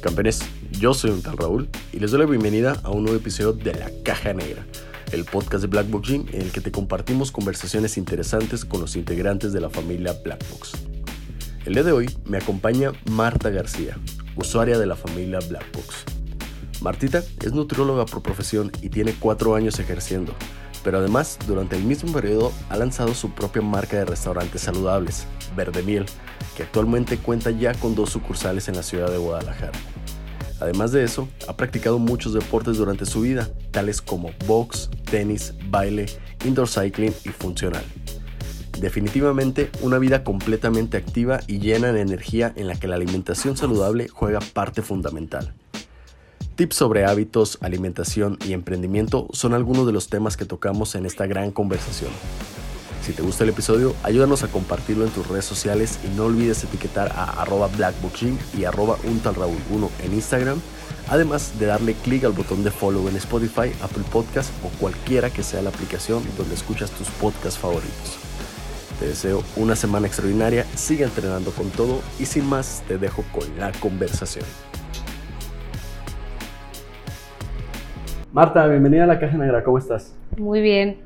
Campeones, 0.00 0.40
yo 0.72 0.94
soy 0.94 1.10
un 1.10 1.22
tal 1.22 1.36
Raúl 1.36 1.68
y 1.92 1.98
les 1.98 2.10
doy 2.10 2.20
la 2.20 2.26
bienvenida 2.26 2.80
a 2.82 2.90
un 2.90 3.02
nuevo 3.02 3.18
episodio 3.18 3.52
de 3.52 3.74
La 3.74 3.90
Caja 4.04 4.32
Negra, 4.32 4.64
el 5.12 5.24
podcast 5.24 5.62
de 5.62 5.66
Blackbox 5.68 6.08
Gym 6.08 6.26
en 6.32 6.42
el 6.42 6.52
que 6.52 6.60
te 6.60 6.70
compartimos 6.70 7.32
conversaciones 7.32 7.96
interesantes 7.98 8.64
con 8.64 8.80
los 8.80 8.96
integrantes 8.96 9.52
de 9.52 9.60
la 9.60 9.70
familia 9.70 10.14
Blackbox. 10.24 10.72
El 11.64 11.74
día 11.74 11.82
de 11.82 11.92
hoy 11.92 12.10
me 12.26 12.38
acompaña 12.38 12.92
Marta 13.10 13.50
García, 13.50 13.98
usuaria 14.36 14.78
de 14.78 14.86
la 14.86 14.96
familia 14.96 15.40
Blackbox. 15.40 16.04
Martita 16.80 17.24
es 17.44 17.52
nutrióloga 17.52 18.06
por 18.06 18.22
profesión 18.22 18.70
y 18.80 18.88
tiene 18.88 19.14
cuatro 19.18 19.56
años 19.56 19.78
ejerciendo, 19.80 20.32
pero 20.82 20.98
además 20.98 21.38
durante 21.46 21.76
el 21.76 21.84
mismo 21.84 22.12
periodo 22.12 22.52
ha 22.68 22.76
lanzado 22.76 23.14
su 23.14 23.30
propia 23.30 23.62
marca 23.62 23.96
de 23.96 24.04
restaurantes 24.04 24.62
saludables, 24.62 25.26
Verde 25.56 25.82
Miel, 25.82 26.06
que 26.56 26.62
actualmente 26.62 27.18
cuenta 27.18 27.50
ya 27.50 27.74
con 27.74 27.94
dos 27.94 28.10
sucursales 28.10 28.68
en 28.68 28.76
la 28.76 28.82
ciudad 28.82 29.10
de 29.10 29.18
Guadalajara. 29.18 29.72
Además 30.60 30.90
de 30.90 31.04
eso, 31.04 31.28
ha 31.46 31.56
practicado 31.56 31.98
muchos 31.98 32.34
deportes 32.34 32.78
durante 32.78 33.06
su 33.06 33.20
vida, 33.20 33.48
tales 33.70 34.02
como 34.02 34.30
box, 34.46 34.90
tenis, 35.08 35.54
baile, 35.70 36.06
indoor 36.44 36.68
cycling 36.68 37.14
y 37.24 37.28
funcional. 37.28 37.84
Definitivamente 38.80 39.70
una 39.82 39.98
vida 39.98 40.22
completamente 40.22 40.96
activa 40.96 41.40
y 41.46 41.58
llena 41.58 41.92
de 41.92 42.00
energía 42.00 42.52
en 42.56 42.68
la 42.68 42.74
que 42.76 42.88
la 42.88 42.96
alimentación 42.96 43.56
saludable 43.56 44.08
juega 44.08 44.40
parte 44.52 44.82
fundamental. 44.82 45.52
Tips 46.58 46.74
sobre 46.74 47.04
hábitos, 47.04 47.56
alimentación 47.60 48.36
y 48.44 48.52
emprendimiento 48.52 49.28
son 49.32 49.54
algunos 49.54 49.86
de 49.86 49.92
los 49.92 50.08
temas 50.08 50.36
que 50.36 50.44
tocamos 50.44 50.96
en 50.96 51.06
esta 51.06 51.24
gran 51.24 51.52
conversación. 51.52 52.10
Si 53.00 53.12
te 53.12 53.22
gusta 53.22 53.44
el 53.44 53.50
episodio, 53.50 53.94
ayúdanos 54.02 54.42
a 54.42 54.48
compartirlo 54.48 55.04
en 55.04 55.12
tus 55.12 55.28
redes 55.28 55.44
sociales 55.44 56.00
y 56.02 56.08
no 56.16 56.24
olvides 56.24 56.64
etiquetar 56.64 57.12
a 57.12 57.42
arroba 57.42 57.68
blackbookgym 57.68 58.36
y 58.58 58.64
arroba 58.64 58.98
untalraúl1 59.04 59.88
en 60.02 60.14
Instagram, 60.14 60.60
además 61.08 61.60
de 61.60 61.66
darle 61.66 61.94
clic 61.94 62.24
al 62.24 62.32
botón 62.32 62.64
de 62.64 62.72
follow 62.72 63.06
en 63.06 63.14
Spotify, 63.14 63.72
Apple 63.80 64.02
Podcast 64.10 64.50
o 64.64 64.68
cualquiera 64.80 65.30
que 65.30 65.44
sea 65.44 65.62
la 65.62 65.70
aplicación 65.70 66.24
donde 66.36 66.56
escuchas 66.56 66.90
tus 66.90 67.06
podcasts 67.06 67.60
favoritos. 67.60 68.18
Te 68.98 69.06
deseo 69.06 69.44
una 69.54 69.76
semana 69.76 70.08
extraordinaria, 70.08 70.66
sigue 70.74 71.04
entrenando 71.04 71.52
con 71.52 71.70
todo 71.70 72.00
y 72.18 72.26
sin 72.26 72.46
más 72.46 72.82
te 72.88 72.98
dejo 72.98 73.24
con 73.32 73.44
la 73.60 73.70
conversación. 73.74 74.44
Marta, 78.38 78.68
bienvenida 78.68 79.02
a 79.02 79.06
la 79.08 79.18
Caja 79.18 79.36
Negra, 79.36 79.64
¿cómo 79.64 79.78
estás? 79.78 80.16
Muy 80.36 80.60
bien. 80.60 80.98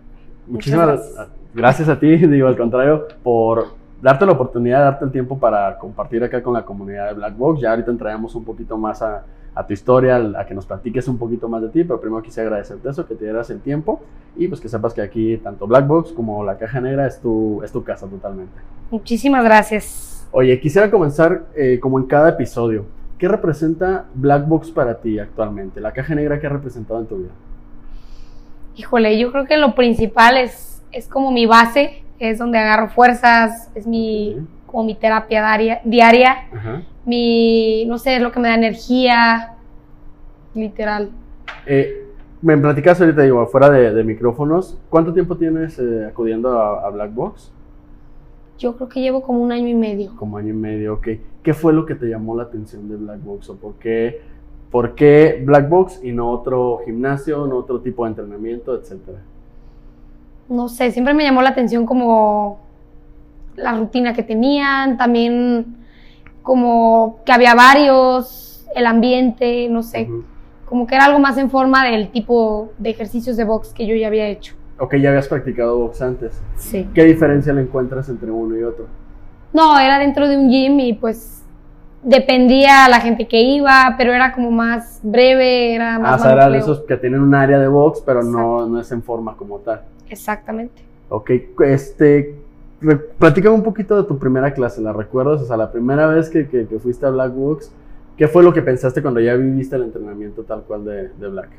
Muchísimas 0.46 0.86
gracias. 0.86 1.28
gracias 1.54 1.88
a 1.88 1.98
ti, 1.98 2.14
digo 2.26 2.46
al 2.46 2.58
contrario, 2.58 3.08
por 3.22 3.68
darte 4.02 4.26
la 4.26 4.32
oportunidad, 4.32 4.80
darte 4.80 5.06
el 5.06 5.12
tiempo 5.12 5.38
para 5.38 5.78
compartir 5.78 6.22
acá 6.22 6.42
con 6.42 6.52
la 6.52 6.62
comunidad 6.62 7.08
de 7.08 7.14
Black 7.14 7.34
Box. 7.34 7.62
Ya 7.62 7.70
ahorita 7.70 7.90
entraremos 7.90 8.34
un 8.34 8.44
poquito 8.44 8.76
más 8.76 9.00
a, 9.00 9.24
a, 9.54 9.66
tu 9.66 9.72
historia, 9.72 10.16
a 10.16 10.44
que 10.44 10.52
nos 10.52 10.66
platiques 10.66 11.08
un 11.08 11.16
poquito 11.16 11.48
más 11.48 11.62
de 11.62 11.70
ti, 11.70 11.84
pero 11.84 11.98
primero 11.98 12.22
quisiera 12.22 12.48
agradecerte 12.48 12.90
eso, 12.90 13.06
que 13.06 13.14
te 13.14 13.24
dieras 13.24 13.48
el 13.48 13.60
tiempo 13.60 14.02
y 14.36 14.46
pues 14.46 14.60
que 14.60 14.68
sepas 14.68 14.92
que 14.92 15.00
aquí 15.00 15.38
tanto 15.38 15.66
Black 15.66 15.86
Box 15.86 16.12
como 16.12 16.44
la 16.44 16.58
Caja 16.58 16.82
Negra 16.82 17.06
es 17.06 17.18
tu, 17.18 17.62
es 17.62 17.72
tu 17.72 17.82
casa 17.82 18.06
totalmente. 18.06 18.60
Muchísimas 18.90 19.42
gracias. 19.42 20.28
Oye, 20.32 20.60
quisiera 20.60 20.90
comenzar 20.90 21.46
eh, 21.56 21.78
como 21.80 21.98
en 21.98 22.04
cada 22.04 22.28
episodio. 22.28 22.84
¿Qué 23.22 23.28
representa 23.28 24.06
Black 24.14 24.48
Box 24.48 24.72
para 24.72 24.98
ti 24.98 25.20
actualmente? 25.20 25.80
La 25.80 25.92
Caja 25.92 26.12
Negra, 26.12 26.40
¿qué 26.40 26.48
ha 26.48 26.50
representado 26.50 26.98
en 26.98 27.06
tu 27.06 27.18
vida? 27.18 27.30
Híjole, 28.74 29.16
yo 29.16 29.30
creo 29.30 29.46
que 29.46 29.58
lo 29.58 29.76
principal 29.76 30.36
es, 30.36 30.82
es 30.90 31.06
como 31.06 31.30
mi 31.30 31.46
base, 31.46 32.02
es 32.18 32.40
donde 32.40 32.58
agarro 32.58 32.88
fuerzas, 32.88 33.70
es 33.76 33.86
mi, 33.86 34.44
como 34.66 34.82
mi 34.82 34.96
terapia 34.96 35.40
diaria, 35.40 35.80
diaria, 35.84 36.36
Ajá. 36.52 36.82
mi, 37.06 37.84
no 37.86 37.96
sé, 37.96 38.16
es 38.16 38.22
lo 38.22 38.32
que 38.32 38.40
me 38.40 38.48
da 38.48 38.56
energía, 38.56 39.54
literal. 40.56 41.10
Eh, 41.64 42.08
me 42.40 42.58
platicas 42.58 43.00
ahorita, 43.00 43.22
digo, 43.22 43.46
fuera 43.46 43.70
de, 43.70 43.94
de 43.94 44.02
micrófonos, 44.02 44.76
¿cuánto 44.90 45.12
tiempo 45.12 45.36
tienes 45.36 45.78
eh, 45.78 46.06
acudiendo 46.08 46.60
a, 46.60 46.88
a 46.88 46.90
Black 46.90 47.14
Box? 47.14 47.52
Yo 48.62 48.76
creo 48.76 48.88
que 48.88 49.00
llevo 49.00 49.22
como 49.22 49.42
un 49.42 49.50
año 49.50 49.66
y 49.66 49.74
medio. 49.74 50.14
Como 50.14 50.36
año 50.36 50.50
y 50.50 50.56
medio, 50.56 50.94
ok. 50.94 51.08
¿Qué 51.42 51.52
fue 51.52 51.72
lo 51.72 51.84
que 51.84 51.96
te 51.96 52.06
llamó 52.06 52.36
la 52.36 52.44
atención 52.44 52.88
de 52.88 52.94
Black 52.94 53.20
Box? 53.24 53.50
¿O 53.50 53.56
por 53.56 53.74
qué, 53.74 54.20
por 54.70 54.94
qué 54.94 55.42
Black 55.44 55.68
Box 55.68 55.98
y 56.04 56.12
no 56.12 56.30
otro 56.30 56.78
gimnasio, 56.84 57.44
no 57.48 57.56
otro 57.56 57.80
tipo 57.80 58.04
de 58.04 58.10
entrenamiento, 58.10 58.76
etcétera? 58.76 59.18
No 60.48 60.68
sé, 60.68 60.92
siempre 60.92 61.12
me 61.12 61.24
llamó 61.24 61.42
la 61.42 61.48
atención 61.48 61.86
como 61.86 62.60
la 63.56 63.76
rutina 63.76 64.14
que 64.14 64.22
tenían, 64.22 64.96
también 64.96 65.78
como 66.42 67.18
que 67.26 67.32
había 67.32 67.56
varios, 67.56 68.64
el 68.76 68.86
ambiente, 68.86 69.68
no 69.68 69.82
sé, 69.82 70.08
como 70.66 70.86
que 70.86 70.94
era 70.94 71.06
algo 71.06 71.18
más 71.18 71.36
en 71.36 71.50
forma 71.50 71.84
del 71.84 72.12
tipo 72.12 72.70
de 72.78 72.90
ejercicios 72.90 73.36
de 73.36 73.42
box 73.42 73.72
que 73.72 73.88
yo 73.88 73.96
ya 73.96 74.06
había 74.06 74.28
hecho. 74.28 74.54
Ok, 74.82 74.96
ya 74.96 75.10
habías 75.10 75.28
practicado 75.28 75.78
box 75.78 76.02
antes. 76.02 76.42
Sí. 76.56 76.88
¿Qué 76.92 77.04
diferencia 77.04 77.52
le 77.52 77.60
encuentras 77.62 78.08
entre 78.08 78.32
uno 78.32 78.56
y 78.56 78.64
otro? 78.64 78.86
No, 79.52 79.78
era 79.78 80.00
dentro 80.00 80.26
de 80.26 80.36
un 80.36 80.50
gym 80.50 80.80
y 80.80 80.92
pues 80.94 81.42
dependía 82.02 82.88
la 82.88 82.98
gente 82.98 83.28
que 83.28 83.40
iba, 83.42 83.94
pero 83.96 84.12
era 84.12 84.32
como 84.32 84.50
más 84.50 84.98
breve, 85.04 85.74
era 85.76 85.94
Ah, 85.94 85.98
más 86.00 86.20
o 86.20 86.24
sea, 86.24 86.32
eran 86.32 86.50
manupleo. 86.50 86.62
esos 86.74 86.84
que 86.84 86.96
tienen 86.96 87.20
un 87.20 87.32
área 87.32 87.60
de 87.60 87.68
box, 87.68 88.02
pero 88.04 88.24
no, 88.24 88.66
no 88.66 88.80
es 88.80 88.90
en 88.90 89.04
forma 89.04 89.36
como 89.36 89.60
tal. 89.60 89.82
Exactamente. 90.10 90.82
Ok, 91.10 91.30
este, 91.64 92.34
platícame 93.18 93.54
un 93.54 93.62
poquito 93.62 93.96
de 94.02 94.08
tu 94.08 94.18
primera 94.18 94.52
clase, 94.52 94.80
¿la 94.80 94.92
recuerdas? 94.92 95.42
O 95.42 95.46
sea, 95.46 95.56
la 95.56 95.70
primera 95.70 96.08
vez 96.08 96.28
que, 96.28 96.48
que- 96.48 96.66
que 96.66 96.78
fuiste 96.80 97.06
a 97.06 97.10
Black 97.10 97.32
Box, 97.32 97.70
¿qué 98.16 98.26
fue 98.26 98.42
lo 98.42 98.52
que 98.52 98.62
pensaste 98.62 99.00
cuando 99.00 99.20
ya 99.20 99.34
viviste 99.34 99.76
el 99.76 99.82
entrenamiento 99.82 100.42
tal 100.42 100.62
cual 100.62 100.84
de, 100.84 101.08
de 101.10 101.28
Black? 101.28 101.50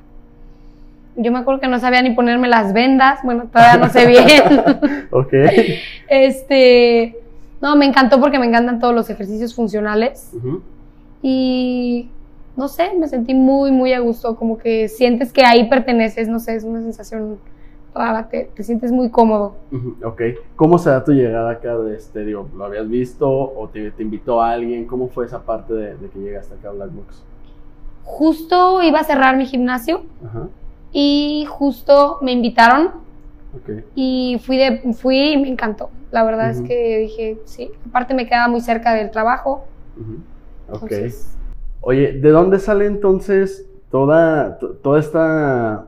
Yo 1.15 1.31
me 1.31 1.39
acuerdo 1.39 1.59
que 1.61 1.67
no 1.67 1.79
sabía 1.79 2.01
ni 2.01 2.11
ponerme 2.11 2.47
las 2.47 2.73
vendas, 2.73 3.19
bueno, 3.23 3.45
todavía 3.51 3.77
no 3.85 3.89
sé 3.91 4.07
bien. 4.07 5.07
Ok. 5.11 5.33
este, 6.07 7.15
no, 7.61 7.75
me 7.75 7.85
encantó 7.85 8.19
porque 8.19 8.39
me 8.39 8.47
encantan 8.47 8.79
todos 8.79 8.95
los 8.95 9.09
ejercicios 9.09 9.53
funcionales 9.53 10.31
Ujú. 10.35 10.61
y 11.21 12.09
no 12.55 12.67
sé, 12.67 12.91
me 12.97 13.07
sentí 13.07 13.33
muy, 13.33 13.71
muy 13.71 13.93
a 13.93 13.99
gusto, 13.99 14.35
como 14.35 14.57
que 14.57 14.87
sientes 14.89 15.31
que 15.31 15.43
ahí 15.45 15.69
perteneces, 15.69 16.27
no 16.27 16.39
sé, 16.39 16.55
es 16.55 16.63
una 16.63 16.81
sensación 16.81 17.37
rara, 17.95 18.27
te, 18.27 18.49
te 18.55 18.63
sientes 18.63 18.91
muy 18.91 19.09
cómodo. 19.09 19.55
Ujú, 19.71 19.95
Ok. 20.03 20.21
¿Cómo 20.55 20.77
se 20.79 20.89
da 20.89 21.03
tu 21.03 21.11
llegada 21.11 21.51
acá 21.51 21.77
de 21.77 21.95
este, 21.95 22.25
digo, 22.25 22.49
¿lo 22.55 22.65
habías 22.65 22.89
visto 22.89 23.29
o 23.29 23.69
te, 23.71 23.91
te 23.91 24.01
invitó 24.01 24.41
a 24.41 24.51
alguien? 24.51 24.85
¿Cómo 24.87 25.09
fue 25.09 25.25
esa 25.25 25.43
parte 25.43 25.73
de, 25.73 25.95
de 25.97 26.09
que 26.09 26.19
llegaste 26.19 26.55
acá 26.55 26.69
a 26.69 26.71
Black 26.71 26.91
Box? 26.91 27.23
Justo 28.03 28.81
iba 28.81 28.99
a 28.99 29.03
cerrar 29.03 29.37
mi 29.37 29.45
gimnasio 29.45 30.03
Ajá. 30.25 30.47
Y 30.93 31.45
justo 31.49 32.19
me 32.21 32.31
invitaron 32.31 32.91
y 33.95 34.39
fui 34.45 34.57
de 34.57 34.93
fui 34.93 35.33
y 35.33 35.37
me 35.37 35.49
encantó. 35.49 35.89
La 36.11 36.23
verdad 36.23 36.51
es 36.51 36.61
que 36.61 36.99
dije, 36.99 37.39
sí, 37.45 37.71
aparte 37.89 38.13
me 38.13 38.27
quedaba 38.27 38.47
muy 38.47 38.61
cerca 38.61 38.93
del 38.93 39.11
trabajo. 39.11 39.65
Ok. 40.71 40.91
entonces, 40.91 41.37
Oye, 41.81 42.13
¿de 42.13 42.29
dónde 42.31 42.59
sale 42.59 42.85
entonces 42.85 43.65
toda, 43.91 44.57
to- 44.59 44.75
toda 44.77 44.99
esta, 44.99 45.87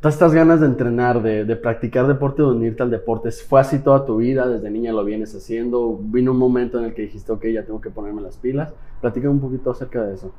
todas 0.00 0.14
estas 0.14 0.34
ganas 0.34 0.60
de 0.60 0.66
entrenar, 0.66 1.22
de, 1.22 1.44
de 1.44 1.56
practicar 1.56 2.06
deporte, 2.06 2.42
de 2.42 2.48
unirte 2.48 2.82
al 2.82 2.90
deporte? 2.90 3.30
¿Fue 3.32 3.60
así 3.60 3.78
toda 3.82 4.04
tu 4.04 4.18
vida? 4.18 4.46
¿Desde 4.46 4.70
niña 4.70 4.92
lo 4.92 5.04
vienes 5.04 5.34
haciendo? 5.34 5.98
¿Vino 6.02 6.32
un 6.32 6.38
momento 6.38 6.78
en 6.78 6.84
el 6.86 6.94
que 6.94 7.02
dijiste, 7.02 7.32
ok, 7.32 7.46
ya 7.46 7.64
tengo 7.64 7.80
que 7.80 7.90
ponerme 7.90 8.20
las 8.22 8.36
pilas? 8.38 8.74
Platícame 9.00 9.32
un 9.34 9.40
poquito 9.40 9.70
acerca 9.70 10.02
de 10.04 10.14
eso. 10.14 10.34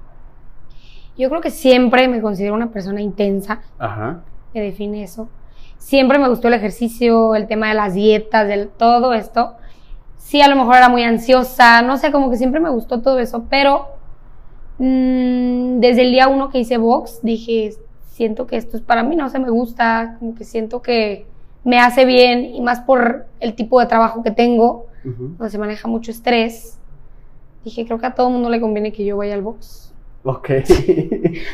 Yo 1.18 1.30
creo 1.30 1.42
que 1.42 1.52
siempre 1.52 2.08
me 2.08 2.22
considero 2.22 2.54
una 2.54 2.72
persona 2.72 3.02
intensa, 3.02 3.62
Ajá. 3.80 4.22
me 4.54 4.62
define 4.62 5.04
eso. 5.04 5.30
Siempre 5.78 6.18
me 6.18 6.28
gustó 6.28 6.48
el 6.48 6.56
ejercicio, 6.56 7.36
el 7.36 7.48
tema 7.48 7.70
de 7.70 7.76
las 7.76 7.94
dietas, 7.94 8.48
del 8.48 8.70
todo 8.70 9.14
esto. 9.14 9.54
Sí, 10.18 10.42
a 10.42 10.48
lo 10.48 10.56
mejor 10.56 10.76
era 10.78 10.90
muy 10.90 11.04
ansiosa, 11.04 11.82
no 11.84 11.98
sé, 11.98 12.12
como 12.12 12.30
que 12.32 12.38
siempre 12.38 12.60
me 12.60 12.70
gustó 12.70 13.02
todo 13.02 13.20
eso, 13.20 13.46
pero 13.50 13.88
mm, 14.80 15.80
desde 15.80 16.02
el 16.02 16.12
día 16.12 16.28
uno 16.28 16.50
que 16.50 16.60
hice 16.60 16.78
box 16.78 17.20
dije, 17.22 17.76
siento 18.08 18.48
que 18.48 18.58
esto 18.58 18.78
es 18.78 18.84
para 18.84 19.04
mí, 19.04 19.16
no 19.16 19.30
sé, 19.30 19.40
me 19.40 19.50
gusta, 19.50 20.16
como 20.20 20.36
que 20.36 20.44
siento 20.44 20.82
que 20.82 21.28
me 21.64 21.80
hace 21.80 22.06
bien 22.06 22.46
y 22.46 22.62
más 22.62 22.80
por 22.82 23.28
el 23.40 23.54
tipo 23.56 23.80
de 23.80 23.86
trabajo 23.88 24.24
que 24.24 24.32
tengo, 24.32 24.88
donde 25.04 25.50
se 25.50 25.58
maneja 25.60 25.88
mucho 25.88 26.10
estrés. 26.12 26.80
Dije, 27.64 27.86
creo 27.86 28.00
que 28.00 28.06
a 28.08 28.16
todo 28.16 28.30
mundo 28.30 28.50
le 28.50 28.60
conviene 28.60 28.92
que 28.92 29.06
yo 29.06 29.18
vaya 29.18 29.34
al 29.36 29.42
box. 29.42 29.85
Ok. 30.28 30.50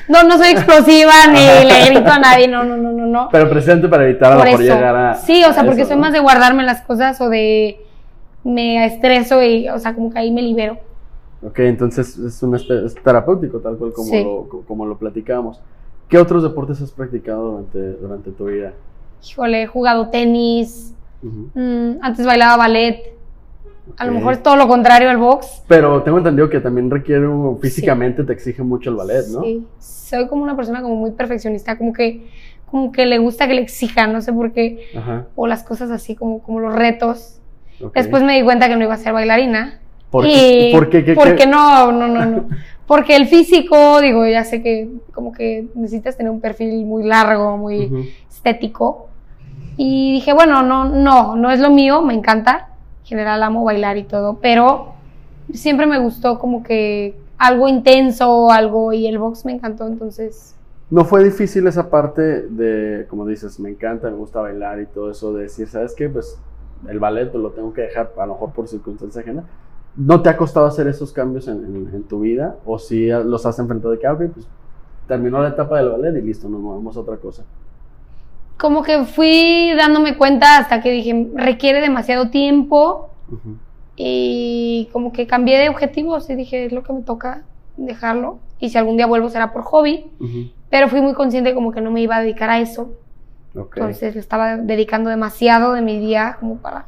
No, 0.07 0.23
no 0.23 0.37
soy 0.37 0.47
explosiva 0.51 1.11
ni 1.31 1.65
le 1.67 1.89
grito 1.89 2.09
a 2.11 2.19
nadie, 2.19 2.47
no, 2.47 2.63
no, 2.63 2.77
no, 2.77 2.91
no, 2.91 3.05
no. 3.05 3.29
Pero 3.31 3.49
presente 3.49 3.87
para 3.89 4.05
evitar 4.05 4.31
a 4.31 4.35
lo 4.35 4.39
Por 4.41 4.45
mejor 4.51 4.61
llegar 4.63 4.95
a. 4.95 5.13
Sí, 5.15 5.43
o 5.43 5.51
sea, 5.53 5.65
porque 5.65 5.81
eso, 5.81 5.89
soy 5.89 5.97
¿no? 5.97 6.03
más 6.03 6.13
de 6.13 6.19
guardarme 6.19 6.63
las 6.63 6.81
cosas 6.81 7.19
o 7.21 7.29
de 7.29 7.79
me 8.43 8.85
estreso 8.85 9.43
y, 9.43 9.67
o 9.69 9.77
sea, 9.77 9.93
como 9.93 10.09
que 10.11 10.19
ahí 10.19 10.31
me 10.31 10.41
libero. 10.41 10.77
Ok, 11.45 11.59
entonces 11.59 12.17
es, 12.17 12.41
un 12.43 12.55
es 12.55 12.95
terapéutico, 13.03 13.59
tal 13.59 13.75
cual 13.77 13.91
como, 13.93 14.09
Sí. 14.09 14.23
lo, 14.23 14.47
co- 14.47 14.63
como 14.67 14.85
lo 14.85 14.97
platicamos. 14.97 15.59
¿Qué 16.07 16.17
otros 16.17 16.43
deportes 16.43 16.81
has 16.81 16.91
practicado 16.91 17.51
durante, 17.51 17.79
durante 18.01 18.31
tu 18.31 18.45
vida? 18.45 18.73
Híjole, 19.27 19.63
he 19.63 19.67
jugado 19.67 20.09
tenis, 20.09 20.93
Mm, 21.23 21.97
antes 22.01 22.25
bailaba 22.25 22.57
ballet. 22.57 23.13
A 23.97 24.05
lo 24.05 24.13
mejor 24.13 24.33
es 24.33 24.43
todo 24.43 24.55
lo 24.55 24.67
contrario 24.67 25.09
al 25.09 25.17
box. 25.17 25.63
Pero 25.67 26.01
tengo 26.03 26.17
entendido 26.17 26.49
que 26.49 26.59
también 26.59 26.89
requiere, 26.89 27.27
físicamente 27.61 28.23
te 28.23 28.33
exige 28.33 28.63
mucho 28.63 28.89
el 28.89 28.95
ballet, 28.95 29.27
¿no? 29.27 29.41
Sí, 29.41 29.65
soy 29.79 30.27
como 30.27 30.43
una 30.43 30.55
persona 30.55 30.81
como 30.81 30.95
muy 30.95 31.11
perfeccionista, 31.11 31.77
como 31.77 31.93
que, 31.93 32.27
como 32.69 32.91
que 32.91 33.05
le 33.05 33.17
gusta 33.17 33.47
que 33.47 33.53
le 33.53 33.61
exijan, 33.61 34.13
no 34.13 34.21
sé 34.21 34.31
por 34.33 34.51
qué. 34.51 34.87
O 35.35 35.47
las 35.47 35.63
cosas 35.63 35.91
así, 35.91 36.15
como, 36.15 36.41
como 36.41 36.59
los 36.59 36.73
retos. 36.73 37.39
Después 37.93 38.23
me 38.23 38.35
di 38.35 38.43
cuenta 38.43 38.69
que 38.69 38.75
no 38.75 38.83
iba 38.83 38.93
a 38.93 38.97
ser 38.97 39.13
bailarina. 39.13 39.79
¿Por 40.11 40.25
qué? 40.25 40.71
¿Por 40.73 40.89
qué? 40.89 41.13
porque 41.15 41.47
no, 41.47 41.91
no, 41.91 42.07
no, 42.07 42.25
no. 42.25 42.49
Porque 42.87 43.15
el 43.15 43.27
físico, 43.27 44.01
digo, 44.01 44.27
ya 44.27 44.43
sé 44.43 44.61
que 44.61 44.89
como 45.13 45.31
que 45.31 45.67
necesitas 45.75 46.17
tener 46.17 46.29
un 46.29 46.41
perfil 46.41 46.83
muy 46.85 47.05
largo, 47.05 47.55
muy 47.55 48.11
estético. 48.29 49.07
Y 49.77 50.11
dije, 50.11 50.33
bueno, 50.33 50.61
no, 50.61 50.83
no, 50.83 51.37
no 51.37 51.51
es 51.51 51.61
lo 51.61 51.69
mío, 51.69 52.01
me 52.01 52.13
encanta. 52.13 52.70
En 53.11 53.17
general 53.17 53.43
amo 53.43 53.65
bailar 53.65 53.97
y 53.97 54.05
todo, 54.05 54.37
pero 54.41 54.93
siempre 55.51 55.85
me 55.85 55.99
gustó 55.99 56.39
como 56.39 56.63
que 56.63 57.13
algo 57.37 57.67
intenso, 57.67 58.49
algo, 58.49 58.93
y 58.93 59.05
el 59.05 59.17
box 59.17 59.43
me 59.43 59.51
encantó, 59.51 59.85
entonces... 59.85 60.55
¿No 60.89 61.03
fue 61.03 61.21
difícil 61.21 61.67
esa 61.67 61.89
parte 61.89 62.21
de, 62.21 63.05
como 63.09 63.25
dices, 63.25 63.59
me 63.59 63.69
encanta, 63.69 64.09
me 64.09 64.15
gusta 64.15 64.39
bailar 64.39 64.79
y 64.79 64.85
todo 64.85 65.11
eso, 65.11 65.33
de 65.33 65.43
decir, 65.43 65.67
¿sabes 65.67 65.93
qué? 65.93 66.07
Pues 66.07 66.39
el 66.87 66.99
ballet 66.99 67.29
pues, 67.29 67.43
lo 67.43 67.51
tengo 67.51 67.73
que 67.73 67.81
dejar 67.81 68.13
a 68.17 68.25
lo 68.25 68.33
mejor 68.35 68.51
por 68.51 68.69
circunstancia 68.69 69.21
ajena. 69.21 69.43
¿No 69.97 70.21
te 70.21 70.29
ha 70.29 70.37
costado 70.37 70.65
hacer 70.65 70.87
esos 70.87 71.11
cambios 71.11 71.49
en, 71.49 72.03
tu 72.03 72.21
vida? 72.21 72.55
¿O 72.65 72.79
si 72.79 73.07
los 73.07 73.45
has 73.45 73.59
enfrentado 73.59 73.91
de 73.91 73.99
que, 73.99 74.07
ah, 74.07 74.15
pues 74.15 74.47
terminó 75.05 75.41
la 75.41 75.49
etapa 75.49 75.79
del 75.79 75.89
ballet 75.89 76.17
y 76.17 76.21
listo, 76.21 76.47
nos 76.47 76.61
movemos 76.61 76.95
a 76.95 77.01
otra 77.01 77.17
cosa? 77.17 77.43
Como 78.61 78.83
que 78.83 79.05
fui 79.05 79.73
dándome 79.75 80.17
cuenta 80.17 80.59
hasta 80.59 80.81
que 80.81 80.91
dije, 80.91 81.31
requiere 81.33 81.81
demasiado 81.81 82.29
tiempo. 82.29 83.09
Y 83.95 84.87
como 84.93 85.11
que 85.11 85.25
cambié 85.25 85.57
de 85.57 85.69
objetivos 85.69 86.29
y 86.29 86.35
dije, 86.35 86.65
es 86.65 86.71
lo 86.71 86.83
que 86.83 86.93
me 86.93 87.01
toca 87.01 87.41
dejarlo. 87.75 88.37
Y 88.59 88.69
si 88.69 88.77
algún 88.77 88.97
día 88.97 89.07
vuelvo 89.07 89.29
será 89.29 89.51
por 89.51 89.63
hobby. 89.63 90.11
Pero 90.69 90.89
fui 90.89 91.01
muy 91.01 91.15
consciente 91.15 91.55
como 91.55 91.71
que 91.71 91.81
no 91.81 91.89
me 91.89 92.01
iba 92.01 92.17
a 92.17 92.21
dedicar 92.21 92.51
a 92.51 92.59
eso. 92.59 92.91
Entonces 93.55 94.13
le 94.13 94.21
estaba 94.21 94.57
dedicando 94.57 95.09
demasiado 95.09 95.73
de 95.73 95.81
mi 95.81 95.99
día 95.99 96.37
como 96.39 96.57
para... 96.57 96.85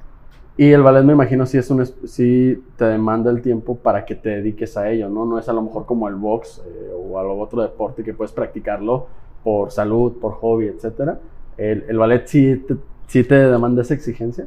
Y 0.55 0.69
el 0.69 0.83
ballet 0.83 1.03
me 1.03 1.13
imagino 1.13 1.47
si 1.47 1.57
es 1.57 1.71
un 1.71 1.83
si 2.05 2.63
te 2.77 2.85
demanda 2.85 3.31
el 3.31 3.41
tiempo 3.41 3.75
para 3.75 4.05
que 4.05 4.13
te 4.13 4.29
dediques 4.29 4.77
a 4.77 4.91
ello, 4.91 5.09
¿no? 5.09 5.25
No 5.25 5.39
es 5.39 5.49
a 5.49 5.53
lo 5.53 5.63
mejor 5.63 5.87
como 5.87 6.07
el 6.07 6.13
box 6.13 6.61
eh, 6.63 6.91
o 6.95 7.17
algún 7.17 7.41
otro 7.41 7.63
deporte 7.63 8.03
que 8.03 8.13
puedes 8.13 8.31
practicarlo 8.31 9.07
por 9.43 9.71
salud, 9.71 10.13
por 10.21 10.33
hobby, 10.33 10.67
etcétera, 10.67 11.17
¿El, 11.57 11.97
ballet 11.97 12.25
sí 12.25 12.63
te, 13.11 13.23
te 13.23 13.35
demanda 13.35 13.81
esa 13.81 13.93
exigencia? 13.93 14.45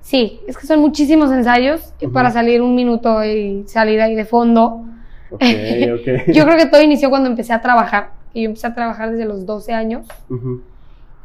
Sí, 0.00 0.40
es 0.46 0.56
que 0.56 0.66
son 0.66 0.80
muchísimos 0.80 1.30
ensayos 1.30 1.92
para 2.12 2.30
salir 2.30 2.62
un 2.62 2.74
minuto 2.74 3.24
y 3.24 3.64
salir 3.66 4.00
ahí 4.00 4.14
de 4.14 4.24
fondo. 4.24 4.84
yo 5.30 6.44
creo 6.44 6.56
que 6.56 6.66
todo 6.66 6.82
inició 6.82 7.10
cuando 7.10 7.28
empecé 7.28 7.52
a 7.52 7.60
trabajar. 7.60 8.10
Y 8.32 8.42
yo 8.42 8.48
empecé 8.48 8.66
a 8.66 8.74
trabajar 8.74 9.10
desde 9.10 9.24
los 9.24 9.46
12 9.46 9.72
años. 9.72 10.06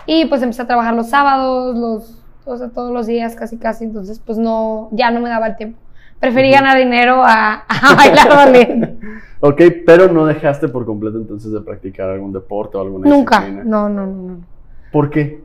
Y 0.05 0.25
pues 0.25 0.41
empecé 0.41 0.61
a 0.61 0.67
trabajar 0.67 0.93
los 0.93 1.09
sábados, 1.09 1.75
los, 1.75 2.21
o 2.45 2.57
sea, 2.57 2.69
todos 2.69 2.91
los 2.91 3.07
días 3.07 3.35
casi 3.35 3.57
casi. 3.57 3.85
Entonces 3.85 4.19
pues 4.19 4.37
no, 4.37 4.89
ya 4.91 5.09
no 5.11 5.21
me 5.21 5.29
daba 5.29 5.47
el 5.47 5.55
tiempo. 5.55 5.79
Preferí 6.19 6.51
ganar 6.51 6.77
dinero 6.77 7.23
a, 7.25 7.65
bailar 7.97 8.29
ballet. 8.29 8.97
ok, 9.39 9.61
pero 9.85 10.11
no 10.11 10.25
dejaste 10.25 10.67
por 10.67 10.85
completo 10.85 11.17
entonces 11.17 11.51
de 11.51 11.59
practicar 11.61 12.09
algún 12.09 12.31
deporte 12.31 12.77
o 12.77 12.81
alguna 12.81 13.09
Nunca, 13.09 13.47
no, 13.47 13.89
no, 13.89 14.05
no. 14.05 14.05
no. 14.05 14.54
¿Por 14.91 15.09
qué? 15.09 15.43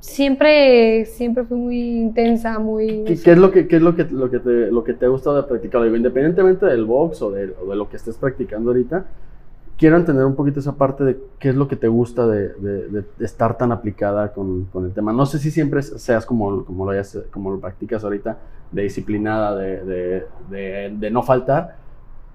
Siempre, 0.00 1.06
siempre 1.06 1.44
fui 1.44 1.56
muy 1.56 1.80
intensa, 2.02 2.58
muy... 2.58 3.04
¿Qué, 3.04 3.14
es 3.14 3.38
lo 3.38 3.50
que, 3.50 3.66
qué 3.66 3.76
es 3.76 3.82
lo 3.82 3.96
que, 3.96 4.04
lo 4.04 4.30
que, 4.30 4.38
te, 4.38 4.70
lo 4.70 4.84
que 4.84 4.92
te 4.92 5.06
ha 5.06 5.08
gustado 5.08 5.36
de 5.36 5.44
practicar? 5.44 5.84
independientemente 5.86 6.66
del 6.66 6.84
box 6.84 7.22
o 7.22 7.30
de, 7.30 7.54
lo 7.74 7.88
que 7.88 7.96
estés 7.96 8.18
practicando 8.18 8.70
ahorita, 8.70 9.06
quiero 9.78 9.96
entender 9.96 10.26
un 10.26 10.34
poquito 10.34 10.60
esa 10.60 10.74
parte 10.74 11.04
de 11.04 11.16
qué 11.38 11.48
es 11.48 11.56
lo 11.56 11.68
que 11.68 11.76
te 11.76 11.88
gusta 11.88 12.26
de, 12.26 12.50
de, 12.50 13.04
estar 13.20 13.56
tan 13.56 13.72
aplicada 13.72 14.32
con, 14.32 14.66
con, 14.66 14.84
el 14.84 14.92
tema. 14.92 15.12
No 15.12 15.24
sé 15.24 15.38
si 15.38 15.50
siempre 15.50 15.82
seas 15.82 16.26
como, 16.26 16.66
como, 16.66 16.92
lo, 16.92 17.02
como 17.30 17.50
lo 17.52 17.58
practicas 17.58 18.04
ahorita, 18.04 18.36
de 18.72 18.82
disciplinada, 18.82 19.56
de, 19.56 20.26
de 20.50 21.10
no 21.10 21.22
faltar, 21.22 21.83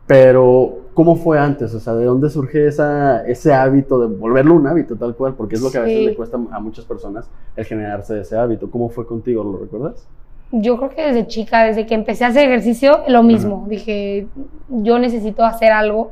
pero, 0.09 0.87
¿cómo 0.95 1.15
fue 1.15 1.37
antes? 1.37 1.71
O 1.75 1.79
sea, 1.79 1.93
¿de 1.93 2.05
dónde 2.05 2.31
surge 2.31 2.65
esa, 2.65 3.23
ese 3.27 3.53
hábito 3.53 3.99
de 3.99 4.07
volverlo 4.07 4.55
un 4.55 4.65
hábito 4.65 4.95
tal 4.95 5.15
cual? 5.15 5.35
Porque 5.35 5.53
es 5.53 5.61
lo 5.61 5.69
que 5.69 5.77
a 5.77 5.81
veces 5.81 6.03
le 6.03 6.15
cuesta 6.15 6.39
a 6.51 6.59
muchas 6.59 6.83
personas 6.85 7.29
el 7.55 7.63
generarse 7.63 8.19
ese 8.19 8.35
hábito. 8.35 8.71
¿Cómo 8.71 8.89
fue 8.89 9.05
contigo? 9.05 9.43
¿Lo 9.43 9.59
recuerdas? 9.59 10.07
Yo 10.51 10.77
creo 10.77 10.89
que 10.89 11.03
desde 11.03 11.27
chica, 11.27 11.63
desde 11.63 11.85
que 11.85 11.93
empecé 11.93 12.25
a 12.25 12.29
hacer 12.29 12.49
ejercicio, 12.49 13.01
lo 13.07 13.21
mismo. 13.21 13.67
Dije, 13.69 14.25
yo 14.67 14.97
necesito 14.97 15.45
hacer 15.45 15.71
algo 15.71 16.11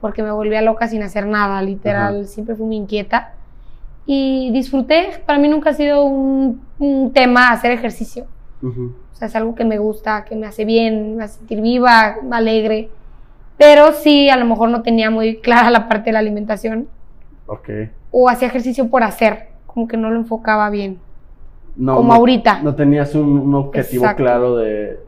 porque 0.00 0.22
me 0.22 0.30
volvía 0.30 0.62
loca 0.62 0.86
sin 0.86 1.02
hacer 1.02 1.26
nada, 1.26 1.60
literal. 1.60 2.28
Siempre 2.28 2.54
fui 2.54 2.66
muy 2.66 2.76
inquieta. 2.76 3.34
Y 4.06 4.52
disfruté. 4.52 5.08
Para 5.26 5.40
mí 5.40 5.48
nunca 5.48 5.70
ha 5.70 5.74
sido 5.74 6.04
un, 6.04 6.60
tema 7.12 7.50
hacer 7.50 7.72
ejercicio. 7.72 8.26
O 8.62 9.16
sea, 9.16 9.26
es 9.26 9.34
algo 9.34 9.56
que 9.56 9.64
me 9.64 9.78
gusta, 9.78 10.24
que 10.24 10.36
me 10.36 10.46
hace 10.46 10.64
bien, 10.64 11.16
me 11.16 11.24
hace 11.24 11.38
sentir 11.38 11.60
viva, 11.60 12.14
alegre. 12.30 12.90
Pero 13.56 13.92
sí, 13.92 14.28
a 14.28 14.36
lo 14.36 14.44
mejor 14.46 14.68
no 14.70 14.82
tenía 14.82 15.10
muy 15.10 15.36
clara 15.40 15.70
la 15.70 15.88
parte 15.88 16.06
de 16.06 16.12
la 16.12 16.18
alimentación. 16.18 16.88
Ok. 17.46 17.68
O 18.10 18.28
hacía 18.28 18.48
ejercicio 18.48 18.88
por 18.88 19.02
hacer, 19.02 19.48
como 19.66 19.86
que 19.86 19.96
no 19.96 20.10
lo 20.10 20.16
enfocaba 20.16 20.70
bien. 20.70 20.98
No, 21.76 21.96
como 21.96 22.12
ahorita. 22.12 22.62
No 22.62 22.74
tenías 22.74 23.14
un, 23.14 23.54
objetivo 23.54 24.06
claro 24.16 24.56
de, 24.56 25.00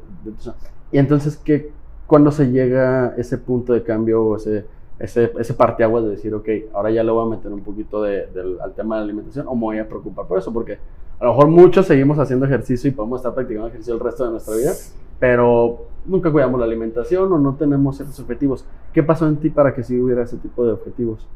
Y 0.91 0.99
entonces, 0.99 1.37
¿qué, 1.37 1.71
¿cuándo 2.07 2.31
se 2.31 2.51
llega 2.51 3.15
ese 3.17 3.39
punto 3.39 3.73
de 3.73 3.83
cambio, 3.83 4.37
ese, 4.37 4.65
ese, 4.99 5.33
ese 5.39 5.55
parteaguas 5.55 6.05
de 6.05 6.11
decir, 6.11 6.35
ok, 6.35 6.49
ahora 6.73 6.91
ya 6.91 7.05
le 7.05 7.11
voy 7.11 7.27
a 7.27 7.37
meter 7.37 7.53
un 7.53 7.61
poquito 7.61 8.03
de, 8.03 8.27
al 8.63 8.73
tema 8.75 8.97
de 8.97 9.01
la 9.01 9.05
alimentación 9.05 9.47
o 9.49 9.55
me 9.55 9.63
voy 9.63 9.79
a 9.79 9.89
preocupar 9.89 10.27
por 10.27 10.39
eso? 10.39 10.53
Porque 10.53 10.79
a 11.19 11.25
lo 11.25 11.31
mejor 11.31 11.49
muchos 11.49 11.87
seguimos 11.87 12.19
haciendo 12.19 12.47
ejercicio 12.47 12.89
y 12.89 12.93
podemos 12.93 13.21
estar 13.21 13.35
practicando 13.35 13.69
ejercicio 13.69 13.95
el 13.95 14.01
resto 14.01 14.25
de 14.25 14.31
nuestra 14.31 14.57
vida, 14.57 14.73
pero 15.19 15.87
nunca 16.05 16.31
cuidamos 16.31 16.61
la 16.61 16.67
alimentación 16.67 17.33
o 17.33 17.39
no 17.39 17.55
tenemos 17.55 17.97
ciertos 17.97 18.19
objetivos. 18.21 18.65
¿Qué 18.93 19.03
pasó 19.03 19.27
en 19.27 19.37
ti 19.37 19.51
para 19.51 19.75
que 19.75 19.83
sí 19.83 19.99
hubiera 19.99 20.23
ese 20.23 20.37
tipo 20.37 20.65
de 20.65 20.73
objetivos? 20.73 21.27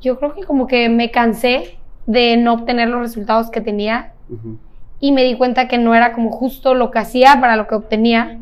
Yo 0.00 0.18
creo 0.18 0.34
que 0.34 0.44
como 0.44 0.66
que 0.66 0.88
me 0.88 1.10
cansé 1.10 1.78
de 2.06 2.36
no 2.36 2.54
obtener 2.54 2.88
los 2.88 3.00
resultados 3.00 3.50
que 3.50 3.60
tenía 3.60 4.12
y 5.00 5.12
me 5.12 5.24
di 5.24 5.36
cuenta 5.36 5.68
que 5.68 5.78
no 5.78 5.94
era 5.94 6.12
como 6.12 6.30
justo 6.30 6.74
lo 6.74 6.90
que 6.90 6.98
hacía 6.98 7.38
para 7.40 7.56
lo 7.56 7.66
que 7.66 7.74
obtenía. 7.74 8.38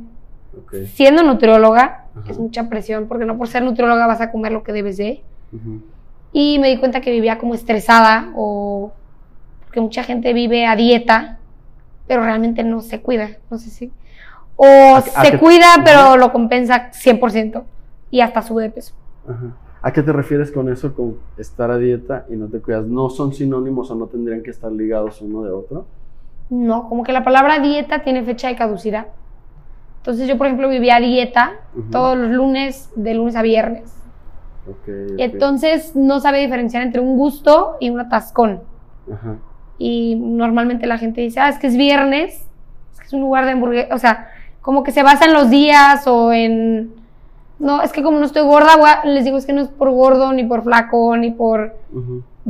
Siendo 0.87 1.23
nutrióloga, 1.23 2.07
es 2.29 2.38
mucha 2.38 2.69
presión 2.69 3.07
porque 3.09 3.25
no 3.25 3.37
por 3.37 3.49
ser 3.49 3.62
nutrióloga 3.62 4.07
vas 4.07 4.21
a 4.21 4.31
comer 4.31 4.53
lo 4.53 4.62
que 4.62 4.73
debes 4.73 4.97
de. 4.97 5.23
Y 6.33 6.59
me 6.59 6.69
di 6.69 6.79
cuenta 6.79 7.00
que 7.00 7.11
vivía 7.11 7.38
como 7.38 7.55
estresada 7.55 8.33
o 8.35 8.93
que 9.73 9.81
mucha 9.81 10.05
gente 10.05 10.33
vive 10.33 10.67
a 10.67 10.77
dieta, 10.77 11.38
pero 12.07 12.23
realmente 12.23 12.62
no 12.62 12.81
se 12.81 13.00
cuida. 13.00 13.31
No 13.50 13.59
sé 13.59 13.71
si 13.71 13.93
o 14.57 15.01
se 15.01 15.39
cuida, 15.39 15.67
pero 15.85 16.17
lo 16.17 16.33
compensa 16.33 16.91
100% 16.91 17.63
y 18.11 18.21
hasta 18.21 18.43
sube 18.43 18.63
de 18.63 18.71
peso. 18.71 18.95
¿A 19.83 19.93
qué 19.93 20.03
te 20.03 20.13
refieres 20.13 20.51
con 20.51 20.73
eso, 20.73 20.95
con 20.95 21.19
estar 21.37 21.71
a 21.71 21.77
dieta 21.77 22.25
y 22.31 22.37
no 22.37 22.49
te 22.49 22.61
cuidas? 22.61 22.87
¿No 22.87 23.11
son 23.11 23.35
sinónimos 23.35 23.91
o 23.91 23.95
no 23.95 24.07
tendrían 24.07 24.43
que 24.43 24.51
estar 24.51 24.73
ligados 24.73 25.21
uno 25.21 25.43
de 25.43 25.51
otro? 25.51 25.87
No, 26.51 26.89
como 26.89 27.03
que 27.05 27.13
la 27.13 27.25
palabra 27.25 27.59
dieta 27.59 28.03
tiene 28.03 28.23
fecha 28.23 28.49
de 28.49 28.57
caducidad. 28.57 29.09
Entonces 29.99 30.29
yo, 30.29 30.39
por 30.39 30.47
ejemplo, 30.47 30.69
vivía 30.69 30.97
a 30.97 31.01
dieta 31.01 31.53
todos 31.91 32.17
los 32.17 32.31
lunes, 32.31 32.91
de 32.95 33.15
lunes 33.15 33.37
a 33.37 33.43
viernes. 33.43 33.95
Okay, 34.83 35.17
Entonces 35.19 35.95
no 35.95 36.21
sabe 36.21 36.41
diferenciar 36.41 36.83
entre 36.83 37.01
un 37.01 37.17
gusto 37.17 37.77
y 37.81 37.91
un 37.91 38.01
atascón. 38.01 38.61
Y 39.79 40.15
normalmente 40.17 40.87
la 40.87 40.99
gente 40.99 41.21
dice, 41.21 41.41
ah, 41.41 41.49
es 41.49 41.59
que 41.59 41.67
es 41.67 41.77
viernes, 41.77 42.47
es 42.93 43.01
que 43.01 43.07
es 43.07 43.13
un 43.13 43.21
lugar 43.21 43.45
de 43.45 43.51
hamburguesa, 43.53 43.95
o 43.95 43.99
sea, 43.99 44.29
como 44.64 44.83
que 44.83 44.92
se 44.92 45.02
basa 45.02 45.26
en 45.26 45.35
los 45.35 45.50
días 45.50 46.06
o 46.06 46.33
en... 46.33 46.94
No, 47.59 47.83
es 47.83 47.92
que 47.92 48.02
como 48.02 48.18
no 48.18 48.25
estoy 48.25 48.44
gorda, 48.44 49.02
les 49.04 49.23
digo, 49.23 49.37
es 49.37 49.44
que 49.44 49.52
no 49.52 49.61
es 49.61 49.68
por 49.68 49.90
gordo, 49.90 50.33
ni 50.33 50.42
por 50.42 50.62
flaco, 50.62 51.14
ni 51.18 51.30
por... 51.30 51.76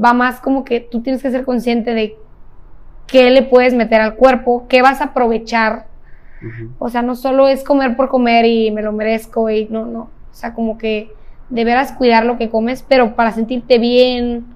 Va 0.00 0.12
más 0.12 0.40
como 0.40 0.64
que 0.64 0.78
tú 0.78 1.02
tienes 1.02 1.20
que 1.22 1.32
ser 1.32 1.44
consciente 1.44 1.92
de 1.92 2.16
qué 3.08 3.30
le 3.30 3.42
puedes 3.42 3.74
meter 3.74 4.00
al 4.00 4.14
cuerpo, 4.14 4.66
qué 4.68 4.80
vas 4.80 5.00
a 5.00 5.06
aprovechar. 5.06 5.86
O 6.78 6.88
sea, 6.88 7.02
no 7.02 7.16
solo 7.16 7.48
es 7.48 7.64
comer 7.64 7.96
por 7.96 8.08
comer 8.08 8.44
y 8.44 8.70
me 8.70 8.82
lo 8.82 8.92
merezco 8.92 9.50
y 9.50 9.66
no, 9.66 9.84
no. 9.84 10.02
O 10.02 10.34
sea, 10.34 10.54
como 10.54 10.78
que 10.78 11.12
deberás 11.50 11.90
cuidar 11.90 12.24
lo 12.26 12.38
que 12.38 12.48
comes, 12.48 12.84
pero 12.86 13.16
para 13.16 13.32
sentirte 13.32 13.78
bien. 13.80 14.46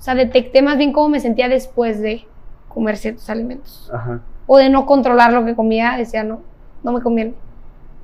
O 0.00 0.02
sea, 0.02 0.16
detecté 0.16 0.62
más 0.62 0.78
bien 0.78 0.92
cómo 0.92 1.10
me 1.10 1.20
sentía 1.20 1.48
después 1.48 2.00
de 2.00 2.26
comer 2.68 2.96
ciertos 2.96 3.30
alimentos. 3.30 3.88
O 4.46 4.58
de 4.58 4.68
no 4.68 4.84
controlar 4.84 5.32
lo 5.32 5.44
que 5.44 5.54
comía, 5.54 5.94
decía, 5.96 6.24
no, 6.24 6.40
no 6.84 6.92
me 6.92 7.00
conviene. 7.00 7.34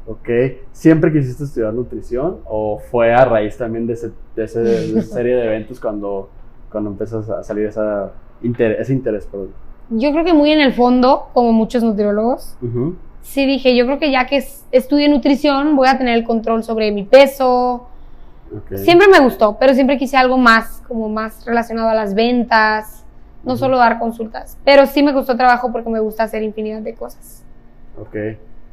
Ok, 0.06 0.28
¿siempre 0.72 1.12
quisiste 1.12 1.44
estudiar 1.44 1.72
nutrición 1.72 2.38
o 2.46 2.80
fue 2.90 3.14
a 3.14 3.24
raíz 3.24 3.56
también 3.56 3.86
de, 3.86 3.92
ese, 3.92 4.10
esa 4.34 5.02
serie 5.02 5.36
de 5.36 5.44
eventos 5.44 5.78
cuando, 5.78 6.28
cuando 6.72 6.90
empezas 6.90 7.28
a 7.30 7.44
salir 7.44 7.66
esa 7.66 8.10
ese 8.42 8.92
interés? 8.94 9.28
yo 9.90 10.12
creo 10.12 10.24
que 10.24 10.32
muy 10.32 10.50
en 10.50 10.60
el 10.60 10.72
fondo, 10.72 11.28
como 11.34 11.52
muchos 11.52 11.82
nutriólogos, 11.82 12.56
Ujú. 12.62 12.96
sí 13.22 13.44
dije, 13.44 13.76
yo 13.76 13.84
creo 13.84 13.98
que 13.98 14.10
ya 14.10 14.26
que 14.26 14.38
es- 14.38 14.64
estudié 14.72 15.08
nutrición, 15.08 15.76
voy 15.76 15.88
a 15.88 15.98
tener 15.98 16.16
el 16.16 16.24
control 16.24 16.64
sobre 16.64 16.90
mi 16.90 17.04
peso. 17.04 17.86
Siempre 18.74 19.08
me 19.08 19.20
gustó, 19.20 19.58
pero 19.60 19.74
siempre 19.74 19.98
quise 19.98 20.16
algo 20.16 20.38
más, 20.38 20.82
como 20.88 21.08
más 21.08 21.44
relacionado 21.44 21.90
a 21.90 21.94
las 21.94 22.14
ventas, 22.14 23.04
no 23.44 23.56
solo 23.56 23.76
dar 23.78 23.98
consultas. 23.98 24.56
Pero 24.64 24.86
sí 24.86 25.02
me 25.02 25.12
gustó 25.12 25.36
trabajo 25.36 25.70
porque 25.70 25.90
me 25.90 26.00
gusta 26.00 26.24
hacer 26.24 26.42
infinidad 26.42 26.80
de 26.80 26.94
cosas. 26.94 27.44
Ok. 28.00 28.16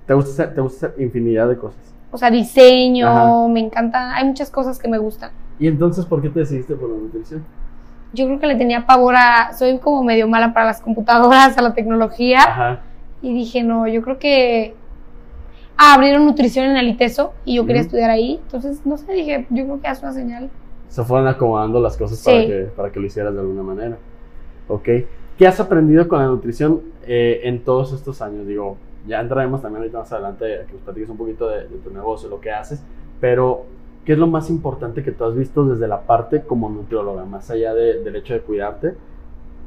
¿Te 0.08 0.14
gusta, 0.14 0.32
hacer, 0.32 0.56
te 0.56 0.62
gusta 0.62 0.92
infinidad 0.98 1.48
de 1.50 1.58
cosas? 1.58 1.80
O 2.12 2.18
sea, 2.18 2.32
diseño, 2.32 3.08
Ajá. 3.08 3.48
me 3.50 3.60
encanta, 3.60 4.16
hay 4.16 4.26
muchas 4.26 4.50
cosas 4.50 4.80
que 4.80 4.88
me 4.88 4.98
gustan. 4.98 5.32
¿Y 5.60 5.68
entonces 5.68 6.06
por 6.06 6.22
qué 6.22 6.30
te 6.30 6.40
decidiste 6.40 6.76
por 6.76 6.90
la 6.90 6.98
nutrición? 6.98 7.44
Yo 8.14 8.26
creo 8.26 8.40
que 8.40 8.48
le 8.48 8.56
tenía 8.56 8.86
pavor 8.86 9.16
a, 9.18 9.54
soy 9.54 9.78
como 9.80 10.04
medio 10.04 10.28
mala 10.28 10.54
para 10.54 10.68
las 10.68 10.82
computadoras, 10.82 11.58
a 11.58 11.62
la 11.62 11.74
tecnología. 11.74 12.40
Ajá. 12.40 12.80
Y 13.22 13.34
dije, 13.34 13.64
no, 13.64 13.88
yo 13.88 14.02
creo 14.02 14.18
que 14.18 14.76
ah, 15.76 15.96
abrieron 15.96 16.26
nutrición 16.26 16.68
en 16.68 16.78
el 16.78 16.88
ITESO 16.88 17.34
y 17.44 17.56
yo 17.56 17.66
quería 17.66 17.82
estudiar 17.82 18.10
ahí. 18.10 18.40
Entonces, 18.44 18.86
no 18.86 18.98
sé, 18.98 19.12
dije, 19.12 19.46
yo 19.50 19.66
creo 19.66 19.82
que 19.82 19.88
es 19.90 20.02
una 20.02 20.14
señal. 20.14 20.50
Se 20.88 21.04
fueron 21.04 21.28
acomodando 21.28 21.82
las 21.82 21.98
cosas 21.98 22.20
Sí. 22.20 22.32
para, 22.32 22.46
que, 22.46 22.70
para 22.76 22.92
que 22.92 23.00
lo 23.02 23.08
hicieras 23.08 23.34
de 23.34 23.42
alguna 23.42 23.64
manera. 23.64 23.98
Ok. 24.70 24.88
¿Qué 25.38 25.46
has 25.46 25.60
aprendido 25.60 26.08
con 26.08 26.20
la 26.20 26.28
nutrición 26.28 26.82
eh, 27.06 27.42
en 27.44 27.64
todos 27.64 27.92
estos 27.92 28.22
años? 28.22 28.48
Digo, 28.48 28.78
ya 29.08 29.20
entraremos 29.22 29.62
también 29.62 29.82
ahorita 29.84 30.00
más 30.00 30.12
adelante 30.12 30.62
a 30.62 30.66
que 30.66 30.74
nos 30.74 30.82
platiques 30.82 31.10
un 31.10 31.18
poquito 31.18 31.48
de, 31.50 31.68
de 31.68 31.78
tu 31.84 31.90
negocio, 31.92 32.30
lo 32.30 32.40
que 32.40 32.52
haces, 32.52 32.82
pero 33.22 33.64
¿qué 34.06 34.14
es 34.14 34.20
lo 34.20 34.28
más 34.28 34.50
importante 34.50 35.04
que 35.04 35.12
tú 35.12 35.26
has 35.26 35.36
visto 35.36 35.66
desde 35.66 35.88
la 35.88 36.02
parte 36.02 36.42
como 36.42 36.70
nutrióloga, 36.70 37.26
más 37.26 37.50
allá 37.50 37.74
de- 37.74 38.04
del 38.04 38.16
hecho 38.18 38.34
de 38.34 38.42
cuidarte? 38.42 38.94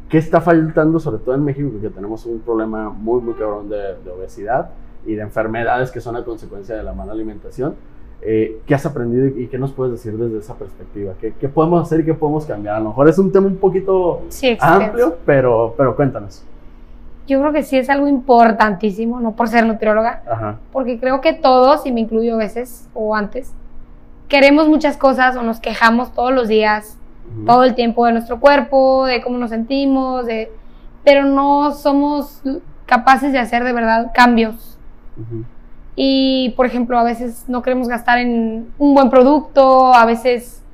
¿Qué 0.09 0.19
está 0.19 0.41
faltando, 0.41 0.99
sobre 0.99 1.19
todo 1.19 1.35
en 1.35 1.45
México, 1.45 1.71
que 1.81 1.89
tenemos 1.89 2.27
un 2.27 2.41
problema 2.41 2.91
muy, 2.91 3.21
muy 3.21 3.35
cabrón 3.35 3.69
de, 3.69 3.77
de 4.05 4.11
obesidad 4.11 4.71
y 5.07 5.15
de 5.15 5.23
enfermedades 5.23 5.91
que 5.93 6.01
son 6.01 6.17
a 6.17 6.25
consecuencia 6.25 6.77
de 6.77 6.83
la 6.83 6.93
mala 6.93 7.13
alimentación? 7.13 7.75
Eh, 8.23 8.61
¿Qué 8.67 8.75
has 8.75 8.85
aprendido 8.85 9.27
y, 9.29 9.47
qué 9.47 9.57
nos 9.57 9.73
puedes 9.73 9.93
decir 9.93 10.13
desde 10.19 10.39
esa 10.39 10.55
perspectiva? 10.57 11.15
¿Qué, 11.21 11.33
qué 11.41 11.49
podemos 11.49 11.81
hacer 11.83 12.01
y 12.01 12.05
qué 12.05 12.13
podemos 12.13 12.45
cambiar? 12.45 12.75
A 12.75 12.81
lo 12.81 12.89
mejor 12.91 13.09
es 13.09 13.19
un 13.19 13.31
tema 13.33 13.47
un 13.47 13.57
poquito 13.57 14.23
Sí, 14.29 14.59
amplio, 14.61 15.17
pero, 15.25 15.75
pero 15.77 15.95
cuéntanos. 15.97 16.45
Yo 17.31 17.39
creo 17.41 17.53
que 17.53 17.63
sí 17.63 17.79
es 17.79 17.89
algo 17.89 18.09
importantísimo, 18.09 19.21
no 19.21 19.37
por 19.37 19.47
ser 19.47 19.65
nutrióloga, 19.65 20.21
Ajá. 20.29 20.59
porque 20.73 20.99
creo 20.99 21.21
que 21.21 21.33
todos, 21.33 21.87
y 21.87 21.93
me 21.93 22.01
incluyo 22.01 22.35
a 22.35 22.39
veces 22.39 22.89
o 22.93 23.15
antes, 23.15 23.55
queremos 24.27 24.67
muchas 24.67 24.97
cosas 24.97 25.37
o 25.37 25.43
nos 25.43 25.61
quejamos 25.61 26.13
todos 26.13 26.33
los 26.33 26.49
días, 26.49 26.99
todo 27.47 27.63
el 27.63 27.77
tiempo 27.77 28.05
de 28.05 28.13
nuestro 28.13 28.41
cuerpo, 28.41 29.07
de 29.07 29.23
cómo 29.23 29.39
nos 29.39 29.51
sentimos, 29.51 30.27
de, 30.27 30.51
pero 31.05 31.25
no 31.25 31.71
somos 31.71 32.43
capaces 32.85 33.31
de 33.33 33.39
hacer 33.39 33.63
de 33.63 33.73
verdad 33.73 34.11
cambios. 34.13 34.77
Y, 35.95 36.53
por 36.57 36.67
ejemplo, 36.67 36.99
a 36.99 37.05
veces 37.05 37.45
no 37.47 37.63
queremos 37.63 37.87
gastar 37.87 38.19
en 38.19 38.73
un 38.77 38.95
buen 38.95 39.09
producto, 39.09 39.95
a 39.95 40.05
veces 40.05 40.65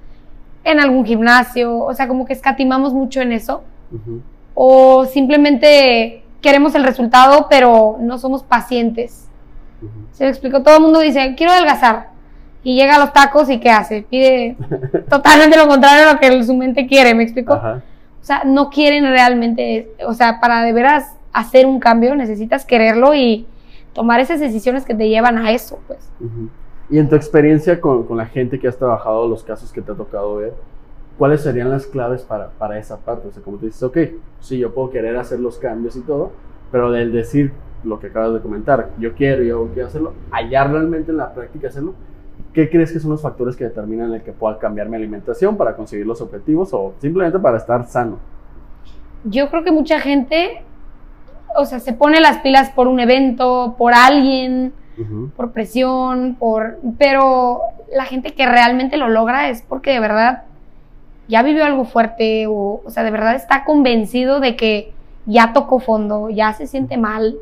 en 0.64 0.80
algún 0.80 1.04
gimnasio, 1.04 1.80
o 1.80 1.92
sea, 1.92 2.08
como 2.08 2.24
que 2.24 2.32
escatimamos 2.32 2.94
mucho 2.94 3.20
en 3.20 3.32
eso. 3.32 3.62
O 4.54 5.04
simplemente 5.04 6.22
queremos 6.46 6.76
el 6.76 6.84
resultado, 6.84 7.48
pero 7.50 7.96
no 7.98 8.18
somos 8.18 8.44
pacientes. 8.44 9.28
Se 10.12 10.22
me 10.22 10.30
explicó, 10.30 10.62
todo 10.62 10.76
el 10.76 10.82
mundo 10.82 11.00
dice, 11.00 11.34
quiero 11.36 11.52
adelgazar. 11.52 12.10
Y 12.62 12.76
llega 12.76 12.94
a 12.94 12.98
los 13.00 13.12
tacos 13.12 13.50
y 13.50 13.58
¿qué 13.58 13.68
hace? 13.68 14.06
Pide 14.08 14.56
totalmente 15.10 15.56
lo 15.56 15.66
contrario 15.66 16.08
a 16.08 16.12
lo 16.12 16.20
que 16.20 16.44
su 16.44 16.54
mente 16.54 16.86
quiere, 16.86 17.14
¿me 17.14 17.24
explico? 17.24 17.54
O 17.54 18.24
sea, 18.24 18.44
no 18.44 18.70
quieren 18.70 19.02
realmente, 19.04 19.90
o 20.06 20.14
sea, 20.14 20.38
para 20.38 20.62
de 20.62 20.72
veras 20.72 21.16
hacer 21.32 21.66
un 21.66 21.80
cambio 21.80 22.14
necesitas 22.14 22.64
quererlo 22.64 23.12
y 23.12 23.44
tomar 23.92 24.20
esas 24.20 24.38
decisiones 24.38 24.84
que 24.84 24.94
te 24.94 25.08
llevan 25.08 25.38
a 25.38 25.50
eso, 25.50 25.80
pues. 25.88 25.98
Ujú. 26.20 26.48
Y 26.90 26.98
en 26.98 27.08
tu 27.08 27.16
experiencia 27.16 27.80
con, 27.80 28.04
con 28.04 28.18
la 28.18 28.26
gente 28.26 28.60
que 28.60 28.68
has 28.68 28.78
trabajado, 28.78 29.26
los 29.26 29.42
casos 29.42 29.72
que 29.72 29.82
te 29.82 29.90
ha 29.90 29.96
tocado 29.96 30.36
ver, 30.36 30.54
¿cuáles 31.18 31.42
serían 31.42 31.70
las 31.70 31.86
claves 31.86 32.22
para, 32.22 32.50
para 32.50 32.78
esa 32.78 32.98
parte? 32.98 33.28
O 33.28 33.32
sea, 33.32 33.42
como 33.42 33.56
tú 33.58 33.66
dices, 33.66 33.82
ok, 33.82 33.98
sí, 34.40 34.58
yo 34.58 34.72
puedo 34.74 34.90
querer 34.90 35.16
hacer 35.16 35.40
los 35.40 35.58
cambios 35.58 35.96
y 35.96 36.00
todo, 36.00 36.32
pero 36.70 36.90
del 36.90 37.12
decir 37.12 37.52
lo 37.84 38.00
que 38.00 38.08
acabas 38.08 38.34
de 38.34 38.40
comentar, 38.40 38.90
yo 38.98 39.14
quiero, 39.14 39.42
yo 39.42 39.68
quiero 39.72 39.88
hacerlo, 39.88 40.14
hallar 40.30 40.72
realmente 40.72 41.10
en 41.10 41.18
la 41.18 41.32
práctica 41.32 41.68
hacerlo, 41.68 41.94
¿qué 42.52 42.68
crees 42.68 42.92
que 42.92 43.00
son 43.00 43.10
los 43.10 43.22
factores 43.22 43.56
que 43.56 43.64
determinan 43.64 44.12
el 44.12 44.22
que 44.22 44.32
pueda 44.32 44.58
cambiar 44.58 44.88
mi 44.88 44.96
alimentación 44.96 45.56
para 45.56 45.76
conseguir 45.76 46.06
los 46.06 46.20
objetivos 46.20 46.72
o 46.72 46.94
simplemente 47.00 47.38
para 47.38 47.58
estar 47.58 47.86
sano? 47.86 48.18
Yo 49.24 49.50
creo 49.50 49.62
que 49.62 49.72
mucha 49.72 50.00
gente, 50.00 50.62
o 51.56 51.64
sea, 51.64 51.80
se 51.80 51.92
pone 51.92 52.20
las 52.20 52.38
pilas 52.38 52.70
por 52.70 52.88
un 52.88 53.00
evento, 53.00 53.74
por 53.78 53.92
alguien, 53.94 54.72
por 55.36 55.52
presión, 55.52 56.36
por... 56.38 56.78
Pero 56.98 57.60
la 57.94 58.04
gente 58.04 58.32
que 58.32 58.46
realmente 58.46 58.96
lo 58.96 59.08
logra 59.08 59.50
es 59.50 59.62
porque 59.62 59.90
de 59.90 60.00
verdad 60.00 60.44
ya 61.28 61.42
vivió 61.42 61.64
algo 61.64 61.84
fuerte 61.84 62.46
o, 62.46 62.80
o 62.84 62.90
sea, 62.90 63.02
de 63.02 63.10
verdad 63.10 63.34
está 63.34 63.64
convencido 63.64 64.40
de 64.40 64.56
que 64.56 64.92
ya 65.26 65.52
tocó 65.52 65.80
fondo, 65.80 66.30
ya 66.30 66.52
se 66.52 66.66
siente 66.66 66.96
mal, 66.96 67.36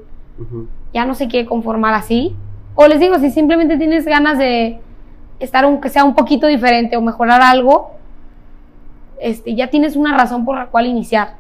ya 0.93 1.05
no 1.05 1.15
se 1.15 1.29
quiere 1.29 1.47
conformar 1.47 1.95
así. 1.95 2.35
O 2.75 2.87
les 2.89 2.99
digo, 3.01 3.19
si 3.19 3.31
simplemente 3.31 3.77
tienes 3.77 4.05
ganas 4.07 4.39
de 4.39 4.81
estar 5.39 5.65
aunque 5.65 5.89
sea 5.91 6.05
un 6.05 6.15
poquito 6.15 6.47
diferente 6.47 6.97
o 6.97 7.01
mejorar 7.03 7.41
algo, 7.43 7.91
este, 9.21 9.55
ya 9.55 9.69
tienes 9.69 9.97
una 9.97 10.17
razón 10.17 10.45
por 10.45 10.57
la 10.57 10.67
cual 10.67 10.87
iniciar. 10.87 11.35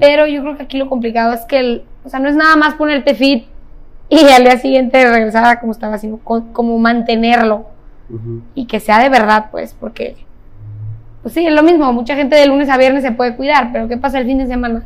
Pero 0.00 0.26
yo 0.26 0.42
creo 0.42 0.56
que 0.56 0.62
aquí 0.64 0.76
lo 0.78 0.88
complicado 0.88 1.32
es 1.32 1.40
que, 1.46 1.58
el, 1.58 1.84
o 2.04 2.08
sea, 2.08 2.20
no 2.20 2.28
es 2.28 2.36
nada 2.36 2.56
más 2.56 2.74
ponerte 2.74 3.14
fit 3.14 3.46
y 4.08 4.18
al 4.28 4.44
día 4.44 4.58
siguiente 4.58 5.02
regresar 5.10 5.44
a 5.46 5.60
como 5.60 5.72
estaba, 5.72 5.96
sino 5.98 6.18
co- 6.18 6.44
como 6.52 6.78
mantenerlo 6.78 7.66
y 8.54 8.66
que 8.66 8.80
sea 8.80 8.98
de 8.98 9.08
verdad, 9.08 9.46
pues, 9.50 9.74
porque, 9.78 10.16
pues 11.22 11.34
sí, 11.34 11.46
es 11.46 11.52
lo 11.52 11.62
mismo, 11.62 11.92
mucha 11.92 12.16
gente 12.16 12.36
de 12.36 12.46
lunes 12.46 12.68
a 12.68 12.76
viernes 12.76 13.02
se 13.02 13.12
puede 13.12 13.36
cuidar, 13.36 13.70
pero 13.72 13.88
¿qué 13.88 13.96
pasa 13.96 14.18
el 14.18 14.26
fin 14.26 14.38
de 14.38 14.46
semana? 14.46 14.82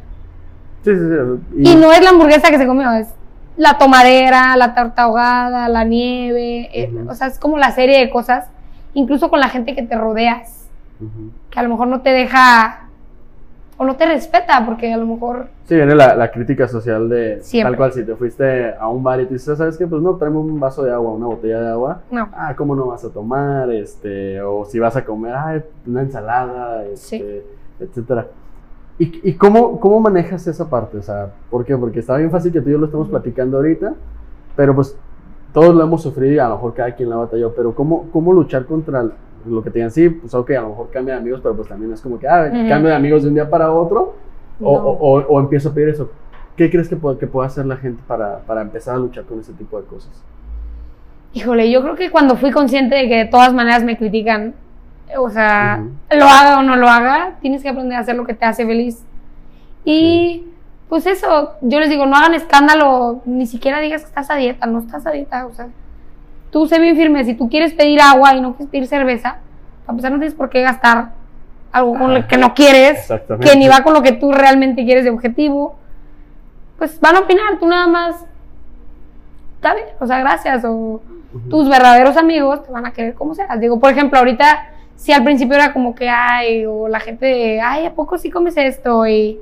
Sí, 0.85 0.93
sí, 0.95 1.01
sí. 1.01 1.63
Y 1.63 1.75
no 1.77 1.93
es 1.93 2.03
la 2.03 2.11
hamburguesa 2.11 2.51
que 2.51 2.59
se 2.59 2.67
comió, 2.67 2.93
es 2.93 3.09
la 3.57 3.79
tomadera, 3.79 4.57
la 4.57 4.75
tarta 4.75 5.03
ahogada, 5.03 5.69
la 5.69 5.85
nieve, 5.85 6.69
eh, 6.73 6.93
o 7.09 7.15
sea, 7.15 7.29
es 7.29 7.39
como 7.39 7.57
la 7.59 7.73
serie 7.73 7.99
de 7.99 8.11
cosas, 8.11 8.49
incluso 8.93 9.31
con 9.31 9.41
la 9.41 9.49
gente 9.49 9.75
que 9.75 9.83
te 9.83 9.97
rodeas, 9.97 10.69
que 11.51 11.59
a 11.59 11.63
lo 11.63 11.71
mejor 11.71 11.89
no 11.89 12.03
te 12.03 12.11
deja 12.11 12.86
o 13.79 13.85
no 13.85 13.97
te 13.97 14.07
respeta, 14.07 14.65
porque 14.65 14.93
a 14.93 14.97
lo 14.97 15.07
mejor 15.07 15.47
Sí, 15.65 15.75
viene 15.75 15.95
la, 15.95 16.15
la 16.15 16.31
crítica 16.31 16.67
social 16.69 17.09
de 17.09 17.41
Siempre. 17.43 17.71
tal 17.73 17.77
cual, 17.77 17.93
si 17.93 18.05
te 18.05 18.15
fuiste 18.17 18.75
a 18.75 18.89
un 18.89 19.03
bar 19.03 19.21
y 19.21 19.27
te 19.27 19.35
dices, 19.35 19.59
¿sabes 19.59 19.77
qué? 19.77 19.87
Pues 19.87 20.01
no, 20.01 20.15
tráeme 20.17 20.39
un 20.39 20.59
vaso 20.61 20.83
de 20.85 20.93
agua, 20.93 21.13
una 21.13 21.27
botella 21.27 21.61
de 21.61 21.69
agua. 21.69 22.01
no. 22.11 22.29
Ah, 22.33 22.55
¿cómo 22.57 22.75
no 22.75 22.87
vas 22.87 23.05
a 23.05 23.11
tomar? 23.11 23.71
Este, 23.73 24.41
o 24.41 24.65
si 24.65 24.79
vas 24.79 24.97
a 24.97 25.05
comer, 25.05 25.35
ah, 25.35 25.61
una 25.87 26.01
ensalada, 26.03 26.85
Sí. 26.95 27.17
este, 27.17 27.47
etcétera. 27.81 28.27
¿Y, 28.99 29.29
y 29.29 29.35
cómo, 29.35 29.79
cómo 29.79 30.01
manejas 30.01 30.47
esa 30.47 30.71
parte? 30.71 30.97
O 30.97 31.03
sea, 31.03 31.29
¿por 31.51 31.65
qué? 31.67 31.77
Porque 31.77 31.99
está 32.01 32.17
bien 32.17 32.31
fácil 32.31 32.51
que 32.53 32.63
tú 32.63 32.71
y 32.71 32.73
yo 32.73 32.79
lo 32.79 32.87
estamos 32.87 33.09
platicando 33.09 33.59
ahorita, 33.59 33.93
pero 34.57 34.75
pues 34.75 34.97
todos 35.53 35.75
lo 35.75 35.83
hemos 35.85 36.03
sufrido 36.03 36.33
y 36.33 36.39
a 36.39 36.49
lo 36.49 36.55
mejor 36.55 36.73
cada 36.75 36.95
quien 36.95 37.11
la 37.11 37.17
batalló, 37.17 37.53
pero 37.55 37.75
¿cómo, 37.75 38.07
cómo 38.11 38.33
luchar 38.33 38.65
contra 38.65 39.01
el- 39.03 39.13
lo 39.49 39.63
que 39.63 39.71
te 39.71 39.79
digan? 39.79 39.91
Sí, 39.91 40.09
pues 40.09 40.35
ok, 40.35 40.51
a 40.53 40.61
lo 40.63 40.69
mejor 40.71 40.91
cambia 40.91 41.15
de 41.15 41.21
amigos, 41.21 41.41
pero 41.43 41.55
pues 41.57 41.69
también 41.69 41.93
es 41.93 42.01
como 42.01 42.19
que, 42.19 42.27
ah, 42.29 42.51
Ujú. 42.53 42.69
cambio 42.69 42.91
de 42.91 42.95
amigos 42.97 43.23
de 43.23 43.29
un 43.29 43.35
día 43.35 43.49
para 43.49 43.73
otro, 43.73 44.15
o, 44.61 44.73
No. 44.73 44.85
o, 44.85 45.19
o- 45.19 45.27
o 45.27 45.41
empiezo 45.41 45.69
a 45.71 45.75
pedir 45.75 45.89
eso. 45.91 46.11
¿Qué 46.57 46.71
crees 46.71 46.89
que 46.89 46.97
puede, 46.97 47.19
que 47.19 47.27
pueda 47.27 47.47
hacer 47.47 47.67
la 47.67 47.77
gente 47.77 48.03
para, 48.07 48.39
para 48.41 48.63
empezar 48.63 48.95
a 48.95 48.99
luchar 48.99 49.25
con 49.25 49.39
ese 49.41 49.53
tipo 49.53 49.79
de 49.81 49.87
cosas? 49.87 50.11
Híjole, 51.35 51.71
yo 51.71 51.83
creo 51.83 51.97
que 51.97 52.11
cuando 52.11 52.37
fui 52.37 52.51
consciente 52.51 52.95
de 52.95 53.09
que 53.09 53.17
de 53.19 53.25
todas 53.27 53.53
maneras 53.53 53.85
me 53.85 53.99
critican, 53.99 54.55
o 55.19 55.29
sea, 55.29 55.81
Ujú. 55.83 56.19
lo 56.19 56.25
haga 56.25 56.59
o 56.59 56.63
no 56.63 56.77
lo 56.77 56.89
haga, 56.89 57.35
tienes 57.43 57.63
que 57.63 57.69
aprender 57.69 57.99
a 57.99 58.01
hacer 58.01 58.17
lo 58.17 58.25
que 58.25 58.33
te 58.35 58.47
hace 58.47 58.65
feliz. 58.67 59.05
Y 59.85 60.47
pues 60.89 61.07
eso, 61.07 61.53
yo 61.61 61.79
les 61.81 61.91
digo, 61.91 62.07
no 62.07 62.17
hagan 62.17 62.35
escándalo, 62.35 63.21
ni 63.27 63.47
siquiera 63.47 63.81
digas 63.81 64.03
que 64.03 64.09
estás 64.09 64.31
a 64.31 64.37
dieta, 64.37 64.67
no 64.67 64.79
estás 64.79 65.07
a 65.07 65.11
dieta, 65.11 65.47
o 65.47 65.53
sea, 65.53 65.69
tú 66.57 66.67
sé 66.67 66.79
bien 66.79 66.97
firme, 66.97 67.23
si 67.23 67.35
tú 67.35 67.51
quieres 67.51 67.75
pedir 67.75 68.01
agua 68.01 68.35
y 68.35 68.41
no 68.41 68.55
quieres 68.55 68.71
pedir 68.71 68.87
cerveza, 68.87 69.41
a 69.87 69.93
pesar 69.93 70.11
no 70.11 70.17
tienes 70.17 70.33
por 70.33 70.49
qué 70.49 70.63
gastar 70.63 71.11
algo 71.71 71.99
con 71.99 72.15
lo 72.15 72.27
que 72.27 72.39
no 72.39 72.55
quieres, 72.55 73.13
que 73.43 73.57
ni 73.59 73.69
va 73.69 73.83
con 73.83 73.93
lo 73.93 74.03
que 74.03 74.13
tú 74.13 74.33
realmente 74.33 74.83
quieres 74.87 75.05
de 75.05 75.11
objetivo, 75.11 75.77
pues 76.79 76.99
van 76.99 77.17
a 77.17 77.19
opinar, 77.19 77.59
tú 77.61 77.69
nada 77.69 77.87
más, 77.87 78.25
está 79.57 79.75
bien, 79.75 79.89
o 80.01 80.07
sea, 80.07 80.19
gracias, 80.21 80.65
o 80.65 81.03
tus 81.51 81.69
verdaderos 81.69 82.17
amigos 82.17 82.65
te 82.65 82.73
van 82.73 82.87
a 82.87 82.93
querer 82.95 83.13
como 83.13 83.35
seas. 83.35 83.61
Digo, 83.61 83.79
por 83.79 83.93
ejemplo, 83.93 84.19
ahorita, 84.19 84.71
si 84.97 85.13
al 85.13 85.25
principio 85.25 85.57
era 85.57 85.75
como 85.75 85.95
que, 85.95 86.09
ay, 86.09 86.65
o 86.65 86.89
la 86.89 87.01
gente 87.01 87.27
de, 87.27 87.61
ay, 87.61 87.85
¿a 87.85 87.93
poco 87.93 88.17
sí 88.17 88.31
comes 88.31 88.57
esto? 88.57 89.07
Y 89.07 89.39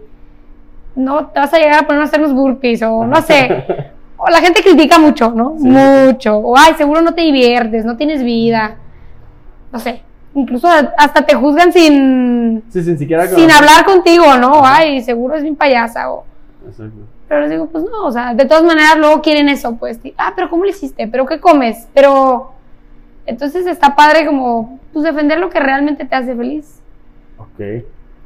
no, 0.96 1.28
te 1.28 1.38
vas 1.38 1.54
a 1.54 1.58
llegar 1.58 1.84
a 1.84 1.86
poner 1.86 2.02
a 2.02 2.06
hacer 2.06 2.18
unos 2.18 2.34
burpees, 2.34 2.82
o 2.82 3.06
no 3.06 3.22
sé. 3.22 3.92
O 4.26 4.30
la 4.30 4.40
gente 4.40 4.62
critica 4.62 4.98
mucho, 4.98 5.30
¿no? 5.32 5.56
Sí. 5.58 5.68
Mucho. 5.68 6.38
O, 6.38 6.56
ay, 6.56 6.74
seguro 6.78 7.02
no 7.02 7.12
te 7.12 7.20
diviertes, 7.20 7.84
no 7.84 7.96
tienes 7.96 8.22
vida. 8.22 8.76
No 9.70 9.78
sé. 9.78 10.00
Incluso 10.34 10.66
hasta 10.66 11.26
te 11.26 11.34
juzgan 11.34 11.72
sin, 11.72 12.64
Sí, 12.70 12.82
sin 12.82 12.98
siquiera... 12.98 13.26
sin 13.26 13.50
hablar 13.50 13.84
contigo, 13.84 14.34
¿no? 14.38 14.62
Ay, 14.64 15.02
seguro 15.02 15.34
es 15.34 15.42
bien 15.42 15.56
payasa. 15.56 16.10
O, 16.10 16.24
Exacto. 16.66 17.00
Pero 17.28 17.40
les 17.42 17.50
digo, 17.50 17.66
pues 17.66 17.84
no, 17.84 18.06
o 18.06 18.12
sea, 18.12 18.34
de 18.34 18.44
todas 18.46 18.64
maneras 18.64 18.96
luego 18.98 19.22
quieren 19.22 19.48
eso, 19.48 19.76
pues, 19.76 19.98
ah, 20.18 20.32
pero 20.34 20.50
¿cómo 20.50 20.64
lo 20.64 20.70
hiciste? 20.70 21.06
¿Pero 21.08 21.26
qué 21.26 21.40
comes? 21.40 21.88
Pero, 21.94 22.52
entonces 23.26 23.66
está 23.66 23.94
padre 23.94 24.26
como, 24.26 24.78
pues, 24.92 25.04
defender 25.04 25.38
lo 25.38 25.50
que 25.50 25.60
realmente 25.60 26.04
te 26.04 26.14
hace 26.14 26.34
feliz. 26.34 26.80
Ok. 27.38 27.84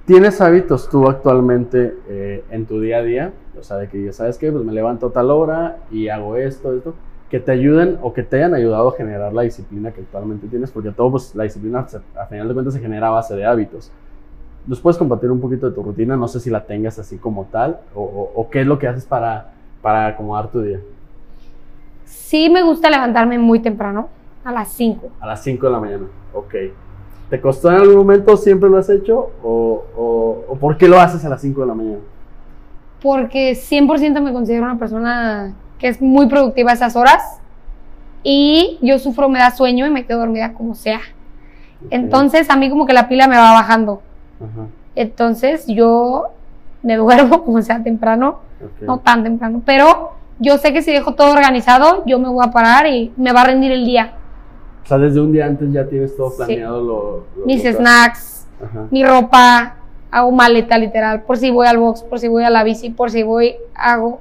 ¿Tienes 0.08 0.40
hábitos 0.40 0.88
tú 0.88 1.06
actualmente 1.06 1.94
eh, 2.08 2.42
en 2.50 2.64
tu 2.64 2.80
día 2.80 2.96
a 2.96 3.02
día? 3.02 3.32
O 3.60 3.62
sea, 3.62 3.76
de 3.76 3.90
que 3.90 4.02
ya 4.06 4.12
sabes 4.14 4.38
que 4.38 4.50
pues 4.50 4.64
me 4.64 4.72
levanto 4.72 5.08
a 5.08 5.12
tal 5.12 5.30
hora 5.30 5.80
y 5.90 6.08
hago 6.08 6.36
esto, 6.36 6.74
esto, 6.74 6.94
que 7.28 7.40
te 7.40 7.52
ayuden 7.52 7.98
o 8.00 8.14
que 8.14 8.22
te 8.22 8.36
hayan 8.38 8.54
ayudado 8.54 8.88
a 8.88 8.92
generar 8.96 9.34
la 9.34 9.42
disciplina 9.42 9.92
que 9.92 10.00
actualmente 10.00 10.46
tienes, 10.46 10.70
porque 10.70 10.92
todo, 10.92 11.10
pues 11.10 11.34
la 11.34 11.44
disciplina 11.44 11.86
a 12.18 12.24
final 12.24 12.48
de 12.48 12.54
cuentas 12.54 12.72
se 12.72 12.80
genera 12.80 13.08
a 13.08 13.10
base 13.10 13.36
de 13.36 13.44
hábitos. 13.44 13.92
¿Nos 14.66 14.80
puedes 14.80 14.96
compartir 14.96 15.30
un 15.30 15.40
poquito 15.42 15.68
de 15.68 15.74
tu 15.74 15.82
rutina? 15.82 16.16
No 16.16 16.26
sé 16.26 16.40
si 16.40 16.48
la 16.48 16.64
tengas 16.64 16.98
así 16.98 17.18
como 17.18 17.44
tal, 17.52 17.78
o, 17.94 18.02
o- 18.02 18.32
o 18.34 18.48
qué 18.48 18.62
es 18.62 18.66
lo 18.66 18.78
que 18.78 18.88
haces 18.88 19.04
para, 19.04 19.52
para 19.82 20.06
acomodar 20.06 20.50
tu 20.50 20.62
día. 20.62 20.80
Sí 22.06 22.48
me 22.48 22.62
gusta 22.62 22.88
levantarme 22.88 23.38
muy 23.38 23.60
temprano, 23.60 24.08
a 24.42 24.52
las 24.52 24.72
5. 24.72 25.10
A 25.20 25.26
las 25.26 25.42
5 25.42 25.66
de 25.66 25.72
la 25.72 25.80
mañana, 25.80 26.06
ok. 26.32 26.54
¿Te 27.30 27.40
costó 27.40 27.70
en 27.70 27.76
algún 27.76 27.96
momento? 27.96 28.36
¿Siempre 28.36 28.70
lo 28.70 28.78
has 28.78 28.88
hecho? 28.88 29.30
¿O, 29.42 29.82
o- 29.96 30.44
o 30.48 30.56
por 30.56 30.76
qué 30.78 30.88
lo 30.88 30.98
haces 31.00 31.24
a 31.24 31.28
las 31.28 31.40
5 31.42 31.60
de 31.62 31.66
la 31.66 31.74
mañana? 31.74 31.98
porque 33.00 33.54
100% 33.54 34.20
me 34.20 34.32
considero 34.32 34.64
una 34.64 34.76
persona 34.76 35.54
que 35.78 35.86
es 35.86 36.02
muy 36.02 36.26
productiva 36.26 36.72
a 36.72 36.74
esas 36.74 36.96
horas 36.96 37.22
y 38.24 38.76
yo 38.82 38.98
sufro, 38.98 39.28
me 39.28 39.38
da 39.38 39.52
sueño 39.52 39.86
y 39.86 39.90
me 39.90 40.04
quedo 40.04 40.18
dormida 40.18 40.52
como 40.52 40.74
sea. 40.74 40.98
Entonces 41.90 42.50
a 42.50 42.56
mí 42.56 42.68
como 42.68 42.86
que 42.86 42.92
la 42.92 43.08
pila 43.08 43.28
me 43.28 43.36
va 43.36 43.52
bajando. 43.52 44.02
Ajá, 44.40 44.66
Entonces 44.96 45.64
yo 45.68 46.24
me 46.82 46.96
duermo 46.96 47.44
como 47.44 47.62
sea 47.62 47.84
temprano, 47.84 48.40
no 48.88 48.98
tan 48.98 49.22
temprano, 49.22 49.62
pero 49.64 50.10
yo 50.40 50.58
sé 50.58 50.72
que 50.72 50.82
si 50.82 50.90
dejo 50.92 51.14
todo 51.14 51.32
organizado, 51.32 52.02
yo 52.04 52.18
me 52.18 52.28
voy 52.28 52.44
a 52.44 52.50
parar 52.50 52.88
y 52.88 53.12
me 53.16 53.32
va 53.32 53.42
a 53.42 53.46
rendir 53.46 53.70
el 53.70 53.84
día. 53.84 54.14
O 54.88 54.92
sea, 54.96 54.96
desde 54.96 55.20
un 55.20 55.32
día 55.32 55.44
antes 55.44 55.70
ya 55.70 55.86
tienes 55.86 56.16
todo 56.16 56.30
Sí. 56.30 56.36
planeado 56.38 56.80
lo, 56.82 57.24
lo- 57.36 57.44
Mis 57.44 57.62
lo- 57.62 57.72
snacks, 57.72 58.46
Ajá. 58.64 58.86
mi 58.90 59.04
ropa, 59.04 59.76
hago 60.10 60.30
maleta 60.32 60.78
literal, 60.78 61.24
por 61.24 61.36
si 61.36 61.50
voy 61.50 61.66
al 61.66 61.76
box, 61.76 62.02
por 62.04 62.18
si 62.18 62.26
voy 62.28 62.42
a 62.44 62.48
la 62.48 62.64
bici, 62.64 62.88
por 62.88 63.10
si 63.10 63.22
voy, 63.22 63.56
hago, 63.74 64.20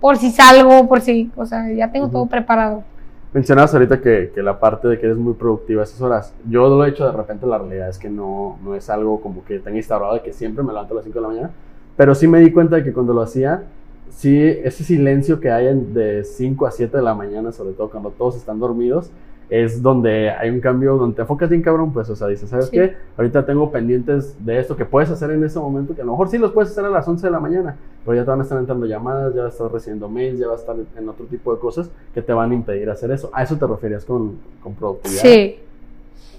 por 0.00 0.16
si 0.16 0.30
salgo, 0.30 0.86
por 0.86 1.00
si, 1.00 1.32
o 1.34 1.44
sea, 1.46 1.68
ya 1.72 1.90
tengo 1.90 2.08
todo 2.10 2.26
preparado. 2.26 2.84
Mencionabas 3.32 3.74
ahorita 3.74 4.00
que, 4.00 4.30
que 4.32 4.40
la 4.40 4.60
parte 4.60 4.86
de 4.86 5.00
que 5.00 5.06
eres 5.06 5.18
muy 5.18 5.34
productiva 5.34 5.80
a 5.80 5.84
esas 5.84 6.00
horas. 6.00 6.32
Yo 6.48 6.68
lo 6.68 6.84
he 6.84 6.90
hecho 6.90 7.04
de 7.06 7.10
repente, 7.10 7.44
la 7.48 7.58
realidad 7.58 7.88
es 7.88 7.98
que 7.98 8.08
no, 8.08 8.56
no 8.62 8.76
es 8.76 8.88
algo 8.90 9.20
como 9.20 9.44
que 9.44 9.58
tenga 9.58 9.78
instaurado 9.78 10.14
de 10.14 10.22
que 10.22 10.32
siempre 10.32 10.62
me 10.62 10.72
levanto 10.72 10.94
a 10.94 10.98
las 10.98 11.04
5 11.06 11.18
de 11.18 11.22
la 11.22 11.28
mañana. 11.28 11.50
Pero 11.96 12.14
sí 12.14 12.28
me 12.28 12.38
di 12.38 12.52
cuenta 12.52 12.76
de 12.76 12.84
que 12.84 12.92
cuando 12.92 13.12
lo 13.12 13.22
hacía, 13.22 13.64
sí, 14.10 14.38
ese 14.40 14.84
silencio 14.84 15.40
que 15.40 15.50
hay 15.50 15.74
de 15.74 16.22
5 16.22 16.66
a 16.68 16.70
7 16.70 16.96
de 16.98 17.02
la 17.02 17.14
mañana, 17.16 17.50
sobre 17.50 17.72
todo 17.72 17.90
cuando 17.90 18.10
todos 18.10 18.36
están 18.36 18.60
dormidos, 18.60 19.10
es 19.50 19.82
donde 19.82 20.30
hay 20.30 20.50
un 20.50 20.60
cambio, 20.60 20.96
donde 20.96 21.16
te 21.16 21.22
enfocas 21.22 21.48
bien 21.50 21.62
cabrón, 21.62 21.92
pues, 21.92 22.08
o 22.10 22.16
sea, 22.16 22.26
dices, 22.28 22.48
¿sabes 22.50 22.66
Sí. 22.66 22.72
qué? 22.78 22.96
Ahorita 23.16 23.44
tengo 23.46 23.70
pendientes 23.70 24.36
de 24.44 24.58
esto 24.58 24.74
que 24.76 24.84
puedes 24.84 25.10
hacer 25.10 25.30
en 25.30 25.44
ese 25.44 25.58
momento, 25.58 25.94
que 25.94 26.02
a 26.02 26.04
lo 26.04 26.12
mejor 26.12 26.28
sí 26.28 26.38
los 26.38 26.52
puedes 26.52 26.70
hacer 26.70 26.84
a 26.84 26.88
las 26.88 27.06
11 27.06 27.26
de 27.26 27.30
la 27.30 27.40
mañana, 27.40 27.76
pero 28.04 28.16
ya 28.16 28.24
te 28.24 28.30
van 28.30 28.40
a 28.40 28.42
estar 28.42 28.58
entrando 28.58 28.86
llamadas, 28.86 29.34
ya 29.34 29.42
vas 29.42 29.52
a 29.52 29.56
estar 29.56 29.72
recibiendo 29.72 30.08
mails, 30.08 30.38
ya 30.38 30.46
vas 30.48 30.58
a 30.58 30.60
estar 30.60 30.76
en 30.96 31.08
otro 31.08 31.26
tipo 31.26 31.54
de 31.54 31.60
cosas 31.60 31.90
que 32.14 32.22
te 32.22 32.32
van 32.32 32.50
a 32.50 32.54
impedir 32.54 32.88
hacer 32.90 33.10
eso. 33.10 33.30
¿A 33.32 33.42
eso 33.42 33.56
te 33.56 33.66
referías 33.66 34.04
con, 34.04 34.38
con 34.62 34.74
productividad? 34.74 35.22
Sí. 35.22 35.58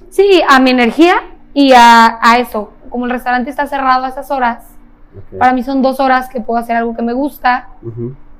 Sí, 0.09 0.41
a 0.47 0.59
mi 0.59 0.71
energía 0.71 1.15
y 1.53 1.73
a, 1.73 2.17
a 2.21 2.39
eso. 2.39 2.71
Como 2.89 3.05
el 3.05 3.11
restaurante 3.11 3.49
está 3.49 3.67
cerrado 3.67 4.05
a 4.05 4.09
esas 4.09 4.31
horas, 4.31 4.63
para 5.37 5.53
mí 5.53 5.63
son 5.63 5.81
dos 5.81 5.99
horas 5.99 6.29
que 6.29 6.41
puedo 6.41 6.59
hacer 6.59 6.75
algo 6.75 6.95
que 6.95 7.01
me 7.01 7.13
gusta 7.13 7.69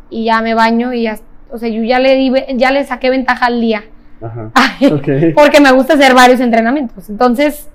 y 0.10 0.26
ya 0.26 0.42
me 0.42 0.54
baño 0.54 0.94
y 0.94 1.04
ya, 1.04 1.18
o 1.52 1.58
sea, 1.58 1.70
yo 1.70 1.84
ya 1.84 2.00
le, 2.00 2.16
di, 2.16 2.34
ya 2.58 2.72
le 2.72 2.84
saqué 2.86 3.10
ventaja 3.10 3.46
al 3.48 3.62
día. 3.62 3.84
Ajá. 4.22 4.52
Ay, 4.54 4.88
Ok. 4.94 5.08
Porque 5.36 5.60
me 5.60 5.72
gusta 5.72 5.94
hacer 5.96 6.14
varios 6.14 6.40
entrenamientos. 6.40 7.10
Entonces, 7.10 7.68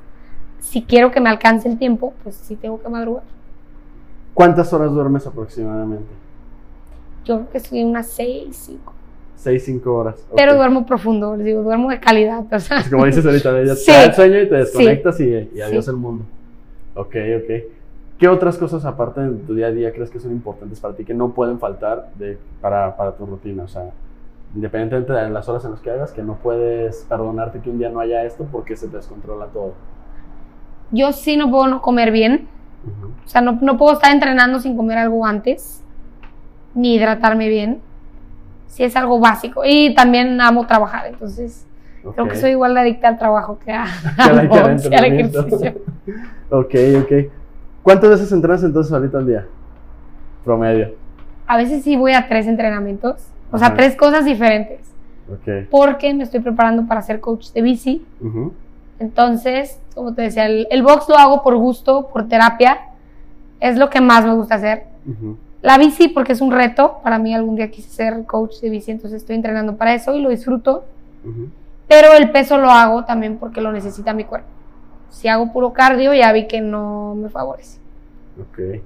si 0.61 0.83
quiero 0.83 1.11
que 1.11 1.21
me 1.21 1.29
alcance 1.31 1.69
el 1.69 1.79
tiempo, 1.79 2.14
pues 2.23 2.35
sí 2.37 2.57
tengo 2.57 2.81
que 2.81 2.88
madrugar. 2.88 3.25
¿Cuántas 4.35 4.73
horas 4.73 4.91
duermes 4.93 5.27
aproximadamente? 5.27 6.07
Yo 7.25 7.37
creo 7.38 7.51
que 7.51 7.61
soy 7.61 7.85
unas 7.85 8.07
6, 8.09 8.57
5. 8.57 8.93
6, 9.37 9.62
5 9.64 9.95
horas. 9.95 10.14
Pero 10.37 10.55
duermo 10.55 10.87
profundo, 10.87 11.37
les 11.37 11.47
digo, 11.47 11.62
duermo 11.62 11.91
de 11.91 11.99
calidad. 12.01 12.45
O 12.53 12.59
sea, 12.61 12.81
Es 12.81 12.91
como 12.91 13.05
dices 13.07 13.25
ahorita, 13.25 13.62
ya 13.64 13.75
Sí. 13.75 13.87
te 13.87 13.93
da 13.93 14.05
el 14.05 14.14
sueño 14.14 14.41
y 14.41 14.49
te 14.49 14.55
Sí. 14.67 14.79
desconectas 14.79 15.21
y, 15.21 15.51
y 15.55 15.61
adiós 15.61 15.85
Sí. 15.85 15.91
el 15.91 15.97
mundo. 15.97 16.25
Ok, 16.95 17.17
ok. 17.43 17.51
¿Qué 18.19 18.29
otras 18.29 18.59
cosas 18.59 18.85
aparte 18.85 19.21
de 19.23 19.31
tu 19.47 19.55
día 19.55 19.69
a 19.69 19.71
día 19.71 19.93
crees 19.93 20.11
que 20.11 20.21
son 20.21 20.31
importantes 20.33 20.79
para 20.79 20.95
ti 20.95 21.05
que 21.07 21.14
no 21.14 21.31
pueden 21.31 21.59
faltar 21.59 22.11
de, 22.17 22.37
para, 22.61 22.95
para 22.97 23.12
tu 23.12 23.25
rutina? 23.25 23.62
O 23.64 23.69
sea, 23.69 23.91
independientemente 24.55 25.13
de 25.13 25.31
las 25.31 25.49
horas 25.49 25.65
en 25.65 25.73
las 25.73 25.81
que 25.81 25.91
hagas, 25.91 26.13
que 26.13 26.23
no 26.23 26.35
puedes 26.37 27.05
perdonarte 27.09 27.61
que 27.61 27.71
un 27.71 27.79
día 27.79 27.89
no 27.91 28.01
haya 28.01 28.25
esto 28.25 28.47
porque 28.51 28.77
se 28.77 28.89
te 28.89 28.97
descontrola 28.97 29.47
todo. 29.47 29.75
yo 30.91 31.13
sí 31.13 31.37
no 31.37 31.51
puedo 31.51 31.69
no 31.69 31.81
comer 31.83 32.11
bien. 32.11 32.49
Ujú. 32.85 33.13
O 33.25 33.29
sea, 33.29 33.41
no, 33.43 33.59
no 33.61 33.77
puedo 33.79 33.93
estar 33.93 34.11
entrenando 34.13 34.59
sin 34.59 34.77
comer 34.77 34.99
algo 34.99 35.25
antes, 35.25 35.83
ni 36.75 36.95
hidratarme 36.97 37.49
bien. 37.49 37.81
Sí 38.67 38.83
es 38.85 38.97
algo 38.97 39.21
básico. 39.21 39.63
Y 39.65 39.95
también 39.95 40.41
amo 40.41 40.67
trabajar, 40.67 41.07
entonces 41.07 41.67
creo 42.01 42.25
Ok. 42.25 42.31
que 42.31 42.37
soy 42.37 42.51
igual 42.53 42.75
de 42.75 42.81
adicta 42.81 43.09
al 43.09 43.19
trabajo 43.19 43.59
que, 43.65 43.73
a, 43.73 43.85
al- 44.19 44.51
ejercicio. 44.51 45.75
ok, 46.51 46.75
ok. 47.03 47.13
¿Cuántas 47.83 48.11
veces 48.11 48.33
entrenas 48.33 48.63
entonces 48.65 48.93
ahorita 48.93 49.19
al 49.19 49.27
día? 49.27 49.47
Promedio. 50.45 50.95
A 51.47 51.57
veces 51.57 51.83
sí 51.85 51.97
voy 51.97 52.13
a 52.13 52.29
tres 52.29 52.47
entrenamientos, 52.47 53.27
o 53.53 53.59
sea, 53.59 53.69
Ajá. 53.69 53.77
tres 53.77 53.97
cosas 53.97 54.25
diferentes, 54.25 54.81
porque 55.71 56.13
me 56.15 56.25
estoy 56.25 56.41
preparando 56.41 56.87
para 56.87 57.03
ser 57.03 57.21
coach 57.21 57.51
de 57.53 57.63
bici. 57.63 58.05
Entonces, 58.99 59.79
como 59.95 60.15
te 60.15 60.23
decía, 60.23 60.47
el, 60.47 60.67
el 60.71 60.83
box 60.83 61.09
lo 61.09 61.17
hago 61.17 61.43
por 61.43 61.57
gusto, 61.57 62.09
por 62.13 62.29
terapia. 62.29 62.79
Es 63.59 63.77
lo 63.77 63.89
que 63.91 64.01
más 64.01 64.25
me 64.25 64.35
gusta 64.35 64.57
hacer. 64.57 64.85
La 65.63 65.79
bici, 65.79 66.09
porque 66.09 66.33
es 66.33 66.41
un 66.41 66.51
reto. 66.51 66.99
Para 67.03 67.19
mí, 67.19 67.35
algún 67.35 67.57
día 67.57 67.71
quise 67.71 67.91
ser 67.91 68.25
coach 68.25 68.61
de 68.61 68.71
bici, 68.71 68.91
entonces 68.91 69.23
estoy 69.23 69.37
entrenando 69.37 69.77
para 69.77 69.95
eso 69.95 70.15
y 70.15 70.21
lo 70.21 70.31
disfruto. 70.31 70.85
Pero 71.89 72.13
el 72.15 72.31
peso 72.31 72.59
lo 72.59 72.71
hago 72.71 73.05
también 73.05 73.39
porque 73.39 73.61
lo 73.61 73.73
necesita 73.73 74.13
mi 74.13 74.25
cuerpo. 74.25 74.49
Si 75.11 75.29
hago 75.29 75.53
puro 75.53 75.73
cardio, 75.73 76.15
ya 76.15 76.33
vi 76.33 76.47
que 76.47 76.61
no 76.61 77.15
me 77.17 77.29
favorece. 77.31 77.79
Ok. 78.41 78.81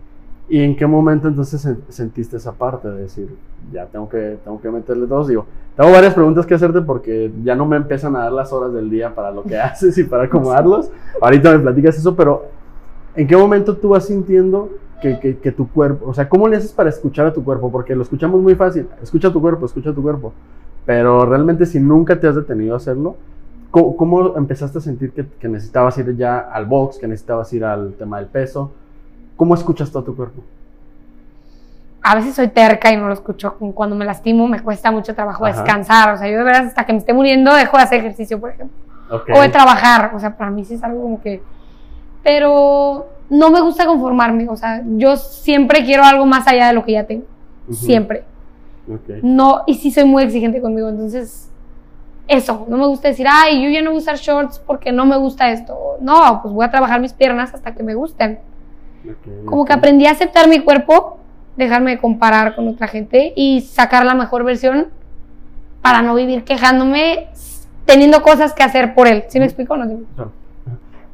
¿Y 0.48 0.61
en 0.61 0.76
qué 0.76 0.87
momento 0.87 1.26
entonces 1.28 1.64
sen- 1.64 1.80
sentiste 1.88 2.37
esa 2.37 2.52
parte 2.52 2.88
de 2.88 3.02
decir, 3.02 3.35
ya 3.72 3.87
tengo 3.87 4.09
que, 4.09 4.38
tengo 4.44 4.61
que 4.61 4.70
meterle 4.70 5.07
dos? 5.07 5.26
Digo, 5.28 5.46
tengo 5.76 5.90
varias 5.90 6.12
preguntas 6.14 6.44
que 6.44 6.54
hacerte 6.54 6.83
porque 6.83 7.33
ya 7.42 7.54
no 7.54 7.64
me 7.64 7.76
empiezan 7.76 8.14
a 8.16 8.20
dar 8.24 8.33
las 8.33 8.52
horas 8.52 8.72
del 8.74 8.90
día 8.90 9.14
para 9.14 9.30
lo 9.30 9.42
que 9.42 9.59
haces 9.61 9.96
y 9.96 10.04
para 10.04 10.24
acomodarlos. 10.24 10.90
Ahorita 11.20 11.50
me 11.52 11.61
platicas 11.61 11.96
eso, 11.96 12.14
pero 12.14 12.44
¿en 13.16 13.26
qué 13.26 13.37
momento 13.37 13.76
tú 13.76 13.90
vas 13.90 14.07
sintiendo 14.07 14.68
que, 15.00 15.18
que- 15.38 15.52
tu 15.52 15.68
cuerpo, 15.70 16.09
o 16.09 16.14
sea, 16.14 16.28
¿cómo 16.28 16.48
le 16.48 16.57
haces 16.57 16.72
para 16.72 16.88
escuchar 16.90 17.26
a 17.26 17.33
tu 17.33 17.42
cuerpo? 17.44 17.70
Porque 17.70 17.94
lo 17.94 18.02
escuchamos 18.02 18.40
muy 18.40 18.54
fácil, 18.54 18.87
escucha 19.02 19.33
tu 19.33 19.40
cuerpo, 19.40 19.66
escucha 19.66 19.92
tu 19.92 20.02
cuerpo. 20.02 20.33
Pero 20.87 21.24
realmente 21.26 21.64
si 21.66 21.80
nunca 21.80 22.18
te 22.20 22.26
has 22.28 22.37
detenido 22.37 22.74
a 22.74 22.76
hacerlo, 22.78 23.16
¿cómo, 23.70 23.96
cómo 23.96 24.37
empezaste 24.37 24.78
a 24.78 24.80
sentir 24.80 25.12
que, 25.12 25.26
que 25.26 25.48
necesitabas 25.48 25.96
ir 25.98 26.14
ya 26.16 26.38
al 26.38 26.66
box, 26.66 26.98
que 26.98 27.07
necesitabas 27.09 27.52
ir 27.54 27.64
al 27.64 27.94
tema 27.94 28.18
del 28.18 28.28
peso? 28.28 28.72
¿Cómo 29.37 29.55
escuchas 29.55 29.90
todo 29.90 30.05
tu 30.05 30.16
cuerpo? 30.16 30.42
A 32.03 32.14
veces 32.14 32.35
soy 32.35 32.49
terca 32.49 32.92
y 32.92 32.97
no 32.97 33.09
lo 33.09 33.14
escucho. 33.14 33.55
Cuando 33.75 33.97
me 33.97 34.05
lastimo, 34.05 34.47
me 34.47 34.61
cuesta 34.61 34.90
mucho 34.90 35.14
trabajo 35.14 35.47
Ajá. 35.47 35.62
descansar. 35.62 36.14
O 36.14 36.18
sea, 36.18 36.29
yo 36.29 36.38
de 36.38 36.44
verdad, 36.44 36.66
hasta 36.66 36.85
que 36.85 36.92
me 36.92 36.99
esté 36.99 37.12
muriendo, 37.14 37.55
dejo 37.55 37.77
de 37.77 37.83
hacer 37.83 38.01
ejercicio, 38.01 38.38
por 38.38 38.51
ejemplo. 38.51 38.77
O 39.33 39.40
de 39.40 39.49
trabajar, 39.49 40.12
o 40.14 40.20
sea, 40.20 40.37
para 40.37 40.51
mí 40.51 40.64
sí 40.64 40.75
es 40.75 40.83
algo 40.83 41.03
como 41.03 41.23
que... 41.23 41.42
Pero 42.23 43.07
no 43.29 43.51
me 43.51 43.61
gusta 43.61 43.87
conformarme, 43.87 44.49
o 44.49 44.57
sea, 44.57 44.83
yo 44.97 45.16
siempre 45.16 45.85
quiero 45.85 46.05
algo 46.05 46.27
más 46.27 46.47
allá 46.47 46.68
de 46.68 46.73
lo 46.73 46.85
que 46.85 46.92
ya 46.92 47.05
tengo, 47.05 47.25
siempre. 47.70 48.25
No, 49.23 49.62
y 49.66 49.75
sí 49.75 49.90
soy 49.90 50.05
muy 50.05 50.23
exigente 50.23 50.61
conmigo, 50.61 50.88
entonces, 50.88 51.51
eso, 52.27 52.66
no 52.68 52.79
me 52.79 52.87
gusta 52.87 53.09
decir, 53.09 53.27
ay, 53.29 53.62
yo 53.62 53.70
ya 53.70 53.83
no 53.83 53.90
voy 53.90 53.99
a 53.99 54.03
usar 54.03 54.16
shorts 54.16 54.59
porque 54.59 54.90
no 54.92 55.05
me 55.05 55.16
gusta 55.16 55.51
esto. 55.51 55.97
No, 56.01 56.40
pues 56.42 56.55
voy 56.55 56.64
a 56.64 56.70
trabajar 56.70 57.01
mis 57.01 57.12
piernas 57.12 57.53
hasta 57.55 57.75
que 57.75 57.83
me 57.83 57.94
gusten. 57.94 58.38
Ok, 59.10 59.44
Como 59.46 59.62
ok. 59.62 59.66
que 59.68 59.72
aprendí 59.74 60.06
a 60.06 60.10
aceptar 60.12 60.48
mi 60.48 60.60
cuerpo, 60.60 61.18
dejarme 61.56 61.92
de 61.92 61.98
comparar 62.00 62.54
con 62.56 62.68
otra 62.68 62.88
gente 62.88 63.32
y 63.36 63.60
sacar 63.60 64.04
la 64.04 64.14
mejor 64.14 64.44
versión 64.44 64.88
para 65.82 66.02
no 66.02 66.14
vivir 66.14 66.44
quejándome 66.44 67.28
teniendo 67.84 68.22
cosas 68.22 68.52
que 68.54 68.62
hacer 68.62 68.94
por 68.94 69.06
él. 69.06 69.24
¿Sí 69.28 69.38
me 69.38 69.44
explico 69.44 69.74
o 69.74 69.76
no? 69.76 70.00
Claro. 70.14 70.30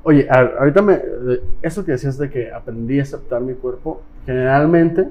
Oye, 0.02 0.26
a- 0.30 0.50
ahorita 0.60 0.80
me, 0.82 0.94
eh, 0.94 1.42
eso 1.62 1.84
que 1.84 1.92
decías 1.92 2.16
de 2.16 2.30
que 2.30 2.52
aprendí 2.52 2.98
a 3.00 3.02
aceptar 3.02 3.40
mi 3.42 3.54
cuerpo, 3.54 4.00
generalmente, 4.24 5.08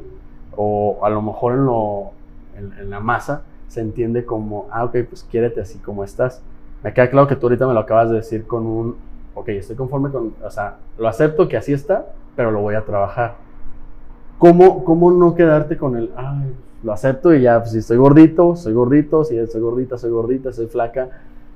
o 0.55 0.99
a 1.03 1.09
lo 1.09 1.21
mejor 1.21 1.53
en, 1.53 1.65
lo, 1.65 2.11
en, 2.57 2.73
en 2.79 2.89
la 2.89 2.99
masa, 2.99 3.43
se 3.67 3.81
entiende 3.81 4.25
como, 4.25 4.67
ah, 4.71 4.85
ok, 4.85 4.97
pues 5.07 5.23
quiérete 5.29 5.61
así 5.61 5.77
como 5.79 6.03
estás. 6.03 6.41
Me 6.83 6.91
queda 6.93 7.09
claro 7.09 7.27
que 7.27 7.35
tú 7.35 7.45
ahorita 7.45 7.67
me 7.67 7.73
lo 7.73 7.81
acabas 7.81 8.09
de 8.09 8.15
decir 8.15 8.47
con 8.47 8.65
un, 8.65 8.95
ok, 9.35 9.49
estoy 9.49 9.75
conforme 9.75 10.09
con, 10.09 10.33
o 10.43 10.49
sea, 10.49 10.77
lo 10.97 11.07
acepto 11.07 11.47
que 11.47 11.57
así 11.57 11.71
está, 11.73 12.05
pero 12.39 12.52
lo 12.52 12.62
voy 12.62 12.75
a 12.75 12.86
trabajar. 12.86 13.36
¿cómo, 14.38 14.86
¿cómo 14.86 15.12
no 15.12 15.36
quedarte 15.36 15.75
con 15.75 15.97
el, 15.97 16.10
ay, 16.15 16.54
lo 16.84 16.93
acepto 16.93 17.34
y 17.34 17.41
ya, 17.41 17.60
pues, 17.60 17.73
si 17.73 17.80
estoy 17.80 17.97
gordito, 17.97 18.56
soy 18.56 18.71
gordito, 18.71 19.25
si 19.25 19.36
soy 19.47 19.60
gordita, 19.60 19.97
soy 19.97 20.10
gordita, 20.10 20.54
soy 20.54 20.67
flaca? 20.67 21.10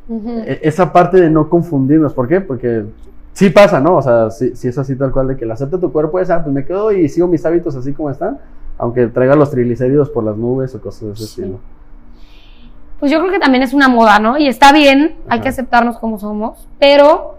E- 0.10 0.60
Esa 0.64 0.92
parte 0.92 1.22
de 1.22 1.30
no 1.30 1.48
confundirnos, 1.50 2.14
¿por 2.14 2.28
qué? 2.28 2.42
Porque 2.42 2.84
sí 3.32 3.50
pasa, 3.50 3.80
¿no? 3.80 3.96
O 3.96 4.02
sea, 4.02 4.30
sí 4.30 4.52
es 4.68 4.78
así 4.78 4.98
tal 4.98 5.14
cual 5.14 5.30
de 5.30 5.38
que 5.38 5.50
acepta 5.50 5.78
tu 5.80 5.90
cuerpo 5.94 6.20
es, 6.20 6.30
ah, 6.30 6.44
pues 6.44 6.54
me 6.54 6.66
quedo 6.66 6.92
y 6.92 7.08
sigo 7.08 7.30
mis 7.30 7.46
hábitos 7.46 7.74
así 7.78 7.94
como 7.94 8.10
están, 8.10 8.40
aunque 8.78 9.08
traiga 9.08 9.38
los 9.38 9.50
triglicéridos 9.52 10.10
por 10.10 10.26
las 10.26 10.36
nubes 10.36 10.76
o 10.76 10.82
cosas 10.82 11.02
de 11.08 11.12
ese 11.14 11.24
Sí. 11.28 11.42
estilo. 11.44 11.60
Pues 13.00 13.10
yo 13.10 13.20
creo 13.22 13.32
que 13.32 13.40
también 13.40 13.64
es 13.64 13.74
una 13.74 13.88
moda, 13.88 14.20
¿no? 14.20 14.38
Y 14.38 14.48
está 14.50 14.74
bien, 14.74 15.16
hay 15.30 15.40
que 15.40 15.48
aceptarnos 15.48 15.98
como 16.00 16.20
somos, 16.20 16.68
pero 16.78 17.36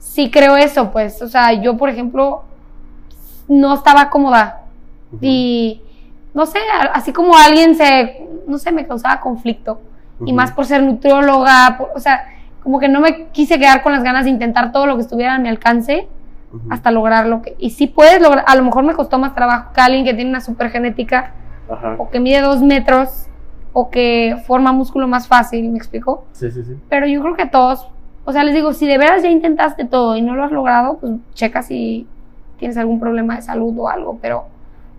sí 0.00 0.28
creo 0.32 0.56
eso, 0.56 0.90
pues, 0.90 1.22
o 1.22 1.28
sea, 1.28 1.52
yo, 1.62 1.76
por 1.76 1.88
ejemplo, 1.88 2.42
no 3.48 3.74
estaba 3.74 4.10
cómoda 4.10 4.62
y, 5.20 5.80
no 6.34 6.44
sé, 6.46 6.58
así 6.92 7.12
como 7.12 7.36
alguien 7.36 7.74
se, 7.74 8.26
no 8.46 8.58
sé, 8.58 8.72
me 8.72 8.86
causaba 8.86 9.20
conflicto, 9.20 9.80
y 10.26 10.32
más 10.32 10.52
por 10.52 10.66
ser 10.66 10.82
nutrióloga, 10.82 11.76
por- 11.78 11.90
o 11.94 12.00
sea, 12.00 12.26
como 12.62 12.78
que 12.78 12.88
no 12.88 13.00
me 13.00 13.28
quise 13.28 13.58
quedar 13.58 13.82
con 13.82 13.92
las 13.92 14.02
ganas 14.02 14.24
de 14.24 14.30
intentar 14.30 14.72
todo 14.72 14.86
lo 14.86 14.96
que 14.96 15.02
estuviera 15.02 15.34
a 15.34 15.38
mi 15.38 15.48
alcance 15.48 16.06
hasta 16.70 16.90
lograr 16.90 17.26
lo 17.26 17.40
que, 17.42 17.54
y 17.58 17.70
sí 17.70 17.86
puedes 17.86 18.20
lograr, 18.20 18.44
a 18.46 18.54
lo 18.56 18.64
mejor 18.64 18.82
me 18.84 18.94
costó 18.94 19.18
más 19.18 19.34
trabajo 19.34 19.72
que 19.74 19.80
alguien 19.80 20.04
que 20.04 20.14
tiene 20.14 20.30
una 20.30 20.40
super 20.40 20.70
genética, 20.70 21.32
Ajá. 21.70 21.94
o 21.98 22.08
que 22.10 22.20
mide 22.20 22.40
dos 22.40 22.60
metros, 22.62 23.26
o 23.72 23.90
que 23.90 24.36
forma 24.46 24.72
músculo 24.72 25.06
más 25.06 25.28
fácil, 25.28 25.68
¿me 25.70 25.76
explico? 25.78 26.24
Sí, 26.32 26.50
sí, 26.50 26.62
sí. 26.64 26.74
Pero 26.88 27.06
yo 27.06 27.20
creo 27.22 27.36
que 27.36 27.46
todos, 27.46 27.88
o 28.24 28.32
sea, 28.32 28.44
les 28.44 28.54
digo, 28.54 28.72
si 28.72 28.86
de 28.86 28.98
veras 28.98 29.22
ya 29.22 29.30
intentaste 29.30 29.84
todo 29.84 30.16
y 30.16 30.22
no 30.22 30.34
lo 30.34 30.42
has 30.44 30.50
logrado, 30.52 30.98
pues 30.98 31.12
checa 31.34 31.62
si 31.62 32.06
tienes 32.58 32.76
algún 32.76 33.00
problema 33.00 33.36
de 33.36 33.42
salud 33.42 33.74
o 33.78 33.88
algo. 33.88 34.18
Pero 34.20 34.44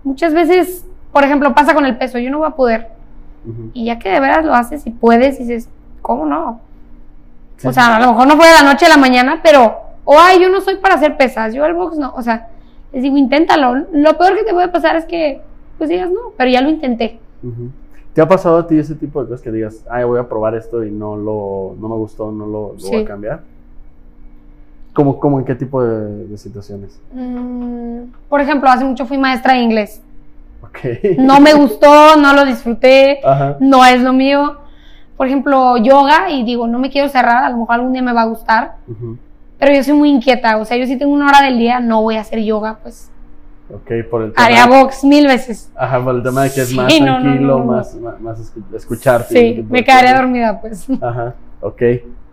muchas 0.03 0.33
veces, 0.33 0.85
por 1.11 1.23
ejemplo, 1.23 1.53
pasa 1.53 1.73
con 1.73 1.85
el 1.85 1.97
peso, 1.97 2.17
yo 2.17 2.31
no 2.31 2.39
voy 2.39 2.47
a 2.47 2.51
poder. 2.51 2.89
Y 3.73 3.85
ya 3.85 3.99
que 3.99 4.09
de 4.09 4.19
veras 4.19 4.45
lo 4.45 4.53
haces 4.53 4.85
y 4.85 4.91
puedes, 4.91 5.39
y 5.39 5.43
dices, 5.43 5.69
¿cómo 6.01 6.25
no? 6.25 6.59
Sí, 7.57 7.67
o 7.67 7.73
sea, 7.73 7.95
a 7.95 7.99
lo 7.99 8.11
mejor 8.11 8.27
no 8.27 8.35
fue 8.35 8.47
de 8.47 8.53
la 8.53 8.71
noche 8.71 8.85
a 8.85 8.89
la 8.89 8.97
mañana, 8.97 9.39
pero, 9.41 9.75
o 10.05 10.17
ay, 10.19 10.41
yo 10.41 10.49
no 10.49 10.61
soy 10.61 10.75
para 10.75 10.95
hacer 10.95 11.17
pesas, 11.17 11.53
yo 11.53 11.65
el 11.65 11.73
box 11.73 11.97
no. 11.97 12.13
O 12.15 12.21
sea, 12.21 12.49
les 12.91 13.03
digo, 13.03 13.17
inténtalo. 13.17 13.85
Lo 13.91 14.17
peor 14.17 14.35
que 14.35 14.43
te 14.43 14.53
puede 14.53 14.67
pasar 14.67 14.95
es 14.95 15.05
que, 15.05 15.41
pues 15.77 15.89
digas, 15.89 16.09
no, 16.11 16.33
pero 16.37 16.49
ya 16.49 16.61
lo 16.61 16.69
intenté. 16.69 17.19
¿Te 18.13 18.21
ha 18.21 18.27
pasado 18.27 18.57
a 18.57 18.67
ti 18.67 18.77
ese 18.77 18.95
tipo 18.95 19.21
de 19.21 19.29
cosas 19.29 19.41
que 19.41 19.51
digas, 19.51 19.85
ay, 19.89 20.03
voy 20.03 20.19
a 20.19 20.27
probar 20.27 20.55
esto 20.55 20.83
y 20.83 20.91
no 20.91 21.15
lo, 21.15 21.75
no 21.79 21.87
me 21.87 21.95
gustó, 21.95 22.31
no 22.31 22.45
lo, 22.45 22.75
lo 22.81 22.89
voy 22.89 23.01
a 23.01 23.05
cambiar? 23.05 23.41
¿Cómo, 24.99 25.17
cómo 25.17 25.39
en 25.39 25.45
qué 25.45 25.55
tipo 25.55 25.81
de, 25.81 26.25
de 26.27 26.37
situaciones? 26.37 26.99
Mm, 27.13 28.01
por 28.27 28.41
ejemplo, 28.41 28.69
hace 28.69 28.83
mucho 28.83 29.05
fui 29.05 29.17
maestra 29.17 29.53
de 29.53 29.59
inglés. 29.61 30.01
Ok. 30.61 31.17
No 31.19 31.39
me 31.39 31.53
gustó, 31.53 32.17
no 32.17 32.33
lo 32.33 32.43
disfruté, 32.43 33.21
Ajá. 33.23 33.55
no 33.61 33.85
es 33.85 34.01
lo 34.01 34.11
mío. 34.11 34.57
Por 35.15 35.27
ejemplo, 35.27 35.77
yoga 35.77 36.29
y 36.31 36.43
digo, 36.43 36.67
no 36.67 36.79
me 36.79 36.89
quiero 36.89 37.07
cerrar, 37.07 37.45
a 37.45 37.49
lo 37.49 37.59
mejor 37.59 37.75
algún 37.75 37.93
día 37.93 38.01
me 38.01 38.11
va 38.11 38.23
a 38.23 38.25
gustar, 38.25 38.75
Ujú. 38.89 39.17
pero 39.57 39.73
yo 39.73 39.81
soy 39.85 39.93
muy 39.93 40.09
inquieta, 40.09 40.57
o 40.57 40.65
sea, 40.65 40.75
yo 40.75 40.85
si 40.85 40.97
tengo 40.97 41.13
una 41.13 41.27
hora 41.29 41.43
del 41.43 41.57
día 41.57 41.79
no 41.79 42.01
voy 42.01 42.17
a 42.17 42.21
hacer 42.21 42.39
yoga, 42.43 42.79
pues 42.83 43.09
Ok, 43.73 43.89
por 44.11 44.23
el 44.23 44.33
tema. 44.33 44.45
haría 44.47 44.65
box 44.67 45.05
mil 45.05 45.27
veces. 45.27 45.71
Ajá, 45.77 46.03
por 46.03 46.13
el 46.15 46.23
tema 46.23 46.43
de 46.43 46.51
que 46.51 46.59
es 46.59 46.67
Sí, 46.67 46.75
más 46.75 46.93
no, 46.99 47.05
tranquilo, 47.21 47.39
no, 47.39 47.59
no. 47.59 47.65
Más, 47.71 47.95
más, 47.95 48.19
más 48.19 48.37
escu- 48.53 48.75
escucharte. 48.75 49.33
Sí, 49.33 49.65
me 49.69 49.81
quedaría 49.81 50.13
dormida, 50.17 50.59
pues. 50.59 50.85
Ajá, 51.01 51.35
ok. 51.61 51.81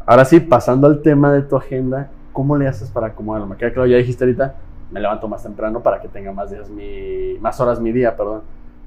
Ahora 0.04 0.24
sí, 0.24 0.40
pasando 0.40 0.88
al 0.88 1.00
tema 1.02 1.32
de 1.32 1.42
tu 1.42 1.56
agenda, 1.56 2.08
¿cómo 2.36 2.54
le 2.54 2.68
haces 2.68 2.90
para 2.90 3.06
acomodarlo? 3.06 3.46
Me 3.46 3.56
queda 3.56 3.72
claro, 3.72 3.86
ya 3.88 3.96
dijiste 3.96 4.22
ahorita, 4.24 4.54
me 4.90 5.00
levanto 5.00 5.26
más 5.26 5.42
temprano 5.42 5.80
para 5.80 6.02
que 6.02 6.08
tenga 6.08 6.32
más 6.32 6.50
días 6.50 6.68
mi, 6.68 7.38
más 7.40 7.58
horas 7.60 7.80
mi 7.80 7.92
día, 7.92 8.14
perdón. 8.14 8.42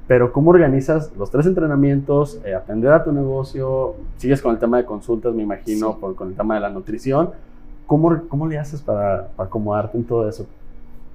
Pero 0.08 0.32
¿cómo 0.32 0.52
organizas 0.52 1.12
los 1.18 1.32
tres 1.32 1.48
entrenamientos, 1.48 2.40
eh, 2.46 2.54
atender 2.54 2.92
a 2.94 3.04
tu 3.04 3.12
negocio? 3.12 3.96
Sigues 4.18 4.40
con 4.40 4.52
el 4.54 4.60
tema 4.60 4.78
de 4.78 4.86
consultas, 4.86 5.34
me 5.34 5.42
imagino, 5.42 5.94
Sí. 5.94 5.98
por- 6.00 6.16
con 6.16 6.28
el 6.28 6.36
tema 6.36 6.54
de 6.54 6.60
la 6.62 6.70
nutrición. 6.70 7.32
¿Cómo, 7.88 8.20
cómo 8.30 8.46
le 8.46 8.60
haces 8.60 8.84
para, 8.84 9.30
para 9.36 9.48
acomodarte 9.48 9.98
en 9.98 10.04
todo 10.04 10.30
eso? 10.30 10.46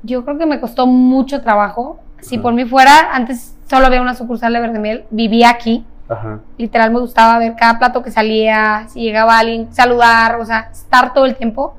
Yo 0.02 0.24
creo 0.24 0.36
que 0.36 0.46
me 0.46 0.60
costó 0.60 0.88
mucho 0.88 1.40
trabajo. 1.40 1.98
Si 2.20 2.34
Ajá. 2.34 2.42
por 2.42 2.52
mí 2.54 2.64
fuera, 2.64 3.14
antes 3.14 3.56
solo 3.70 3.86
había 3.86 4.02
una 4.02 4.14
sucursal 4.14 4.52
de 4.52 4.60
Verde 4.60 4.80
Miel, 4.80 5.04
vivía 5.10 5.50
aquí. 5.50 5.86
Ajá, 6.08 6.40
Literal 6.58 6.90
me 6.92 6.98
gustaba 7.00 7.38
ver 7.38 7.54
cada 7.56 7.78
plato 7.78 8.02
que 8.02 8.10
salía, 8.10 8.86
si 8.88 9.00
llegaba 9.02 9.38
alguien, 9.38 9.72
saludar, 9.72 10.36
o 10.40 10.44
sea, 10.44 10.68
estar 10.72 11.14
todo 11.14 11.26
el 11.26 11.36
tiempo. 11.36 11.74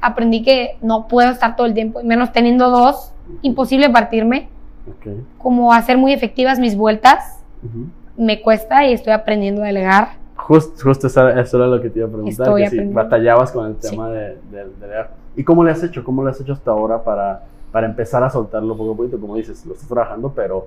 Aprendí 0.00 0.42
que 0.42 0.76
no 0.82 1.06
puedo 1.08 1.30
estar 1.30 1.56
todo 1.56 1.66
el 1.66 1.74
tiempo, 1.74 2.00
y 2.00 2.04
menos 2.04 2.32
teniendo 2.32 2.70
dos, 2.70 3.12
imposible 3.42 3.90
partirme. 3.90 4.48
ok. 4.88 5.12
Como 5.38 5.72
hacer 5.72 5.98
muy 5.98 6.12
efectivas 6.12 6.58
mis 6.58 6.76
vueltas, 6.76 7.42
ujú. 7.62 7.86
me 8.16 8.40
cuesta 8.42 8.86
y 8.86 8.92
estoy 8.92 9.12
aprendiendo 9.12 9.62
a 9.62 9.66
delegar. 9.66 10.08
Just- 10.36 10.82
justo 10.82 11.06
eso 11.06 11.28
era, 11.28 11.40
eso 11.40 11.56
era 11.58 11.66
lo 11.66 11.80
que 11.82 11.90
te 11.90 11.98
iba 11.98 12.08
a 12.08 12.10
preguntar, 12.10 12.46
Estoy 12.48 12.62
que 12.64 12.70
si 12.70 12.80
batallabas 12.86 13.52
con 13.52 13.66
el 13.66 13.76
Sí. 13.80 13.90
tema 13.90 14.08
de, 14.10 14.38
de, 14.50 14.64
de 14.80 14.88
leer. 14.88 15.06
¿Y 15.36 15.44
cómo 15.44 15.62
le 15.62 15.70
has 15.70 15.82
hecho? 15.82 16.02
¿Cómo 16.02 16.24
le 16.24 16.30
has 16.30 16.40
hecho 16.40 16.54
hasta 16.54 16.70
ahora 16.70 17.02
para, 17.04 17.42
para 17.70 17.86
empezar 17.86 18.22
a 18.24 18.30
soltarlo 18.30 18.76
poco 18.76 18.92
a 18.92 18.96
poquito? 18.96 19.20
Como 19.20 19.36
dices, 19.36 19.64
lo 19.66 19.74
estás 19.74 19.88
trabajando, 19.88 20.32
pero 20.34 20.66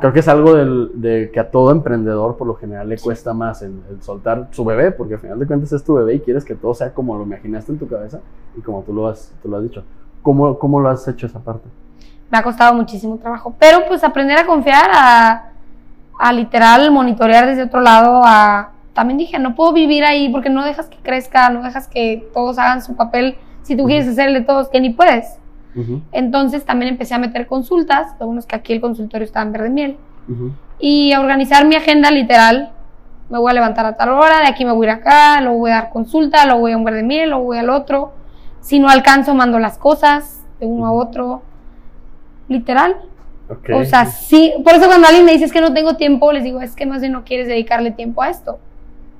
creo 0.00 0.12
que 0.12 0.20
es 0.20 0.28
algo 0.28 0.54
del- 0.54 0.90
de 0.94 1.30
que 1.32 1.40
a 1.40 1.50
todo 1.50 1.70
emprendedor 1.72 2.36
por 2.36 2.46
lo 2.46 2.54
general 2.54 2.88
le 2.88 2.98
cuesta 2.98 3.32
más 3.34 3.62
el, 3.62 3.80
el 3.90 4.02
soltar 4.02 4.48
su 4.52 4.64
bebé, 4.64 4.90
porque 4.90 5.14
al 5.14 5.20
final 5.20 5.38
de 5.38 5.46
cuentas 5.46 5.72
es 5.72 5.84
tu 5.84 5.94
bebé 5.94 6.14
y 6.14 6.20
quieres 6.20 6.44
que 6.44 6.54
todo 6.54 6.74
sea 6.74 6.92
como 6.92 7.16
lo 7.16 7.24
imaginaste 7.24 7.72
en 7.72 7.78
tu 7.78 7.88
cabeza 7.88 8.20
y 8.56 8.60
como 8.60 8.82
tú 8.82 8.92
lo 8.92 9.08
has, 9.08 9.32
tú 9.42 9.48
lo 9.48 9.56
has 9.58 9.62
dicho. 9.62 9.82
¿Cómo, 10.22 10.58
¿Cómo 10.58 10.80
lo 10.80 10.88
has 10.88 11.06
hecho 11.08 11.26
esa 11.26 11.38
parte? 11.40 11.68
Me 12.30 12.38
ha 12.38 12.42
costado 12.42 12.74
muchísimo 12.74 13.18
trabajo, 13.18 13.54
pero 13.58 13.80
pues 13.86 14.02
aprender 14.02 14.38
a 14.38 14.46
confiar, 14.46 14.90
a, 14.92 15.50
a 16.18 16.32
literal 16.32 16.90
monitorear 16.90 17.46
desde 17.46 17.62
otro 17.64 17.80
lado, 17.80 18.22
a... 18.24 18.70
También 18.94 19.18
dije, 19.18 19.38
no 19.40 19.56
puedo 19.56 19.72
vivir 19.72 20.04
ahí 20.04 20.28
porque 20.30 20.48
no 20.50 20.64
dejas 20.64 20.86
que 20.86 20.96
crezca, 20.98 21.50
no 21.50 21.62
dejas 21.64 21.88
que 21.88 22.28
todos 22.32 22.58
hagan 22.58 22.80
su 22.80 22.94
papel. 22.94 23.36
Si 23.62 23.76
tú 23.76 23.86
quieres 23.86 24.06
hacer 24.06 24.28
el 24.28 24.34
de 24.34 24.40
todos, 24.42 24.68
que 24.68 24.80
ni 24.80 24.90
puedes. 24.90 25.36
Ujú, 25.76 26.00
Entonces 26.12 26.64
también 26.64 26.90
empecé 26.92 27.14
a 27.14 27.18
meter 27.18 27.46
consultas, 27.46 28.14
lo 28.20 28.26
bueno 28.26 28.40
es 28.40 28.46
que 28.46 28.56
aquí 28.56 28.72
el 28.72 28.80
consultorio 28.80 29.24
está 29.24 29.42
en 29.42 29.52
verde 29.52 29.70
miel, 29.70 29.96
ujú, 30.28 30.52
y 30.78 31.12
a 31.12 31.20
organizar 31.20 31.66
mi 31.66 31.74
agenda 31.76 32.10
literal. 32.10 32.70
Me 33.30 33.38
voy 33.38 33.50
a 33.50 33.54
levantar 33.54 33.86
a 33.86 33.96
tal 33.96 34.10
hora, 34.10 34.40
de 34.40 34.46
aquí 34.48 34.64
me 34.64 34.72
voy 34.72 34.86
a 34.86 34.90
ir 34.92 34.96
acá, 34.98 35.40
luego 35.40 35.58
voy 35.58 35.70
a 35.70 35.74
dar 35.74 35.90
consulta, 35.90 36.44
luego 36.44 36.60
voy 36.60 36.72
a 36.72 36.76
un 36.76 36.84
verde 36.84 37.02
miel, 37.02 37.30
luego 37.30 37.44
voy 37.44 37.58
al 37.58 37.70
otro. 37.70 38.12
Si 38.60 38.78
no 38.78 38.88
alcanzo, 38.88 39.34
mando 39.34 39.58
las 39.58 39.78
cosas 39.78 40.44
de 40.60 40.66
uno 40.66 40.86
a 40.86 40.90
Ujú. 40.92 41.00
otro. 41.00 41.42
Literal. 42.48 42.96
ok. 43.48 43.70
O 43.74 43.84
sea, 43.84 44.04
sí. 44.06 44.52
Por 44.62 44.74
eso 44.74 44.86
cuando 44.86 45.06
alguien 45.08 45.24
me 45.24 45.32
dice 45.32 45.46
es 45.46 45.52
que 45.52 45.60
no 45.60 45.72
tengo 45.72 45.96
tiempo, 45.96 46.32
les 46.32 46.44
digo, 46.44 46.60
es 46.60 46.74
que 46.76 46.86
más 46.86 47.00
bien 47.00 47.12
no 47.12 47.24
quieres 47.24 47.48
dedicarle 47.48 47.90
tiempo 47.90 48.22
a 48.22 48.28
esto. 48.28 48.58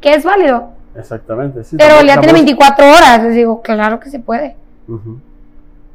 Que 0.01 0.15
es 0.15 0.25
válido. 0.25 0.71
Exactamente. 0.95 1.65
sí, 1.65 1.77
Pero 1.79 1.95
ya 1.97 2.01
tiene 2.01 2.15
tampoco- 2.15 2.33
24 2.35 2.87
horas. 2.87 3.23
Les 3.23 3.35
digo, 3.35 3.63
claro 3.63 4.01
que 4.01 4.11
se 4.11 4.19
puede. 4.21 4.57
Ujú. 4.87 5.19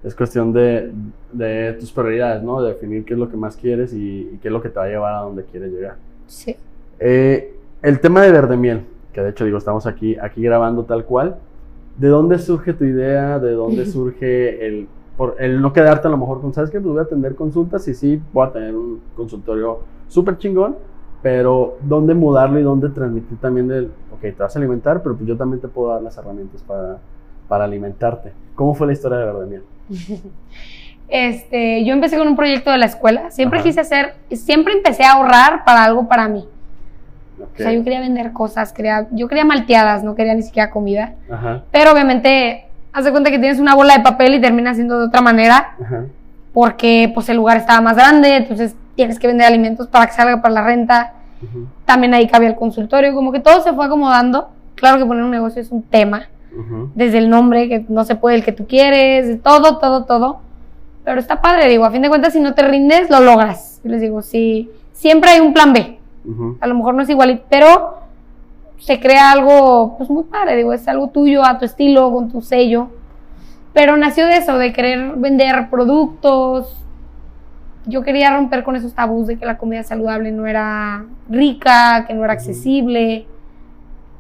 Es 0.03 0.15
cuestión 0.15 0.53
de, 0.53 0.91
de 1.33 1.73
tus 1.79 1.91
prioridades, 1.91 2.41
¿no? 2.41 2.61
De 2.61 2.69
definir 2.69 3.03
qué 3.03 3.13
es 3.13 3.19
lo 3.19 3.29
que 3.29 3.35
más 3.35 3.57
quieres 3.57 3.93
y, 3.93 4.29
y 4.33 4.39
qué 4.41 4.47
es 4.47 4.51
lo 4.51 4.61
que 4.61 4.69
te 4.69 4.79
va 4.79 4.85
a 4.85 4.89
llevar 4.89 5.13
a 5.13 5.19
donde 5.19 5.43
quieres 5.43 5.71
llegar. 5.71 5.97
Sí. 6.27 6.55
Eh, 6.99 7.55
el 7.81 7.99
tema 7.99 8.21
de 8.21 8.31
verde 8.31 8.57
miel, 8.57 8.81
que 9.13 9.21
de 9.21 9.29
hecho 9.29 9.45
digo, 9.45 9.57
estamos 9.57 9.85
aquí, 9.85 10.17
aquí 10.17 10.41
grabando 10.41 10.83
tal 10.83 11.05
cual. 11.05 11.37
¿De 11.97 12.07
dónde 12.07 12.39
surge 12.39 12.73
tu 12.73 12.85
idea? 12.85 13.39
¿De 13.39 13.51
dónde 13.51 13.85
surge 13.91 14.65
el, 14.65 14.87
por, 15.17 15.35
el 15.39 15.61
no 15.61 15.73
quedarte 15.73 16.07
a 16.07 16.11
lo 16.11 16.17
mejor 16.17 16.41
con, 16.41 16.53
¿sabes 16.53 16.69
qué? 16.69 16.79
Pues 16.79 16.91
voy 16.91 16.99
a 16.99 17.03
atender 17.03 17.35
consultas 17.35 17.87
y 17.87 17.93
sí, 17.93 18.21
voy 18.31 18.47
a 18.47 18.51
tener 18.51 18.75
un 18.75 19.01
consultorio 19.15 19.79
súper 20.07 20.37
chingón, 20.37 20.75
pero 21.21 21.77
¿dónde 21.81 22.13
mudarlo 22.13 22.59
y 22.59 22.63
dónde 22.63 22.89
transmitir 22.89 23.37
también 23.39 23.67
del, 23.67 23.91
ok, 24.13 24.21
te 24.21 24.35
vas 24.37 24.55
a 24.55 24.59
alimentar, 24.59 25.03
pero 25.03 25.15
pues 25.15 25.27
yo 25.27 25.35
también 25.35 25.59
te 25.59 25.67
puedo 25.67 25.89
dar 25.91 26.01
las 26.01 26.17
herramientas 26.17 26.61
para, 26.63 26.99
para 27.47 27.65
alimentarte? 27.65 28.31
¿Cómo 28.55 28.73
fue 28.73 28.87
la 28.87 28.93
historia 28.93 29.17
de 29.17 29.25
verde 29.25 29.45
miel? 29.45 29.63
Este, 31.11 31.83
yo 31.85 31.93
empecé 31.93 32.19
con 32.19 32.27
un 32.27 32.35
proyecto 32.35 32.69
de 32.69 32.77
la 32.77 32.85
escuela. 32.85 33.31
Siempre 33.31 33.59
Ajá. 33.59 33.67
quise 33.67 33.81
hacer, 33.81 34.13
siempre 34.31 34.73
empecé 34.73 35.03
a 35.03 35.13
ahorrar 35.13 35.65
para 35.65 35.83
algo 35.83 36.07
para 36.07 36.27
mí. 36.27 36.47
Ok. 37.41 37.49
O 37.55 37.63
sea, 37.63 37.71
yo 37.71 37.83
quería 37.83 37.99
vender 37.99 38.31
cosas, 38.31 38.71
quería, 38.73 39.07
yo 39.11 39.27
quería 39.27 39.43
malteadas, 39.43 40.03
no 40.03 40.13
quería 40.13 40.35
ni 40.35 40.43
siquiera 40.43 40.69
comida. 40.69 41.13
Ajá, 41.31 41.63
Pero 41.71 41.93
obviamente, 41.93 42.65
haz 42.93 43.05
de 43.05 43.11
cuenta 43.11 43.31
que 43.31 43.39
tienes 43.39 43.59
una 43.59 43.73
bola 43.73 43.97
de 43.97 44.03
papel 44.03 44.35
y 44.35 44.41
termina 44.41 44.75
siendo 44.75 44.99
de 44.99 45.07
otra 45.07 45.21
manera, 45.21 45.75
ajá, 45.83 46.03
porque 46.53 47.11
pues 47.13 47.29
el 47.29 47.37
lugar 47.37 47.57
estaba 47.57 47.81
más 47.81 47.95
grande, 47.95 48.35
entonces 48.35 48.75
tienes 48.95 49.17
que 49.17 49.27
vender 49.27 49.47
alimentos 49.47 49.87
para 49.87 50.05
que 50.07 50.13
salga 50.13 50.41
para 50.41 50.53
la 50.53 50.63
renta. 50.63 51.13
También 51.85 52.13
ahí 52.13 52.27
cabía 52.27 52.49
el 52.49 52.55
consultorio, 52.55 53.13
como 53.13 53.31
que 53.31 53.39
todo 53.39 53.61
se 53.63 53.71
fue 53.73 53.85
acomodando. 53.85 54.49
Claro 54.75 54.97
que 54.97 55.05
poner 55.05 55.23
un 55.23 55.31
negocio 55.31 55.61
es 55.61 55.71
un 55.71 55.81
tema, 55.81 56.27
desde 56.95 57.19
el 57.19 57.29
nombre, 57.29 57.69
que 57.69 57.85
no 57.89 58.03
se 58.03 58.15
puede 58.15 58.35
el 58.35 58.43
que 58.43 58.51
tú 58.51 58.67
quieres, 58.67 59.41
todo, 59.41 59.77
todo, 59.77 60.05
todo. 60.05 60.39
Pero 61.03 61.19
está 61.19 61.41
padre, 61.41 61.69
digo, 61.69 61.85
a 61.85 61.91
fin 61.91 62.01
de 62.01 62.09
cuentas, 62.09 62.33
si 62.33 62.39
no 62.39 62.53
te 62.53 62.63
rindes, 62.63 63.09
lo 63.09 63.19
logras. 63.19 63.79
Yo 63.83 63.89
les 63.89 64.01
digo, 64.01 64.21
sí, 64.21 64.69
siempre 64.93 65.31
hay 65.31 65.39
un 65.39 65.53
plan 65.53 65.73
B. 65.73 65.99
Ujú, 66.25 66.57
A 66.59 66.67
lo 66.67 66.75
mejor 66.75 66.93
no 66.93 67.01
es 67.01 67.09
igual, 67.09 67.41
pero 67.49 67.99
se 68.77 68.99
crea 68.99 69.31
algo, 69.31 69.97
pues 69.97 70.09
muy 70.09 70.23
padre, 70.23 70.55
digo, 70.55 70.73
es 70.73 70.87
algo 70.87 71.07
tuyo, 71.07 71.45
a 71.45 71.57
tu 71.57 71.65
estilo, 71.65 72.11
con 72.11 72.29
tu 72.29 72.41
sello. 72.41 72.89
Pero 73.73 73.97
nació 73.97 74.25
de 74.25 74.37
eso, 74.37 74.57
de 74.57 74.73
querer 74.73 75.13
vender 75.15 75.69
productos, 75.69 76.75
yo 77.85 78.03
quería 78.03 78.35
romper 78.35 78.63
con 78.63 78.75
esos 78.75 78.93
tabús 78.93 79.27
de 79.27 79.37
que 79.37 79.45
la 79.45 79.57
comida 79.57 79.83
saludable 79.83 80.31
no 80.31 80.45
era 80.45 81.05
rica, 81.29 82.05
que 82.07 82.13
no 82.13 82.23
era 82.23 82.33
accesible, 82.33 83.25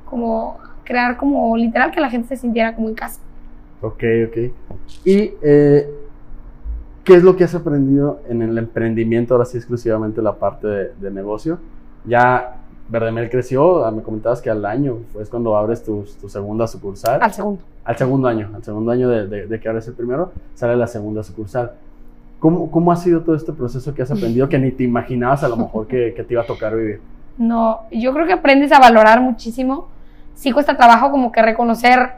como 0.05 0.57
crear 0.89 1.15
como 1.17 1.55
literal 1.55 1.91
que 1.91 2.01
la 2.01 2.09
gente 2.09 2.27
se 2.29 2.37
sintiera 2.37 2.75
como 2.75 2.89
en 2.89 2.95
casa. 2.95 3.21
Ok, 3.81 4.03
ok. 4.27 4.37
¿Y 5.05 5.31
eh, 5.43 5.87
qué 7.03 7.13
es 7.13 7.23
lo 7.23 7.35
que 7.37 7.43
has 7.43 7.53
aprendido 7.55 8.19
en 8.27 8.41
el 8.41 8.57
emprendimiento, 8.57 9.35
ahora 9.35 9.45
sí 9.45 9.57
exclusivamente 9.57 10.21
la 10.21 10.33
parte 10.33 10.67
de, 10.67 10.91
de 10.99 11.11
negocio? 11.11 11.59
Ya 12.05 12.55
Verdemel 12.89 13.29
creció, 13.29 13.85
ah, 13.85 13.91
me 13.91 14.01
comentabas 14.01 14.41
que 14.41 14.49
al 14.49 14.65
año 14.65 14.97
es 15.21 15.29
cuando 15.29 15.55
abres 15.55 15.83
tu, 15.83 16.05
tu 16.19 16.27
segunda 16.27 16.65
sucursal. 16.65 17.19
Al 17.21 17.31
segundo. 17.31 17.61
Al 17.85 17.95
segundo 17.97 18.27
año, 18.27 18.49
al 18.55 18.63
segundo 18.63 18.91
año 18.91 19.07
de, 19.09 19.27
de- 19.27 19.45
de 19.47 19.59
que 19.59 19.69
abres 19.69 19.87
el 19.87 19.93
primero, 19.93 20.31
sale 20.55 20.75
la 20.75 20.87
segunda 20.87 21.21
sucursal. 21.23 21.71
¿Cómo, 22.39 22.71
¿Cómo 22.71 22.91
ha 22.91 22.95
sido 22.95 23.21
todo 23.21 23.35
este 23.35 23.53
proceso 23.53 23.93
que 23.93 24.01
has 24.01 24.09
aprendido 24.11 24.49
que 24.49 24.57
ni 24.57 24.71
te 24.71 24.83
imaginabas 24.83 25.43
a 25.43 25.49
lo 25.49 25.55
mejor 25.57 25.85
que, 25.87 26.13
que 26.15 26.23
te 26.23 26.33
iba 26.33 26.41
a 26.41 26.45
tocar 26.47 26.75
vivir? 26.75 26.99
No, 27.37 27.81
yo 27.91 28.13
creo 28.13 28.25
que 28.27 28.33
aprendes 28.33 28.71
a 28.71 28.79
valorar 28.79 29.21
muchísimo. 29.21 29.87
Sí 30.39 30.53
cuesta 30.53 30.77
trabajo 30.77 31.11
como 31.11 31.33
que 31.33 31.41
reconocer. 31.41 32.11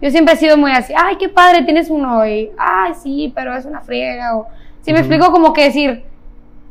Yo 0.00 0.10
siempre 0.10 0.34
he 0.34 0.36
sido 0.36 0.56
muy 0.56 0.72
así, 0.72 0.92
ay, 0.96 1.14
qué 1.16 1.28
padre, 1.28 1.62
tienes 1.62 1.90
uno 1.90 2.26
y, 2.26 2.50
ay, 2.58 2.92
sí, 3.00 3.32
pero 3.36 3.54
es 3.54 3.66
una 3.66 3.82
friega. 3.82 4.36
O, 4.36 4.48
si 4.82 4.92
me 4.92 4.98
Ujú. 4.98 5.06
explico 5.06 5.30
como 5.30 5.52
que 5.52 5.62
decir, 5.64 6.02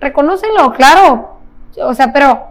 reconócelo, 0.01 0.73
claro. 0.73 1.37
O 1.81 1.93
sea, 1.93 2.11
pero, 2.11 2.47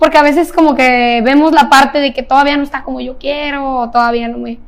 porque 0.00 0.18
a 0.18 0.22
veces 0.22 0.52
como 0.52 0.74
que 0.74 1.22
vemos 1.24 1.52
la 1.52 1.70
parte 1.70 2.00
de 2.00 2.12
que 2.12 2.24
todavía 2.24 2.56
no 2.56 2.64
está 2.64 2.82
como 2.82 3.00
yo 3.00 3.16
quiero, 3.16 3.76
o 3.76 3.90
todavía 3.90 4.26
no 4.26 4.38
me... 4.38 4.58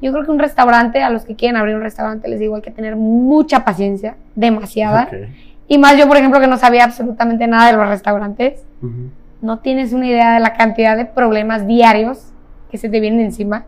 Yo 0.00 0.12
creo 0.12 0.24
que 0.24 0.30
un 0.30 0.38
restaurante, 0.38 1.02
a 1.02 1.10
los 1.10 1.24
que 1.24 1.34
quieren 1.34 1.56
abrir 1.56 1.74
un 1.74 1.82
restaurante, 1.82 2.28
les 2.28 2.38
digo, 2.38 2.54
hay 2.54 2.62
que 2.62 2.70
tener 2.70 2.94
mucha 2.94 3.64
paciencia, 3.64 4.14
demasiada. 4.36 5.08
Y 5.66 5.78
más 5.78 5.96
yo, 5.98 6.06
por 6.06 6.18
ejemplo, 6.18 6.38
que 6.38 6.46
no 6.46 6.56
sabía 6.56 6.84
absolutamente 6.84 7.48
nada 7.48 7.66
de 7.66 7.76
los 7.76 7.88
restaurantes 7.88 8.62
no 9.42 9.58
tienes 9.58 9.92
una 9.92 10.06
idea 10.06 10.34
de 10.34 10.40
la 10.40 10.54
cantidad 10.54 10.96
de 10.96 11.04
problemas 11.04 11.66
diarios 11.66 12.32
que 12.70 12.78
se 12.78 12.88
te 12.88 13.00
vienen 13.00 13.20
encima. 13.20 13.64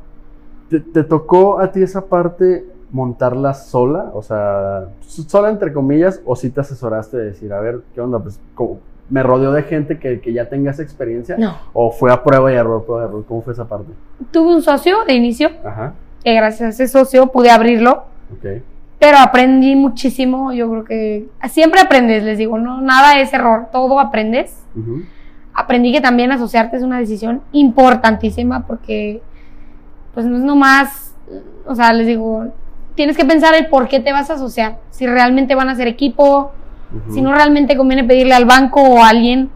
¿Te, 0.70 0.80
te 0.80 1.02
tocó 1.04 1.60
a 1.60 1.72
ti 1.72 1.82
esa 1.82 2.06
parte 2.06 2.66
montarla 2.90 3.54
sola? 3.54 4.10
O 4.14 4.22
sea, 4.22 4.88
sola 5.00 5.50
entre 5.50 5.72
comillas, 5.72 6.20
o 6.24 6.36
si 6.36 6.50
te 6.50 6.60
asesoraste 6.60 7.16
de 7.16 7.24
decir, 7.26 7.52
a 7.52 7.60
ver, 7.60 7.80
¿qué 7.94 8.00
onda? 8.00 8.18
Pues 8.18 8.40
me 9.10 9.22
rodeo 9.22 9.52
de 9.52 9.62
gente 9.62 9.98
que, 9.98 10.20
que 10.20 10.32
ya 10.32 10.48
tenga 10.48 10.70
esa 10.70 10.82
experiencia. 10.82 11.36
No. 11.38 11.56
¿O 11.72 11.90
fue 11.90 12.12
a 12.12 12.22
prueba 12.22 12.52
y 12.52 12.56
error, 12.56 12.84
prueba 12.84 13.04
y 13.04 13.08
error? 13.08 13.24
¿Cómo 13.26 13.42
fue 13.42 13.54
esa 13.54 13.66
parte? 13.66 13.92
Tuve 14.30 14.54
un 14.54 14.62
socio 14.62 15.04
de 15.06 15.14
inicio, 15.14 15.50
Ajá, 15.64 15.94
que 16.22 16.34
gracias 16.34 16.60
a 16.62 16.68
ese 16.68 16.88
socio 16.88 17.28
pude 17.28 17.50
abrirlo, 17.50 18.04
ok. 18.36 18.62
pero 18.98 19.16
aprendí 19.18 19.74
muchísimo. 19.76 20.52
Yo 20.52 20.68
creo 20.70 20.84
que 20.84 21.28
siempre 21.48 21.80
aprendes, 21.80 22.22
les 22.24 22.36
digo, 22.36 22.58
no, 22.58 22.82
nada 22.82 23.18
es 23.20 23.32
error, 23.32 23.68
todo 23.72 23.98
aprendes. 23.98 24.62
Ujú. 24.76 25.02
Aprendí 25.60 25.92
que 25.92 26.00
también 26.00 26.30
asociarte 26.30 26.76
es 26.76 26.82
una 26.84 26.98
decisión 26.98 27.40
importantísima 27.52 28.64
porque, 28.66 29.20
pues 30.14 30.24
no 30.24 30.36
es 30.36 30.42
nomás, 30.42 31.14
o 31.66 31.74
sea, 31.74 31.92
les 31.92 32.06
digo, 32.06 32.46
tienes 32.94 33.16
que 33.16 33.24
pensar 33.24 33.54
el 33.54 33.66
por 33.66 33.88
qué 33.88 33.98
te 34.00 34.12
vas 34.12 34.30
a 34.30 34.34
asociar, 34.34 34.78
si 34.90 35.06
realmente 35.06 35.54
van 35.56 35.68
a 35.68 35.74
ser 35.74 35.88
equipo, 35.88 36.52
si 37.10 37.20
no 37.20 37.34
realmente 37.34 37.76
conviene 37.76 38.04
pedirle 38.04 38.34
al 38.34 38.44
banco 38.44 38.80
o 38.82 39.02
a 39.02 39.08
alguien. 39.08 39.50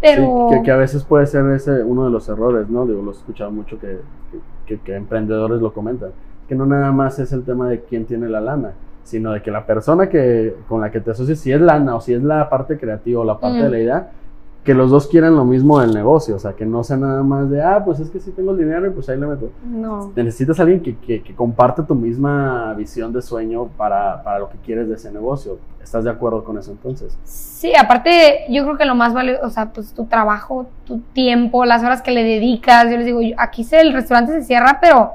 Pero 0.00 0.48
Sí, 0.50 0.56
que, 0.56 0.62
que 0.64 0.70
a 0.70 0.76
veces 0.76 1.02
puede 1.04 1.26
ser 1.26 1.48
ese 1.52 1.82
uno 1.82 2.04
de 2.04 2.10
los 2.10 2.28
errores, 2.28 2.68
¿no? 2.68 2.84
Digo, 2.86 3.02
lo 3.02 3.10
he 3.12 3.14
escuchado 3.14 3.50
mucho 3.50 3.78
que, 3.78 4.00
que, 4.66 4.78
que 4.80 4.94
emprendedores 4.96 5.60
lo 5.60 5.72
comentan. 5.72 6.10
Que 6.48 6.54
no 6.54 6.66
nada 6.66 6.92
más 6.92 7.18
es 7.18 7.32
el 7.32 7.44
tema 7.44 7.68
de 7.68 7.80
quién 7.80 8.04
tiene 8.04 8.28
la 8.28 8.40
lana, 8.40 8.72
sino 9.04 9.32
de 9.32 9.42
que 9.42 9.50
la 9.50 9.64
persona 9.64 10.08
que, 10.08 10.54
con 10.68 10.80
la 10.80 10.90
que 10.90 11.00
te 11.00 11.12
asocias, 11.12 11.38
si 11.38 11.52
es 11.52 11.60
lana 11.60 11.94
o 11.96 12.00
si 12.00 12.14
es 12.14 12.22
la 12.22 12.48
parte 12.48 12.78
creativa 12.78 13.20
o 13.20 13.24
la 13.24 13.38
parte 13.38 13.58
Mm. 13.60 13.62
de 13.62 13.70
la 13.70 13.78
idea, 13.78 14.10
que 14.64 14.74
los 14.74 14.90
dos 14.90 15.08
quieran 15.08 15.34
lo 15.34 15.44
mismo 15.44 15.80
del 15.80 15.92
negocio. 15.92 16.36
O 16.36 16.38
sea, 16.38 16.52
que 16.52 16.64
no 16.64 16.84
sea 16.84 16.96
nada 16.96 17.22
más 17.24 17.50
de, 17.50 17.62
ah, 17.62 17.82
pues 17.84 17.98
es 18.00 18.10
que 18.10 18.20
sí 18.20 18.30
tengo 18.30 18.52
el 18.52 18.58
dinero 18.58 18.86
y 18.86 18.90
pues 18.90 19.08
ahí 19.08 19.18
le 19.18 19.26
meto. 19.26 19.50
no. 19.64 20.12
Necesitas 20.14 20.58
a 20.60 20.62
alguien 20.62 20.80
que, 20.82 20.96
que, 20.96 21.20
que 21.22 21.34
comparte 21.34 21.82
tu 21.82 21.94
misma 21.96 22.72
visión 22.74 23.12
de 23.12 23.22
sueño 23.22 23.66
para, 23.76 24.22
para 24.22 24.38
lo 24.38 24.48
que 24.50 24.58
quieres 24.58 24.88
de 24.88 24.94
ese 24.94 25.10
negocio. 25.10 25.58
¿Estás 25.82 26.04
de 26.04 26.10
acuerdo 26.10 26.44
con 26.44 26.56
eso 26.58 26.70
entonces? 26.70 27.18
Sí, 27.24 27.72
aparte, 27.74 28.44
yo 28.48 28.62
creo 28.62 28.76
que 28.78 28.84
lo 28.84 28.94
más 28.94 29.12
valioso, 29.14 29.44
o 29.44 29.50
sea, 29.50 29.72
pues 29.72 29.92
tu 29.92 30.04
trabajo, 30.04 30.66
tu 30.86 30.98
tiempo, 31.12 31.64
las 31.64 31.82
horas 31.82 32.00
que 32.00 32.12
le 32.12 32.22
dedicas. 32.22 32.84
Yo 32.88 32.96
les 32.98 33.04
digo, 33.06 33.20
yo- 33.20 33.34
aquí 33.38 33.64
se- 33.64 33.80
el 33.80 33.92
restaurante 33.92 34.32
se 34.32 34.42
cierra, 34.42 34.78
pero 34.80 35.10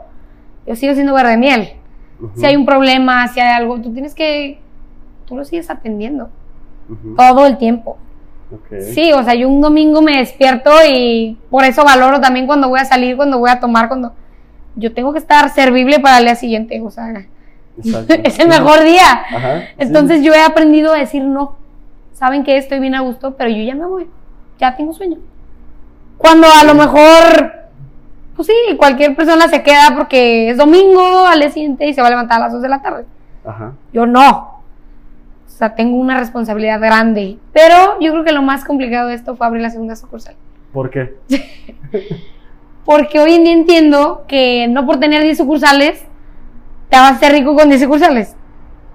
yo 0.68 0.76
sigo 0.76 0.94
siendo 0.94 1.14
verde 1.14 1.38
miel. 1.38 1.70
Si 2.36 2.46
hay 2.46 2.56
un 2.58 2.66
problema, 2.66 3.28
si 3.30 3.40
hay 3.40 3.54
algo, 3.54 3.80
tú 3.80 3.94
tienes 3.94 4.14
que, 4.14 4.60
tú 5.26 5.38
lo 5.38 5.46
sigues 5.46 5.70
atendiendo 5.70 6.30
todo 7.16 7.46
el 7.46 7.58
tiempo. 7.58 7.98
Sí, 8.94 9.12
o 9.12 9.24
sea, 9.24 9.34
yo 9.34 9.50
un 9.50 9.60
domingo 9.60 10.02
me 10.02 10.20
despierto 10.20 10.72
y 10.90 11.38
por 11.50 11.66
eso 11.66 11.84
valoro 11.84 12.22
también 12.22 12.48
cuando 12.48 12.70
voy 12.70 12.80
a 12.80 12.86
salir, 12.86 13.18
cuando 13.18 13.40
voy 13.40 13.50
a 13.50 13.60
tomar, 13.60 13.88
cuando 13.90 14.14
yo 14.76 14.94
tengo 14.94 15.12
que 15.12 15.20
estar 15.20 15.50
servible 15.50 16.00
para 16.00 16.20
el 16.20 16.26
día 16.26 16.36
siguiente, 16.36 16.80
o 16.82 16.90
sea, 16.90 17.26
Exacto. 17.78 18.14
es 18.24 18.40
el 18.40 18.48
mejor 18.48 18.84
día. 18.84 19.26
Ajá, 19.30 19.62
sí. 19.62 19.68
Entonces 19.80 20.24
yo 20.24 20.34
he 20.34 20.42
aprendido 20.42 20.94
a 20.94 20.98
decir 20.98 21.24
no. 21.24 21.58
Saben 22.14 22.44
que 22.44 22.58
estoy 22.58 22.80
bien 22.80 22.96
a 22.96 23.02
gusto, 23.02 23.36
pero 23.36 23.50
yo 23.50 23.64
ya 23.64 23.76
me 23.76 23.86
voy. 23.86 24.08
Ya 24.60 24.76
tengo 24.76 24.94
sueño. 24.94 25.18
Cuando 26.18 26.48
a 26.48 26.64
lo 26.64 26.74
mejor, 26.74 27.54
pues 28.36 28.48
sí, 28.48 28.76
cualquier 28.78 29.16
persona 29.16 29.48
se 29.48 29.62
queda 29.62 29.94
porque 29.96 30.50
es 30.50 30.58
domingo 30.58 31.28
al 31.28 31.40
día 31.40 31.52
siguiente 31.52 31.88
y 31.88 31.94
se 31.94 32.02
va 32.02 32.08
a 32.08 32.12
levantar 32.12 32.38
a 32.38 32.46
las 32.46 32.54
2 32.54 32.62
de 32.62 32.70
la 32.70 32.82
tarde. 32.82 33.06
Ajá. 33.46 33.74
Yo 33.94 34.08
no. 34.08 34.57
O 35.58 35.60
sea, 35.60 35.74
tengo 35.74 35.98
una 35.98 36.20
responsabilidad 36.20 36.80
grande. 36.80 37.40
Pero 37.52 38.00
yo 38.00 38.12
creo 38.12 38.24
que 38.24 38.32
lo 38.32 38.44
más 38.44 38.64
complicado 38.64 39.08
de 39.08 39.16
esto 39.16 39.36
fue 39.36 39.48
abrir 39.48 39.64
la 39.64 39.72
segunda 39.72 39.96
sucursal. 39.96 40.36
¿Por 40.72 40.92
qué? 40.92 41.16
Porque 42.86 43.20
hoy 43.20 43.34
en 43.34 43.44
día 43.44 43.54
entiendo 43.54 44.24
que 44.28 44.68
no 44.70 44.86
por 44.86 45.00
tener 45.00 45.24
10 45.24 45.36
sucursales 45.36 46.04
te 46.90 46.96
vas 46.98 47.12
a 47.12 47.16
hacer 47.16 47.32
rico 47.34 47.56
con 47.56 47.70
10 47.70 47.82
sucursales. 47.82 48.36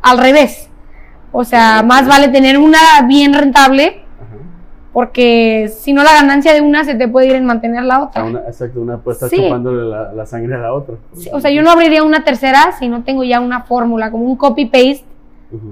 Al 0.02 0.18
revés. 0.18 0.70
O 1.32 1.42
sea, 1.42 1.82
más 1.82 2.06
vale 2.06 2.28
tener 2.28 2.56
una 2.58 2.78
bien 3.08 3.34
rentable 3.34 4.04
Ajá. 4.20 4.36
porque 4.92 5.68
si 5.76 5.92
no 5.92 6.04
la 6.04 6.12
ganancia 6.12 6.54
de 6.54 6.60
una 6.60 6.84
se 6.84 6.94
te 6.94 7.08
puede 7.08 7.26
ir 7.26 7.34
en 7.34 7.44
mantener 7.44 7.82
la 7.82 8.04
otra. 8.04 8.22
una, 8.22 8.38
exacto, 8.46 8.80
una 8.80 8.98
pues 8.98 9.16
está 9.16 9.28
Sí. 9.28 9.42
chupándole 9.42 9.82
la, 9.82 10.12
la 10.12 10.26
sangre 10.26 10.54
a 10.54 10.58
la 10.58 10.72
otra. 10.74 10.94
Sí, 11.16 11.28
O 11.32 11.40
sea, 11.40 11.50
yo 11.50 11.62
no 11.62 11.72
abriría 11.72 12.04
una 12.04 12.22
tercera 12.22 12.70
si 12.78 12.86
no 12.86 13.02
tengo 13.02 13.24
ya 13.24 13.40
una 13.40 13.62
fórmula, 13.62 14.12
como 14.12 14.24
un 14.26 14.36
copy-paste, 14.36 15.04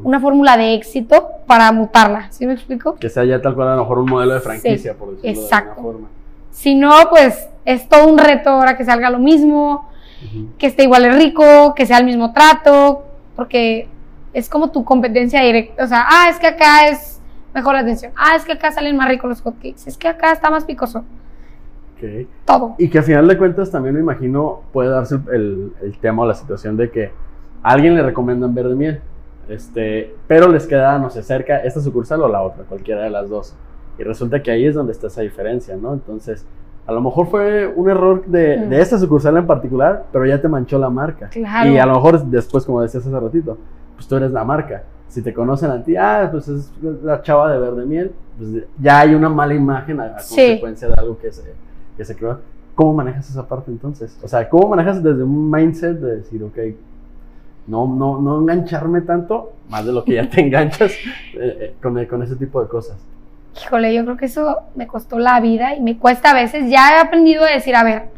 Una 0.04 0.20
fórmula 0.20 0.56
de 0.56 0.74
éxito 0.74 1.28
para 1.46 1.70
mutarla. 1.72 2.26
¿Sí 2.30 2.46
me 2.46 2.52
explico? 2.52 2.96
Que 2.96 3.08
sea 3.08 3.24
ya 3.24 3.40
tal 3.40 3.54
cual 3.54 3.68
a 3.68 3.76
lo 3.76 3.82
mejor 3.82 3.98
un 4.00 4.10
modelo 4.10 4.34
de 4.34 4.40
franquicia, 4.40 4.92
Sí, 4.92 4.98
por 4.98 5.14
decirlo 5.16 5.42
exacto. 5.42 5.64
de 5.74 5.76
alguna 5.76 5.92
forma. 5.92 6.08
Si 6.50 6.74
no, 6.74 6.92
pues 7.10 7.48
es 7.64 7.88
todo 7.88 8.06
un 8.08 8.18
reto 8.18 8.50
ahora 8.50 8.76
que 8.76 8.84
salga 8.84 9.08
lo 9.10 9.18
mismo, 9.18 9.88
que 10.58 10.66
esté 10.66 10.82
igual 10.84 11.02
de 11.04 11.12
rico, 11.12 11.74
que 11.74 11.86
sea 11.86 11.98
el 11.98 12.04
mismo 12.04 12.32
trato, 12.32 13.04
porque 13.36 13.88
es 14.34 14.48
como 14.50 14.70
tu 14.70 14.84
competencia 14.84 15.42
directa. 15.42 15.84
O 15.84 15.86
sea, 15.86 16.04
ah, 16.08 16.28
es 16.28 16.38
que 16.38 16.46
acá 16.48 16.88
es 16.88 17.20
mejor 17.54 17.74
la 17.74 17.80
atención. 17.80 18.12
Ah, 18.16 18.36
es 18.36 18.44
que 18.44 18.52
acá 18.52 18.70
salen 18.72 18.96
más 18.96 19.08
ricos 19.08 19.28
los 19.30 19.40
hotcakes. 19.42 19.86
Es 19.86 19.96
que 19.96 20.08
acá 20.08 20.32
está 20.32 20.50
más 20.50 20.64
picoso. 20.64 21.04
Ok. 21.96 22.26
Todo. 22.44 22.74
Y 22.78 22.88
que 22.88 22.98
al 22.98 23.04
final 23.04 23.28
de 23.28 23.38
cuentas 23.38 23.70
también 23.70 23.94
me 23.94 24.00
imagino 24.00 24.60
puede 24.72 24.90
darse 24.90 25.14
el, 25.16 25.22
el- 25.34 25.72
el 25.82 25.98
tema 25.98 26.22
o 26.22 26.26
la 26.26 26.34
situación 26.34 26.76
de 26.76 26.90
que 26.90 27.06
a 27.62 27.70
alguien 27.70 27.94
le 27.94 28.02
recomiendan 28.02 28.54
verde 28.54 28.74
miel, 28.74 29.00
este, 29.50 30.14
pero 30.26 30.48
les 30.48 30.66
queda, 30.66 30.98
no 30.98 31.10
sé, 31.10 31.22
cerca 31.22 31.58
esta 31.58 31.80
sucursal 31.80 32.22
o 32.22 32.28
la 32.28 32.42
otra, 32.42 32.64
cualquiera 32.64 33.02
de 33.02 33.10
las 33.10 33.28
dos. 33.28 33.54
Y 33.98 34.02
resulta 34.02 34.42
que 34.42 34.50
ahí 34.50 34.64
es 34.66 34.74
donde 34.74 34.92
está 34.92 35.08
esa 35.08 35.20
diferencia, 35.22 35.76
¿no? 35.76 35.92
Entonces, 35.92 36.46
a 36.86 36.92
lo 36.92 37.00
mejor 37.00 37.26
fue 37.28 37.66
un 37.66 37.88
error 37.90 38.24
de, 38.26 38.56
Mm. 38.58 38.68
de 38.70 38.80
esta 38.80 38.98
sucursal 38.98 39.36
en 39.36 39.46
particular, 39.46 40.06
pero 40.12 40.24
ya 40.26 40.40
te 40.40 40.48
manchó 40.48 40.78
la 40.78 40.88
marca. 40.90 41.28
Claro. 41.28 41.70
Y 41.70 41.78
a 41.78 41.86
lo 41.86 41.94
mejor 41.94 42.24
después, 42.24 42.64
como 42.64 42.80
decías 42.80 43.06
hace 43.06 43.20
ratito, 43.20 43.58
pues 43.94 44.08
tú 44.08 44.16
eres 44.16 44.30
la 44.32 44.44
marca. 44.44 44.82
Si 45.08 45.22
te 45.22 45.34
conocen 45.34 45.70
a 45.70 45.82
ti, 45.82 45.96
ah, 45.96 46.28
pues 46.30 46.48
es 46.48 46.70
la 47.02 47.20
chava 47.22 47.52
de 47.52 47.58
verde 47.58 47.84
miel, 47.84 48.12
pues 48.38 48.64
ya 48.80 49.00
hay 49.00 49.14
una 49.14 49.28
mala 49.28 49.54
imagen 49.54 50.00
a, 50.00 50.04
a 50.16 50.18
Sí. 50.20 50.36
consecuencia 50.36 50.88
de 50.88 50.94
algo 50.96 51.18
que 51.18 51.32
se, 51.32 51.52
que 51.96 52.04
se 52.04 52.16
creó. 52.16 52.38
¿Cómo 52.76 52.94
manejas 52.94 53.28
esa 53.28 53.46
parte 53.46 53.70
entonces? 53.70 54.16
O 54.22 54.28
sea, 54.28 54.48
¿cómo 54.48 54.68
manejas 54.68 55.02
desde 55.02 55.22
un 55.22 55.50
mindset 55.50 55.98
de 55.98 56.16
decir, 56.16 56.42
ok, 56.42 56.56
no, 57.70 57.86
no, 57.86 58.20
no 58.20 58.40
engancharme 58.40 59.00
tanto, 59.02 59.52
más 59.68 59.84
de 59.86 59.92
lo 59.92 60.04
que 60.04 60.14
ya 60.14 60.28
te 60.28 60.40
enganchas 60.46 60.92
eh, 60.92 60.98
eh, 61.34 61.74
con, 61.82 62.04
con 62.06 62.22
ese 62.22 62.36
tipo 62.36 62.60
de 62.62 62.68
cosas? 62.68 62.96
Híjole, 63.62 63.94
yo 63.94 64.04
creo 64.04 64.16
que 64.16 64.26
eso 64.26 64.56
me 64.74 64.86
costó 64.86 65.18
la 65.18 65.40
vida 65.40 65.74
y 65.74 65.80
me 65.80 65.98
cuesta 65.98 66.30
a 66.30 66.34
veces. 66.34 66.70
Ya 66.70 66.96
he 66.96 67.00
aprendido 67.00 67.44
a 67.44 67.50
decir, 67.50 67.74
a 67.76 67.82
ver, 67.84 68.10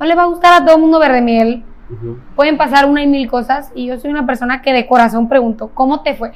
no 0.00 0.06
le 0.06 0.14
va 0.14 0.22
a 0.22 0.26
gustar 0.26 0.54
a 0.62 0.64
todo 0.64 0.76
el 0.76 0.82
mundo 0.82 0.98
verde 0.98 1.20
miel. 1.20 1.64
Ujú, 1.90 2.18
Pueden 2.34 2.56
pasar 2.58 2.86
una 2.86 3.02
y 3.02 3.06
mil 3.06 3.28
cosas 3.30 3.70
y 3.74 3.86
yo 3.86 3.98
soy 3.98 4.10
una 4.10 4.26
persona 4.26 4.60
que 4.62 4.72
de 4.72 4.86
corazón 4.86 5.28
pregunto, 5.28 5.70
¿cómo 5.74 6.02
te 6.02 6.14
fue? 6.14 6.32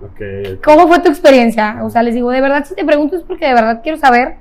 ok, 0.00 0.60
¿Cómo 0.64 0.86
fue 0.88 1.00
tu 1.00 1.08
experiencia? 1.08 1.80
O 1.82 1.90
sea, 1.90 2.02
les 2.02 2.14
digo, 2.14 2.30
de 2.30 2.40
verdad, 2.40 2.64
si 2.64 2.74
te 2.74 2.84
pregunto 2.84 3.16
es 3.16 3.22
porque 3.22 3.46
de 3.46 3.54
verdad 3.54 3.80
quiero 3.82 3.98
saber 3.98 4.36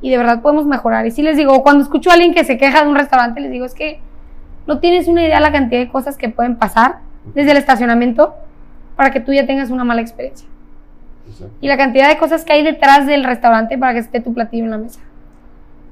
y 0.00 0.10
de 0.10 0.18
verdad 0.18 0.42
podemos 0.42 0.66
mejorar. 0.66 1.06
Y 1.06 1.10
si 1.10 1.22
les 1.22 1.36
digo, 1.36 1.62
cuando 1.62 1.82
escucho 1.84 2.10
a 2.10 2.14
alguien 2.14 2.34
que 2.34 2.44
se 2.44 2.58
queja 2.58 2.82
de 2.82 2.88
un 2.88 2.96
restaurante, 2.96 3.40
les 3.40 3.50
digo, 3.50 3.64
es 3.64 3.74
que 3.74 4.00
no 4.68 4.78
tienes 4.78 5.08
una 5.08 5.22
idea 5.24 5.36
de 5.36 5.40
la 5.42 5.50
cantidad 5.50 5.80
de 5.80 5.88
cosas 5.88 6.16
que 6.16 6.28
pueden 6.28 6.54
pasar 6.56 6.98
desde 7.34 7.50
el 7.50 7.56
estacionamiento 7.56 8.34
para 8.96 9.10
que 9.10 9.18
tú 9.20 9.32
ya 9.32 9.46
tengas 9.46 9.70
una 9.70 9.82
mala 9.82 10.00
experiencia. 10.02 10.46
Exacto. 11.28 11.54
Y 11.60 11.68
la 11.68 11.76
cantidad 11.76 12.08
de 12.08 12.18
cosas 12.18 12.44
que 12.44 12.52
hay 12.52 12.62
detrás 12.62 13.06
del 13.06 13.24
restaurante 13.24 13.76
para 13.78 13.94
que 13.94 13.98
esté 14.00 14.20
tu 14.20 14.32
platillo 14.34 14.64
en 14.64 14.70
la 14.70 14.78
mesa. 14.78 15.00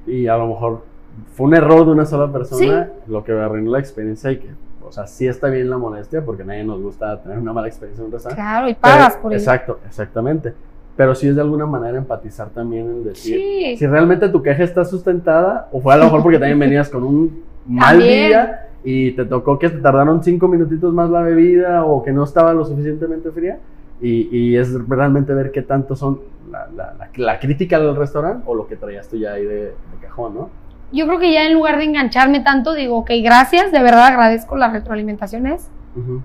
Y 0.05 0.27
a 0.27 0.37
lo 0.37 0.47
mejor 0.47 0.85
fue 1.33 1.47
un 1.47 1.55
error 1.55 1.85
de 1.85 1.91
una 1.91 2.05
sola 2.05 2.31
persona 2.31 2.89
lo 3.07 3.23
que 3.23 3.31
arruinó 3.33 3.71
la 3.71 3.79
experiencia 3.79 4.31
y 4.31 4.37
que, 4.37 4.49
o 4.83 4.91
sea, 4.91 5.07
sí 5.07 5.27
está 5.27 5.47
bien 5.49 5.69
la 5.69 5.77
molestia 5.77 6.23
porque 6.23 6.43
a 6.43 6.45
nadie 6.45 6.63
nos 6.63 6.81
gusta 6.81 7.21
tener 7.21 7.37
una 7.39 7.53
mala 7.53 7.67
experiencia 7.67 8.01
en 8.01 8.07
un 8.07 8.11
restaurante. 8.13 8.41
Claro, 8.41 8.69
y 8.69 8.73
pagas 8.75 9.09
Pero- 9.13 9.21
por 9.23 9.33
ello. 9.33 9.39
Exacto, 9.41 9.79
exactamente. 9.87 10.53
Pero 10.95 11.13
sí 11.13 11.27
es 11.27 11.35
de 11.35 11.41
alguna 11.41 11.65
manera 11.67 11.97
empatizar 11.97 12.49
también 12.49 12.85
en 12.85 13.03
decir 13.03 13.37
Sí. 13.39 13.77
si 13.77 13.85
realmente 13.87 14.29
tu 14.29 14.41
queja 14.41 14.63
está 14.63 14.83
sustentada 14.85 15.67
o 15.71 15.79
fue 15.81 15.93
a 15.93 15.97
lo 15.97 16.05
mejor 16.05 16.23
porque 16.23 16.39
también 16.39 16.57
venías 16.59 16.89
con 16.89 17.03
un 17.03 17.43
mal 17.67 17.97
También. 17.99 18.27
día 18.29 18.67
y 18.83 19.11
te 19.11 19.25
tocó 19.25 19.59
que 19.59 19.69
te 19.69 19.79
tardaron 19.79 20.23
cinco 20.23 20.47
minutitos 20.47 20.93
más 20.93 21.09
la 21.09 21.21
bebida 21.21 21.83
o 21.83 22.03
que 22.03 22.11
no 22.11 22.23
estaba 22.23 22.53
lo 22.53 22.63
suficientemente 22.65 23.31
fría 23.31 23.59
y, 24.01 24.29
y 24.35 24.55
es 24.57 24.73
realmente 24.87 25.33
ver 25.33 25.51
qué 25.51 25.61
tanto 25.61 25.95
son 25.95 26.19
la, 26.51 26.67
la- 26.75 26.93
la- 26.97 27.09
la 27.15 27.39
crítica 27.39 27.79
del 27.79 27.95
restaurante 27.95 28.43
o 28.45 28.55
lo 28.55 28.67
que 28.67 28.75
traías 28.77 29.07
tú 29.09 29.17
ya 29.17 29.33
ahí 29.33 29.43
de, 29.43 29.55
de 29.65 29.73
cajón, 30.01 30.35
¿no? 30.35 30.49
Yo 30.93 31.05
creo 31.05 31.19
que 31.19 31.33
ya 31.33 31.45
en 31.45 31.53
lugar 31.53 31.77
de 31.79 31.83
engancharme 31.83 32.39
tanto, 32.39 32.73
digo, 32.73 32.97
ok, 32.99 33.11
gracias, 33.21 33.73
de 33.73 33.81
verdad 33.83 34.05
agradezco 34.05 34.55
las 34.55 34.71
retroalimentaciones. 34.71 35.67
Ujú. 35.97 36.21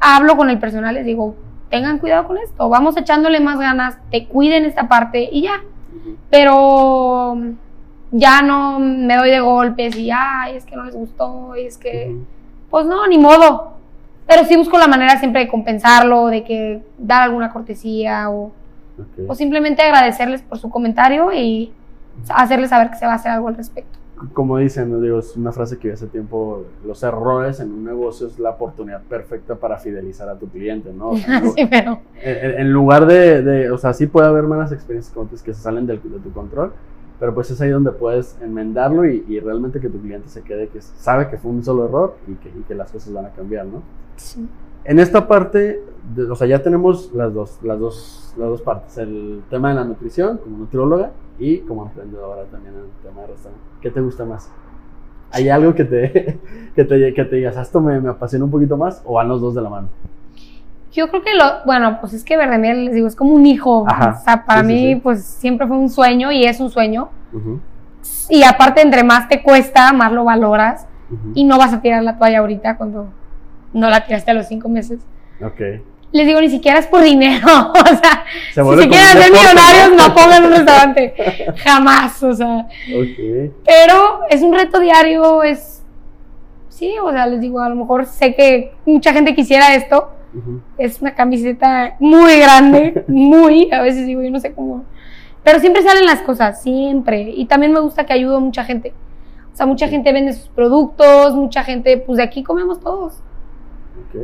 Hablo 0.00 0.36
con 0.38 0.48
el 0.48 0.58
personal, 0.58 0.94
les 0.94 1.04
digo, 1.04 1.34
tengan 1.68 1.98
cuidado 1.98 2.26
con 2.26 2.38
esto, 2.38 2.68
vamos 2.70 2.96
echándole 2.96 3.40
más 3.40 3.58
ganas, 3.58 3.98
te 4.10 4.26
cuiden 4.26 4.64
esta 4.64 4.88
parte 4.88 5.28
y 5.30 5.42
ya. 5.42 5.60
Ujú. 5.94 6.16
Pero 6.30 7.36
ya 8.10 8.42
no 8.42 8.78
me 8.78 9.16
doy 9.16 9.30
de 9.30 9.40
golpes 9.40 9.96
y, 9.96 10.10
ay, 10.12 10.56
es 10.56 10.64
que 10.64 10.76
no 10.76 10.84
les 10.84 10.94
gustó, 10.94 11.56
y 11.56 11.66
es 11.66 11.76
que, 11.78 12.14
pues 12.70 12.86
no, 12.86 13.06
ni 13.06 13.18
modo. 13.18 13.72
Pero 14.26 14.44
sí 14.44 14.56
busco 14.56 14.76
la 14.78 14.88
manera 14.88 15.18
siempre 15.18 15.42
de 15.42 15.48
compensarlo, 15.48 16.26
de 16.26 16.42
que 16.44 16.82
dar 16.98 17.22
alguna 17.22 17.52
cortesía 17.52 18.28
o, 18.30 18.52
Ok. 18.98 19.28
o 19.28 19.34
simplemente 19.34 19.82
agradecerles 19.82 20.42
por 20.42 20.58
su 20.58 20.70
comentario 20.70 21.32
y 21.32 21.72
hacerles 22.30 22.70
saber 22.70 22.90
que 22.90 22.96
se 22.96 23.06
va 23.06 23.12
a 23.12 23.16
hacer 23.16 23.30
algo 23.32 23.48
al 23.48 23.56
respecto. 23.56 23.98
como 24.32 24.56
dicen, 24.56 24.90
¿no? 24.90 24.98
digo, 25.00 25.18
es 25.18 25.36
una 25.36 25.52
frase 25.52 25.78
que 25.78 25.88
vi 25.88 25.94
hace 25.94 26.06
tiempo, 26.06 26.64
los 26.86 27.02
errores 27.02 27.60
en 27.60 27.70
un 27.70 27.84
negocio 27.84 28.26
es 28.26 28.38
la 28.38 28.50
oportunidad 28.50 29.02
perfecta 29.02 29.54
para 29.56 29.76
fidelizar 29.76 30.26
a 30.30 30.34
tu 30.36 30.48
cliente, 30.48 30.90
¿no? 30.96 31.10
O 31.10 31.16
sea, 31.18 31.42
sí, 31.54 31.66
pero 31.66 32.00
en, 32.22 32.60
en- 32.60 32.72
lugar 32.72 33.04
de, 33.06 33.42
de- 33.42 33.70
o 33.70 33.76
sea, 33.76 33.92
sí 33.92 34.06
puede 34.06 34.26
haber 34.28 34.44
malas 34.44 34.72
experiencias 34.72 35.14
que 35.42 35.52
se 35.52 35.60
salen 35.60 35.86
del- 35.86 36.00
de 36.02 36.18
tu 36.18 36.32
control, 36.32 36.72
pero 37.18 37.34
pues 37.34 37.50
es 37.50 37.60
ahí 37.60 37.70
donde 37.70 37.92
puedes 37.92 38.36
enmendarlo 38.42 39.06
y, 39.06 39.24
y 39.28 39.40
realmente 39.40 39.80
que 39.80 39.88
tu 39.88 40.00
cliente 40.00 40.28
se 40.28 40.42
quede, 40.42 40.68
que 40.68 40.80
sabe 40.82 41.28
que 41.28 41.38
fue 41.38 41.50
un 41.50 41.64
solo 41.64 41.86
error 41.86 42.16
y 42.28 42.34
que, 42.34 42.48
y 42.50 42.62
que 42.62 42.74
las 42.74 42.90
cosas 42.92 43.12
van 43.12 43.26
a 43.26 43.30
cambiar, 43.30 43.66
¿no? 43.66 43.82
sí. 44.16 44.46
En 44.84 45.00
esta 45.00 45.26
parte, 45.26 45.82
de- 46.14 46.30
o 46.30 46.36
sea, 46.36 46.46
ya 46.46 46.62
tenemos 46.62 47.12
las 47.12 47.34
dos, 47.34 47.58
las 47.64 47.80
dos, 47.80 48.34
las 48.38 48.48
dos 48.50 48.62
partes, 48.62 48.96
el 48.98 49.42
tema 49.50 49.70
de 49.70 49.74
la 49.74 49.84
nutrición 49.84 50.38
como 50.38 50.58
nutrióloga 50.58 51.10
y 51.40 51.58
como 51.60 51.86
emprendedora 51.86 52.44
también 52.44 52.74
en 52.74 52.80
el 52.82 52.86
tema 53.02 53.22
de 53.22 53.26
restaurante. 53.28 53.64
¿Qué 53.80 53.90
te 53.90 54.00
gusta 54.00 54.24
más? 54.24 54.48
¿Hay 55.32 55.48
algo 55.48 55.74
que 55.74 55.84
te, 55.84 56.38
que 56.76 56.84
te, 56.84 57.14
que 57.14 57.24
te 57.24 57.36
digas, 57.36 57.56
"Ah, 57.56 57.62
esto 57.62 57.80
me, 57.80 58.00
me 58.00 58.10
apasiona 58.10 58.44
un 58.44 58.50
poquito 58.52 58.76
más 58.76 59.02
o 59.04 59.14
van 59.14 59.28
los 59.28 59.40
dos 59.40 59.54
de 59.56 59.62
la 59.62 59.70
mano? 59.70 59.88
Yo 60.92 61.08
creo 61.10 61.22
que 61.22 61.34
lo, 61.34 61.44
bueno, 61.66 61.98
pues 62.00 62.12
es 62.14 62.24
que 62.24 62.36
Verdemiel, 62.36 62.86
les 62.86 62.94
digo, 62.94 63.06
es 63.06 63.16
como 63.16 63.32
un 63.32 63.44
hijo. 63.46 63.84
Ajá. 63.86 64.16
O 64.20 64.24
sea, 64.24 64.44
para 64.46 64.60
Sí, 64.62 64.66
mí, 64.66 64.94
sí. 64.94 65.00
pues 65.02 65.24
siempre 65.24 65.66
fue 65.66 65.76
un 65.76 65.90
sueño 65.90 66.32
y 66.32 66.44
es 66.44 66.58
un 66.60 66.70
sueño. 66.70 67.10
Ujú, 67.32 67.60
Y 68.30 68.42
aparte, 68.44 68.80
entre 68.80 69.02
más 69.04 69.28
te 69.28 69.42
cuesta, 69.42 69.92
más 69.92 70.12
lo 70.12 70.24
valoras. 70.24 70.86
Y 71.34 71.44
no 71.44 71.56
vas 71.58 71.72
a 71.72 71.80
tirar 71.80 72.02
la 72.02 72.18
toalla 72.18 72.40
ahorita 72.40 72.76
cuando 72.76 73.08
no 73.72 73.88
la 73.90 74.04
tiraste 74.06 74.32
a 74.32 74.34
los 74.34 74.46
cinco 74.48 74.68
meses. 74.68 74.98
Ok. 75.44 75.60
Les 76.12 76.26
digo, 76.26 76.40
ni 76.40 76.48
siquiera 76.48 76.78
es 76.80 76.86
por 76.86 77.02
dinero. 77.02 77.46
O 77.72 77.86
sea, 77.86 78.24
Se 78.54 78.64
si 78.64 78.70
se 78.82 78.88
quieren 78.88 79.06
hacer 79.18 79.30
millonarios, 79.32 79.92
no 80.08 80.14
pongan 80.14 80.44
un 80.46 80.50
restaurante. 80.50 81.14
Jamás, 81.58 82.22
o 82.22 82.32
sea. 82.34 82.66
Ok. 82.96 83.52
Pero 83.64 84.20
es 84.30 84.40
un 84.42 84.52
reto 84.54 84.80
diario, 84.80 85.42
es... 85.42 85.84
Sí, 86.70 86.94
o 87.02 87.10
sea, 87.12 87.26
les 87.26 87.40
digo, 87.40 87.60
a 87.60 87.68
lo 87.68 87.74
mejor 87.76 88.04
sé 88.06 88.34
que 88.34 88.72
mucha 88.84 89.12
gente 89.12 89.34
quisiera 89.34 89.74
esto. 89.74 90.10
Es 90.76 91.00
una 91.00 91.14
camiseta 91.14 91.96
muy 91.98 92.38
grande, 92.38 93.04
muy, 93.08 93.70
a 93.72 93.82
veces 93.82 94.06
digo, 94.06 94.22
yo 94.22 94.30
no 94.30 94.40
sé 94.40 94.52
cómo. 94.52 94.84
Pero 95.42 95.60
siempre 95.60 95.82
salen 95.82 96.06
las 96.06 96.22
cosas, 96.22 96.62
siempre. 96.62 97.30
Y 97.30 97.46
también 97.46 97.72
me 97.72 97.80
gusta 97.80 98.04
que 98.04 98.12
ayudo 98.12 98.36
a 98.36 98.40
mucha 98.40 98.64
gente. 98.64 98.92
O 99.52 99.56
sea, 99.56 99.66
mucha 99.66 99.88
gente 99.88 100.12
vende 100.12 100.32
sus 100.32 100.48
productos, 100.48 101.34
mucha 101.34 101.62
gente, 101.62 101.96
pues 101.96 102.18
de 102.18 102.24
aquí 102.24 102.42
comemos 102.42 102.80
todos. 102.80 103.22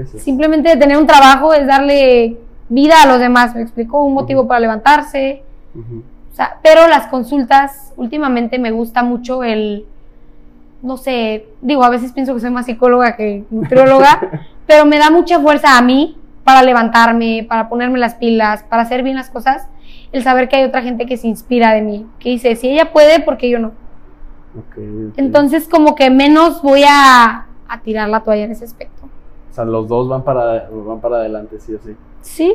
Sí. 0.06 0.18
Simplemente 0.18 0.76
tener 0.76 0.98
un 0.98 1.06
trabajo 1.06 1.54
es 1.54 1.66
darle 1.66 2.38
vida 2.68 3.02
a 3.02 3.06
los 3.06 3.18
demás, 3.18 3.54
me 3.54 3.62
explicó, 3.62 4.02
un 4.02 4.14
motivo 4.14 4.46
para 4.46 4.60
levantarse. 4.60 5.42
O 5.74 6.34
sea, 6.34 6.58
pero 6.62 6.88
las 6.88 7.06
consultas, 7.08 7.92
últimamente 7.96 8.58
me 8.58 8.70
gusta 8.70 9.02
mucho 9.02 9.42
el, 9.42 9.86
no 10.82 10.96
sé, 10.96 11.46
digo, 11.60 11.84
a 11.84 11.90
veces 11.90 12.12
pienso 12.12 12.34
que 12.34 12.40
soy 12.40 12.50
más 12.50 12.66
psicóloga 12.66 13.16
que 13.16 13.44
nutrióloga, 13.50 14.48
pero 14.72 14.87
me 14.87 14.98
da 14.98 15.11
mucha 15.11 15.38
fuerza 15.38 15.76
a 15.76 15.82
mí 15.82 16.16
para 16.44 16.62
levantarme, 16.62 17.44
para 17.46 17.68
ponerme 17.68 17.98
las 17.98 18.14
pilas, 18.14 18.62
para 18.62 18.80
hacer 18.80 19.02
bien 19.02 19.16
las 19.16 19.28
cosas, 19.28 19.68
el 20.12 20.22
saber 20.22 20.48
que 20.48 20.56
hay 20.56 20.64
otra 20.64 20.80
gente 20.80 21.04
que 21.04 21.18
se 21.18 21.28
inspira 21.28 21.72
de 21.72 21.82
mí, 21.82 22.06
que 22.18 22.30
dice, 22.30 22.56
si 22.56 22.70
ella 22.70 22.90
puede, 22.90 23.20
¿por 23.20 23.37
qué 23.37 23.50
yo 23.50 23.58
no? 23.58 23.68
Ok, 24.56 24.78
ok. 24.78 25.18
Entonces, 25.18 25.68
como 25.68 25.94
que 25.94 26.08
menos 26.08 26.62
voy 26.62 26.85
a, 26.88 27.48
a 27.68 27.80
tirar 27.82 28.08
la 28.08 28.20
toalla 28.20 28.44
en 28.44 28.52
ese 28.52 28.64
aspecto. 28.64 29.02
O 29.50 29.54
sea, 29.54 29.66
los 29.66 29.87
dos 29.88 30.08
van 30.08 30.24
para, 30.24 30.70
van 30.70 31.00
para 31.02 31.16
adelante, 31.16 31.61
sí 31.61 31.74
o 31.74 31.78
sí. 31.78 31.94
Sí, 32.22 32.54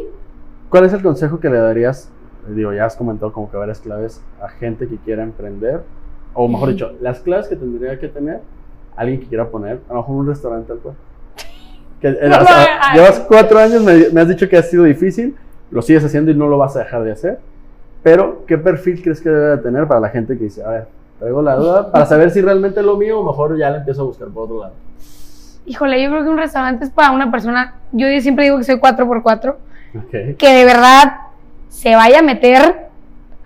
¿Cuál 0.69 0.85
es 0.85 0.93
el 0.93 1.03
consejo 1.03 1.39
que 1.39 1.51
le 1.51 1.59
darías? 1.59 2.09
Digo, 2.47 2.73
ya 2.73 2.85
has 2.85 2.95
comentado 2.95 3.31
como 3.31 3.51
que 3.51 3.57
varias 3.57 3.79
claves 3.79 4.23
a 4.41 4.49
gente 4.49 4.87
que 4.87 4.97
quiera 4.97 5.21
emprender, 5.21 5.83
o 6.33 6.47
mejor 6.47 6.69
dicho, 6.69 6.93
las 6.99 7.19
claves 7.19 7.47
que 7.47 7.55
tendría 7.55 7.99
que 7.99 8.07
tener 8.07 8.41
alguien 8.95 9.19
que 9.19 9.27
quiera 9.27 9.47
poner, 9.49 9.81
a 9.87 9.93
lo 9.93 9.99
mejor 9.99 10.15
un 10.15 10.27
restaurante 10.27 10.69
tal 10.69 10.79
cual. 10.79 10.95
Que, 12.01 12.11
No 12.11 12.17
sea, 12.45 12.63
hagas. 12.75 12.93
llevas 12.95 13.19
cuatro 13.27 13.57
años, 13.59 13.81
me, 13.83 14.09
me 14.11 14.21
has 14.21 14.27
dicho 14.27 14.47
que 14.47 14.57
ha 14.57 14.63
sido 14.63 14.83
difícil, 14.83 15.35
lo 15.71 15.81
sigues 15.81 16.03
haciendo 16.05 16.31
y 16.31 16.35
no 16.35 16.47
lo 16.47 16.57
vas 16.57 16.75
a 16.75 16.79
dejar 16.79 17.03
de 17.03 17.11
hacer, 17.11 17.39
pero 18.03 18.45
¿qué 18.45 18.57
perfil 18.57 19.01
crees 19.01 19.19
que 19.21 19.29
debe 19.29 19.49
de 19.49 19.57
tener 19.57 19.87
para 19.87 19.99
la 19.99 20.09
gente 20.09 20.37
que 20.37 20.43
dice, 20.45 20.63
a 20.63 20.69
ver, 20.69 20.87
traigo 21.19 21.41
la 21.41 21.55
duda 21.55 21.91
para 21.91 22.05
saber 22.05 22.29
si 22.31 22.41
realmente 22.41 22.79
es 22.79 22.85
lo 22.85 22.95
mío 22.97 23.19
o 23.19 23.25
mejor 23.25 23.57
ya 23.57 23.69
le 23.71 23.77
empiezo 23.77 24.03
a 24.03 24.05
buscar 24.05 24.27
por 24.29 24.43
otro 24.43 24.59
lado? 24.61 24.73
híjole, 25.65 26.01
yo 26.01 26.09
creo 26.09 26.23
que 26.23 26.29
un 26.29 26.37
restaurante 26.37 26.85
es 26.85 26.91
para 26.91 27.11
una 27.11 27.29
persona, 27.31 27.73
yo 27.91 28.07
siempre 28.21 28.45
digo 28.45 28.57
que 28.57 28.63
soy 28.63 28.75
4x4, 28.75 29.55
Ok. 29.97 30.37
que 30.37 30.53
de 30.53 30.63
verdad 30.65 31.17
se 31.67 31.95
vaya 31.95 32.19
a 32.19 32.21
meter 32.21 32.87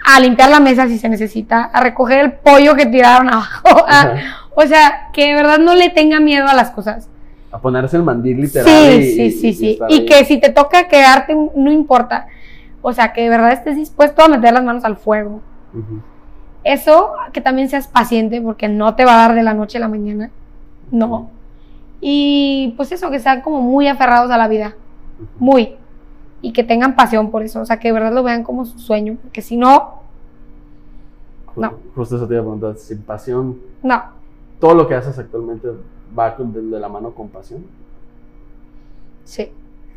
a 0.05 0.19
limpiar 0.19 0.49
la 0.51 0.59
mesa 0.59 0.87
si 0.87 0.99
se 0.99 1.09
necesita, 1.09 1.63
a 1.63 1.81
recoger 1.81 2.19
el 2.19 2.31
pollo 2.33 2.75
que 2.75 2.85
tiraron 2.85 3.29
abajo, 3.33 3.85
a- 3.87 4.01
Ajá. 4.01 4.15
o 4.53 4.61
sea, 4.63 5.07
que 5.13 5.27
de 5.29 5.33
verdad 5.35 5.57
no 5.59 5.73
le 5.73 5.89
tenga 5.89 6.19
miedo 6.19 6.47
a 6.47 6.53
las 6.53 6.69
cosas. 6.71 7.07
A 7.51 7.59
ponerse 7.59 7.97
el 7.97 8.03
mandil 8.03 8.39
literal. 8.41 8.65
Sí, 8.67 9.21
y- 9.21 9.31
sí, 9.31 9.31
sí, 9.31 9.47
y 9.49 9.53
sí. 9.53 9.79
Y 9.89 10.05
que 10.05 10.23
si 10.25 10.39
te 10.39 10.49
toca 10.51 10.87
quedarte, 10.87 11.35
no 11.55 11.71
importa. 11.71 12.27
O 12.81 12.93
sea, 12.93 13.13
que 13.13 13.21
de 13.21 13.29
verdad 13.29 13.51
estés 13.51 13.75
dispuesto 13.75 14.23
a 14.23 14.27
meter 14.27 14.53
las 14.53 14.63
manos 14.63 14.83
al 14.85 14.97
fuego. 14.97 15.41
Eso, 16.63 17.11
que 17.33 17.41
también 17.41 17.69
seas 17.69 17.87
paciente 17.87 18.41
porque 18.41 18.67
no 18.67 18.95
te 18.95 19.03
va 19.05 19.13
a 19.15 19.27
dar 19.27 19.35
de 19.35 19.43
la 19.43 19.53
noche 19.53 19.77
a 19.77 19.81
la 19.81 19.87
mañana. 19.87 20.29
No. 20.91 21.29
Y 21.99 22.73
pues 22.77 22.91
eso, 22.91 23.09
que 23.11 23.19
sean 23.19 23.41
como 23.41 23.61
muy 23.61 23.87
aferrados 23.87 24.31
a 24.31 24.37
la 24.37 24.47
vida. 24.47 24.75
Muy. 25.37 25.75
Y 26.41 26.53
que 26.53 26.63
tengan 26.63 26.95
pasión 26.95 27.29
por 27.31 27.43
eso. 27.43 27.61
O 27.61 27.65
sea, 27.65 27.77
que 27.79 27.89
de 27.89 27.93
verdad 27.93 28.13
lo 28.13 28.23
vean 28.23 28.43
como 28.43 28.65
su 28.65 28.79
sueño. 28.79 29.17
Porque 29.21 29.41
si 29.41 29.57
no, 29.57 30.01
No. 31.55 31.73
Justo 31.95 32.15
eso 32.15 32.27
te 32.27 32.33
iba 32.35 32.41
a 32.41 32.45
preguntar, 32.45 32.75
sin 32.77 33.01
pasión, 33.01 33.59
no. 33.83 34.01
todo 34.59 34.73
lo 34.73 34.87
que 34.87 34.95
haces 34.95 35.19
actualmente 35.19 35.67
va 36.17 36.35
de, 36.37 36.79
la 36.79 36.89
mano 36.89 37.11
con 37.11 37.29
pasión. 37.29 37.63
Sí. 39.23 39.51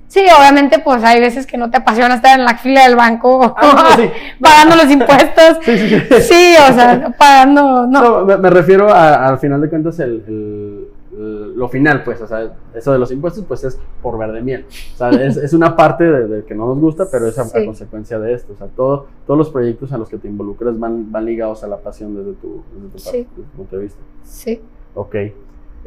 Sí, 0.06 0.20
obviamente, 0.38 0.78
pues 0.78 1.02
hay 1.02 1.18
veces 1.18 1.44
que 1.46 1.56
no 1.56 1.70
te 1.70 1.78
apasiona 1.78 2.14
estar 2.16 2.38
en 2.38 2.44
la 2.44 2.56
fila 2.56 2.84
del 2.86 2.94
banco 2.94 3.40
Ah, 3.56 3.94
no, 3.96 4.02
sí. 4.02 4.08
pagando 4.40 4.76
los 4.76 4.90
impuestos. 4.90 5.58
Sí, 5.64 5.76
sí, 5.78 5.88
sí. 5.88 6.20
Sí, 6.20 6.54
o 6.70 6.72
sea, 6.72 7.14
pagando, 7.18 7.86
no. 7.86 8.24
No, 8.24 8.38
me, 8.38 8.50
refiero 8.50 8.88
a- 8.92 9.26
al 9.26 9.38
final 9.38 9.60
de 9.60 9.68
cuentas 9.68 9.98
el, 10.00 10.22
el- 10.28 10.88
el- 11.18 11.56
lo 11.56 11.68
final, 11.68 12.04
pues, 12.04 12.20
o 12.20 12.26
sea, 12.28 12.52
eso 12.74 12.92
de 12.92 12.98
los 12.98 13.10
impuestos, 13.10 13.44
pues 13.46 13.64
es 13.64 13.78
por 14.02 14.18
ver 14.18 14.30
de 14.32 14.42
miel. 14.42 14.66
O 14.94 14.96
sea, 14.98 15.08
es, 15.10 15.36
es 15.36 15.52
una 15.52 15.74
parte 15.74 16.04
de, 16.04 16.26
de 16.28 16.44
que 16.44 16.54
no 16.54 16.66
nos 16.66 16.78
gusta, 16.78 17.06
pero 17.10 17.26
es 17.26 17.36
a, 17.38 17.42
a 17.42 17.64
consecuencia 17.64 18.18
de 18.20 18.34
esto. 18.34 18.52
O 18.52 18.56
sea, 18.56 18.66
todo, 18.68 19.06
todos 19.26 19.38
los 19.38 19.50
proyectos 19.50 19.90
en 19.90 19.98
los 20.00 20.08
que 20.08 20.18
te 20.18 20.28
involucras 20.28 20.78
van, 20.78 21.10
van 21.10 21.24
ligados 21.24 21.64
a 21.64 21.66
la 21.66 21.78
pasión 21.78 22.14
desde 22.14 22.34
tu, 22.34 22.62
desde 22.74 22.88
tu, 22.98 23.02
parte, 23.04 23.18
desde 23.18 23.34
tu 23.34 23.42
punto 23.56 23.76
de 23.76 23.82
vista. 23.82 24.00
Sí. 24.24 24.60
Ok. 24.94 25.14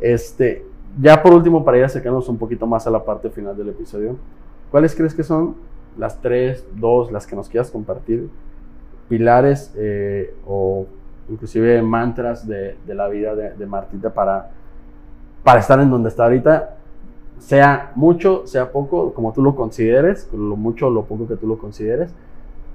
Este, 0.01 0.65
ya 0.99 1.21
por 1.21 1.33
último, 1.33 1.63
para 1.63 1.77
ir 1.77 1.83
acercarnos 1.83 2.27
un 2.29 2.37
poquito 2.37 2.65
más 2.65 2.87
a 2.87 2.91
la 2.91 3.03
parte 3.03 3.29
final 3.29 3.55
del 3.55 3.69
episodio, 3.69 4.15
¿cuáles 4.71 4.95
crees 4.95 5.13
que 5.13 5.23
son 5.23 5.55
las 5.97 6.21
tres, 6.21 6.65
dos, 6.75 7.11
las 7.11 7.25
que 7.25 7.35
nos 7.35 7.49
quieras 7.49 7.71
compartir, 7.71 8.29
pilares 9.09 9.73
eh, 9.75 10.33
o 10.45 10.85
inclusive 11.29 11.81
mantras 11.81 12.47
de, 12.47 12.75
la 12.87 13.07
vida 13.07 13.35
de, 13.35 13.51
de 13.51 13.65
Martita 13.65 14.13
para, 14.13 14.51
para 15.43 15.59
estar 15.59 15.79
en 15.79 15.89
donde 15.89 16.09
está 16.09 16.25
ahorita? 16.25 16.75
Sea 17.39 17.91
mucho, 17.95 18.47
sea 18.47 18.71
poco, 18.71 19.13
como 19.13 19.31
tú 19.31 19.43
lo 19.43 19.55
consideres, 19.55 20.29
lo 20.33 20.55
mucho 20.55 20.87
o 20.87 20.89
lo 20.89 21.05
poco 21.05 21.27
que 21.27 21.35
tú 21.35 21.47
lo 21.47 21.57
consideres, 21.57 22.11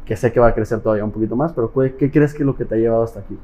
que 0.04 0.16
sé 0.16 0.32
que 0.32 0.38
va 0.38 0.48
a 0.48 0.54
crecer 0.54 0.80
todavía 0.80 1.04
un 1.04 1.10
poquito 1.10 1.34
más, 1.34 1.52
pero 1.52 1.72
¿qué, 1.72 1.94
qué 1.96 2.10
crees 2.10 2.32
que 2.32 2.42
es 2.42 2.46
lo 2.46 2.56
que 2.56 2.64
te 2.64 2.76
ha 2.76 2.78
llevado 2.78 3.02
hasta 3.02 3.20
aquí? 3.20 3.36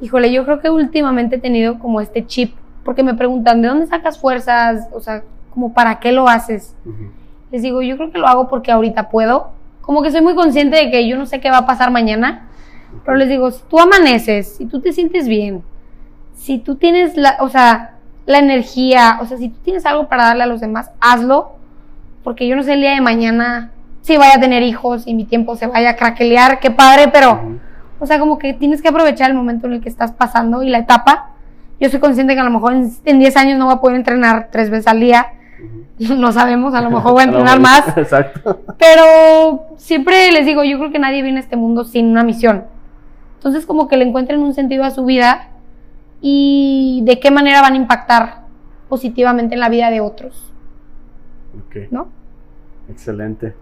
Híjole, 0.00 0.32
yo 0.32 0.44
creo 0.44 0.60
que 0.60 0.70
últimamente 0.70 1.36
he 1.36 1.40
tenido 1.40 1.78
como 1.78 2.00
este 2.00 2.26
chip, 2.26 2.54
porque 2.84 3.02
me 3.02 3.14
preguntan, 3.14 3.62
¿de 3.62 3.68
dónde 3.68 3.86
sacas 3.86 4.18
fuerzas? 4.18 4.88
O 4.92 5.00
sea, 5.00 5.22
como 5.50 5.72
para 5.74 5.98
qué 5.98 6.12
lo 6.12 6.28
haces. 6.28 6.76
Les 7.50 7.62
digo, 7.62 7.82
yo 7.82 7.96
creo 7.96 8.12
que 8.12 8.18
lo 8.18 8.26
hago 8.26 8.48
porque 8.48 8.70
ahorita 8.70 9.08
puedo. 9.08 9.50
Como 9.80 10.02
que 10.02 10.12
soy 10.12 10.20
muy 10.20 10.34
consciente 10.34 10.76
de 10.76 10.90
que 10.90 11.08
yo 11.08 11.16
no 11.16 11.26
sé 11.26 11.40
qué 11.40 11.50
va 11.50 11.58
a 11.58 11.66
pasar 11.66 11.90
mañana, 11.90 12.48
pero 13.04 13.16
les 13.16 13.28
digo, 13.28 13.50
si 13.50 13.62
tú 13.68 13.78
amaneces, 13.80 14.56
si 14.56 14.66
tú 14.66 14.80
te 14.80 14.92
sientes 14.92 15.26
bien, 15.26 15.62
si 16.34 16.58
tú 16.58 16.76
tienes 16.76 17.16
la, 17.16 17.36
o 17.40 17.48
sea, 17.48 17.96
la 18.26 18.38
energía, 18.38 19.18
o 19.20 19.26
sea, 19.26 19.38
si 19.38 19.48
tú 19.48 19.58
tienes 19.64 19.84
algo 19.86 20.08
para 20.08 20.26
darle 20.26 20.44
a 20.44 20.46
los 20.46 20.60
demás, 20.60 20.90
hazlo, 21.00 21.52
porque 22.22 22.46
yo 22.46 22.54
no 22.54 22.62
sé 22.62 22.74
el 22.74 22.80
día 22.82 22.92
de 22.92 23.00
mañana 23.00 23.72
si 24.02 24.16
vaya 24.16 24.36
a 24.36 24.40
tener 24.40 24.62
hijos 24.62 25.06
y 25.06 25.14
mi 25.14 25.24
tiempo 25.24 25.56
se 25.56 25.66
vaya 25.66 25.90
a 25.90 25.96
craquelear, 25.96 26.60
qué 26.60 26.70
padre, 26.70 27.08
pero. 27.12 27.58
O 28.00 28.06
sea, 28.06 28.18
como 28.18 28.38
que 28.38 28.54
tienes 28.54 28.82
que 28.82 28.88
aprovechar 28.88 29.30
el 29.30 29.36
momento 29.36 29.66
en 29.66 29.74
el 29.74 29.80
que 29.80 29.88
estás 29.88 30.12
pasando 30.12 30.62
y 30.62 30.70
la 30.70 30.78
etapa. 30.78 31.30
Yo 31.80 31.88
soy 31.88 32.00
consciente 32.00 32.34
que 32.34 32.40
a 32.40 32.44
lo 32.44 32.50
mejor 32.50 32.72
en, 32.72 32.90
en 33.04 33.18
10 33.18 33.36
años 33.36 33.58
no 33.58 33.66
voy 33.66 33.74
a 33.74 33.80
poder 33.80 33.96
entrenar 33.96 34.48
tres 34.50 34.70
veces 34.70 34.86
al 34.88 35.00
día, 35.00 35.26
no 35.98 36.32
sabemos, 36.32 36.74
a 36.74 36.80
lo 36.80 36.90
mejor 36.90 37.12
voy 37.12 37.22
a 37.22 37.24
entrenar 37.28 37.60
más. 37.60 37.88
Exacto. 37.96 38.60
Pero 38.78 39.66
siempre 39.76 40.30
les 40.32 40.46
digo, 40.46 40.64
yo 40.64 40.78
creo 40.78 40.90
que 40.92 40.98
nadie 40.98 41.22
viene 41.22 41.38
a 41.38 41.42
este 41.42 41.56
mundo 41.56 41.84
sin 41.84 42.06
una 42.06 42.24
misión. 42.24 42.64
Entonces 43.36 43.66
como 43.66 43.86
que 43.86 43.96
le 43.96 44.04
encuentren 44.04 44.40
un 44.40 44.54
sentido 44.54 44.84
a 44.84 44.90
su 44.90 45.04
vida 45.04 45.50
y 46.20 47.02
de 47.04 47.20
qué 47.20 47.30
manera 47.30 47.60
van 47.60 47.74
a 47.74 47.76
impactar 47.76 48.42
positivamente 48.88 49.54
en 49.54 49.60
la 49.60 49.68
vida 49.68 49.90
de 49.90 50.00
otros, 50.00 50.52
Ok. 51.66 51.76
¿no? 51.92 52.08
Excelente. 52.90 53.54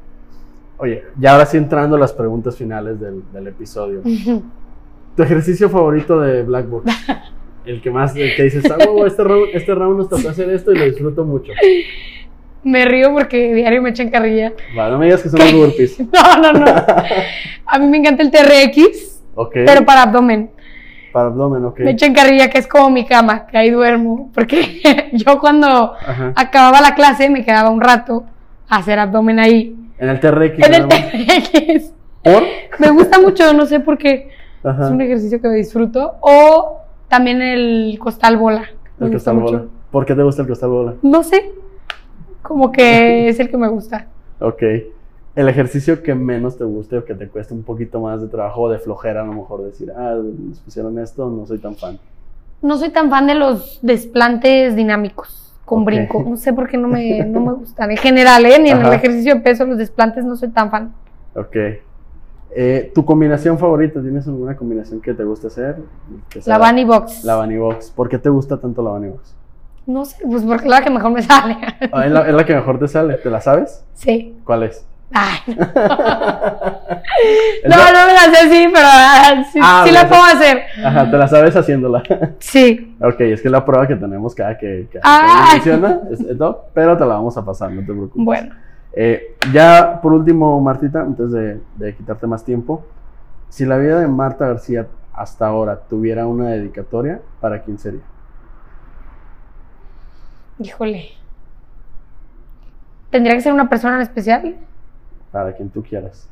Oye, 0.79 1.05
ya 1.19 1.33
ahora 1.33 1.47
sí 1.47 1.57
entrando 1.57 1.97
a 1.97 1.99
las 1.99 2.13
preguntas 2.13 2.57
finales 2.57 3.01
del, 3.01 3.23
del 3.33 3.47
episodio. 3.47 4.03
¿Tu 5.17 5.23
ejercicio 5.23 5.71
favorito 5.71 6.21
de 6.21 6.43
Black 6.43 6.69
Box? 6.69 6.93
El 7.67 7.83
que 7.83 7.91
más, 7.91 8.15
el 8.15 8.37
que 8.37 8.45
dices, 8.45 8.65
ah, 8.71 8.77
este 9.05 9.25
round, 9.25 9.49
este 9.53 9.75
round 9.75 9.99
nos 9.99 10.09
tocó 10.09 10.29
hacer 10.29 10.49
esto 10.51 10.71
y 10.71 10.79
lo 10.79 10.85
disfruto 10.85 11.25
mucho. 11.25 11.51
Me 12.63 12.85
río 12.85 13.13
porque 13.13 13.53
diario 13.55 13.83
me 13.83 13.91
echan 13.91 14.09
carrilla. 14.09 14.53
Va, 14.79 14.89
no 14.89 14.99
me 14.99 15.07
digas 15.07 15.21
que 15.21 15.29
son 15.29 15.41
los 15.41 15.53
burpees. 15.53 15.99
No, 16.13 16.37
no, 16.41 16.53
no. 16.53 16.65
A 17.67 17.79
mí 17.81 17.87
me 17.89 17.97
encanta 17.97 18.23
el 18.23 18.31
TRX, 18.31 19.21
pero 19.53 19.85
para 19.85 20.03
abdomen. 20.03 20.51
Para 21.13 21.27
abdomen, 21.27 21.65
ok. 21.65 21.81
Me 21.81 21.91
echan 21.91 22.15
carrilla 22.15 22.49
que 22.51 22.59
es 22.59 22.69
como 22.69 22.89
mi 22.89 23.05
cama, 23.05 23.49
que 23.49 23.59
ahí 23.59 23.71
duermo. 23.71 24.31
Porque 24.33 25.11
yo 25.13 25.41
cuando 25.41 25.67
Ajá. 25.95 26.35
acababa 26.37 26.81
la 26.81 26.95
clase 26.95 27.29
me 27.31 27.45
quedaba 27.45 27.71
un 27.71 27.81
rato 27.81 28.25
a 28.69 28.77
hacer 28.77 29.01
abdomen 29.01 29.41
ahí. 29.41 29.75
En 29.99 30.09
el 30.09 30.21
TRX. 30.21 30.59
En 30.67 30.75
el. 30.75 30.89
TRX. 30.89 31.93
¿Por? 32.23 32.43
Me 32.79 32.91
gusta 32.91 33.21
mucho, 33.21 33.53
no 33.53 33.67
sé 33.67 33.81
por 33.81 33.99
qué. 33.99 34.31
Ajá. 34.63 34.87
Es 34.87 34.91
un 34.91 35.01
ejercicio 35.01 35.41
que 35.41 35.49
disfruto. 35.49 36.15
O 36.21 36.81
también 37.09 37.41
el 37.41 37.99
costal 37.99 38.37
bola. 38.37 38.65
Me 38.99 39.07
El 39.07 39.13
costal 39.13 39.37
mucho. 39.37 39.53
bola. 39.53 39.65
¿Por 39.91 40.05
qué 40.05 40.15
te 40.15 40.23
gusta 40.23 40.43
el 40.43 40.49
costal 40.49 40.71
bola? 40.71 40.95
No 41.03 41.23
sé. 41.23 41.53
Como 42.43 42.73
que 42.73 43.29
es 43.29 43.41
el 43.41 43.51
que 43.51 43.57
me 43.57 43.69
gusta. 43.69 44.07
Ok. 44.41 44.63
El 45.35 45.49
ejercicio 45.51 46.03
que 46.03 46.15
menos 46.15 46.57
te 46.57 46.65
guste 46.65 46.97
o 46.97 47.05
que 47.05 47.15
te 47.15 47.29
cueste 47.29 47.53
un 47.53 47.63
poquito 47.63 48.01
más 48.01 48.23
de 48.23 48.29
trabajo 48.29 48.63
o 48.63 48.69
de 48.71 48.79
flojera, 48.79 49.21
a 49.21 49.25
lo 49.27 49.35
mejor 49.35 49.65
decir, 49.65 49.93
ah, 49.95 50.15
nos 50.19 50.61
pusieron 50.61 50.99
esto, 50.99 51.29
no 51.29 51.45
soy 51.45 51.59
tan 51.59 51.77
fan. 51.77 51.99
No 52.63 52.79
soy 52.79 52.89
tan 52.89 53.11
fan 53.11 53.27
de 53.27 53.35
los 53.35 53.79
desplantes 53.83 54.75
dinámicos 54.75 55.46
con 55.67 55.85
brinco. 55.85 56.25
No 56.27 56.37
sé 56.39 56.55
por 56.55 56.67
qué 56.69 56.79
no 56.79 56.89
me, 56.89 57.23
no 57.27 57.41
me 57.41 57.53
gustan. 57.53 57.91
En 57.91 57.99
general, 57.99 58.47
¿eh? 58.47 58.59
Ni 58.59 58.71
en 58.71 58.79
el 58.79 58.93
ejercicio 58.95 59.35
de 59.35 59.41
peso, 59.43 59.67
los 59.67 59.77
desplantes 59.77 60.25
no 60.25 60.35
soy 60.37 60.49
tan 60.49 60.71
fan. 60.71 60.95
Ok. 61.35 61.57
Eh, 62.59 62.91
¿Tu 62.95 63.05
combinación 63.05 63.59
favorita? 63.59 64.01
¿Tienes 64.01 64.27
alguna 64.27 64.57
combinación 64.57 65.03
que 65.03 65.13
te 65.13 65.25
guste 65.25 65.49
hacer? 65.49 65.77
Que 66.31 66.41
La 66.47 66.57
Bunny 66.57 66.85
Box. 66.85 67.25
La 67.25 67.37
Bunny 67.37 67.59
Box. 67.59 67.91
¿Por 67.91 68.09
qué 68.09 68.17
te 68.17 68.31
gusta 68.31 68.59
tanto 68.59 68.83
la 68.83 68.93
Bunny 68.93 69.09
Box? 69.09 69.35
No 69.85 70.05
sé, 70.07 70.17
pues 70.27 70.43
porque 70.43 70.65
es 70.65 70.71
la 70.71 70.83
que 70.83 70.89
mejor 70.89 71.11
me 71.11 71.21
sale. 71.23 71.57
Ah, 71.93 72.07
es, 72.07 72.13
la, 72.13 72.27
es 72.27 72.35
la 72.35 72.47
que 72.47 72.55
mejor 72.55 72.79
te 72.79 72.89
sale. 72.89 73.15
¿Te 73.19 73.29
la 73.29 73.43
sabes? 73.43 73.85
Sí. 73.93 74.37
¿Cuál 74.45 74.63
es? 74.63 74.87
Ay, 75.13 75.39
no, 75.47 75.53
¿Es 75.55 75.59
no, 77.71 77.77
no 77.77 78.07
me 78.07 78.13
la 78.13 78.25
sé 78.33 78.39
así, 78.47 78.67
pero 78.73 78.87
ah, 78.87 79.45
sí, 79.53 79.59
Ah, 79.63 79.85
sí 79.87 79.93
la 79.93 80.09
puedo 80.09 80.23
hacer. 80.25 80.63
Ajá, 80.85 81.11
te 81.11 81.17
la 81.17 81.29
sabes 81.29 81.55
haciéndola. 81.57 82.03
Sí. 82.41 82.97
ok, 83.01 83.21
es 83.21 83.41
que 83.41 83.49
la 83.49 83.65
prueba 83.65 83.87
que 83.87 83.95
tenemos 83.97 84.35
cada 84.35 84.59
que, 84.59 84.89
que 84.91 84.99
Ay. 85.03 85.55
menciona, 85.55 86.01
es- 86.11 86.21
es 86.21 86.37
todo, 86.39 86.67
pero 86.75 86.97
te 86.97 87.07
la 87.07 87.15
vamos 87.15 87.37
a 87.37 87.45
pasar, 87.45 87.71
no 87.71 87.81
te 87.81 87.87
preocupes. 87.87 88.25
Bueno. 88.25 88.55
Eh, 88.93 89.37
ya 89.53 90.01
por 90.03 90.13
último, 90.13 90.61
Martita, 90.61 91.01
antes 91.03 91.31
de, 91.31 91.61
de 91.77 91.95
quitarte 91.95 92.27
más 92.27 92.45
tiempo, 92.45 92.85
si 93.49 93.65
la 93.65 93.79
vida 93.79 94.01
de 94.01 94.09
Marta 94.09 94.49
García 94.49 94.87
hasta 95.15 95.47
ahora 95.47 95.79
tuviera 95.89 96.27
una 96.27 96.49
dedicatoria, 96.49 97.21
¿para 97.41 97.63
quién 97.63 97.79
sería? 97.79 98.01
Híjole. 100.59 101.11
¿Tendría 103.11 103.35
que 103.35 103.41
ser 103.43 103.53
una 103.53 103.69
persona 103.69 103.97
en 103.97 104.03
especial? 104.03 104.57
Para 105.37 105.53
quien 105.55 105.69
tú 105.69 105.83
quieras. 105.83 106.31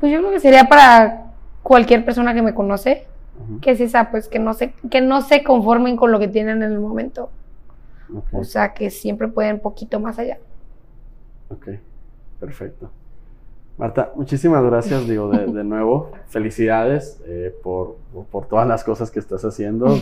Pues 0.00 0.10
yo 0.10 0.18
creo 0.18 0.32
que 0.32 0.40
sería 0.40 0.64
para 0.64 1.26
cualquier 1.62 2.04
persona 2.04 2.34
que 2.34 2.42
me 2.42 2.52
conoce, 2.52 3.06
que 3.62 3.70
es 3.70 3.80
esa, 3.80 4.10
pues 4.10 4.26
que 4.26 4.40
no 4.40 4.54
se, 4.54 4.72
que 4.90 5.00
no 5.00 5.22
se 5.22 5.44
conformen 5.44 5.96
con 5.96 6.10
lo 6.10 6.18
que 6.18 6.26
tienen 6.26 6.64
en 6.64 6.72
el 6.72 6.80
momento. 6.80 7.30
O 8.32 8.42
sea, 8.42 8.74
que 8.74 8.90
siempre 8.90 9.28
pueden 9.28 9.54
un 9.54 9.60
poquito 9.60 10.00
más 10.00 10.18
allá. 10.18 10.38
ok, 11.48 11.68
perfecto. 12.40 12.90
Marta, 13.76 14.12
muchísimas 14.14 14.62
gracias, 14.62 15.08
digo, 15.08 15.28
de, 15.30 15.46
de 15.46 15.64
nuevo, 15.64 16.12
felicidades 16.28 17.20
eh, 17.26 17.52
por, 17.60 17.96
por 18.30 18.46
todas 18.46 18.68
las 18.68 18.84
cosas 18.84 19.10
que 19.10 19.18
estás 19.18 19.44
haciendo. 19.44 19.96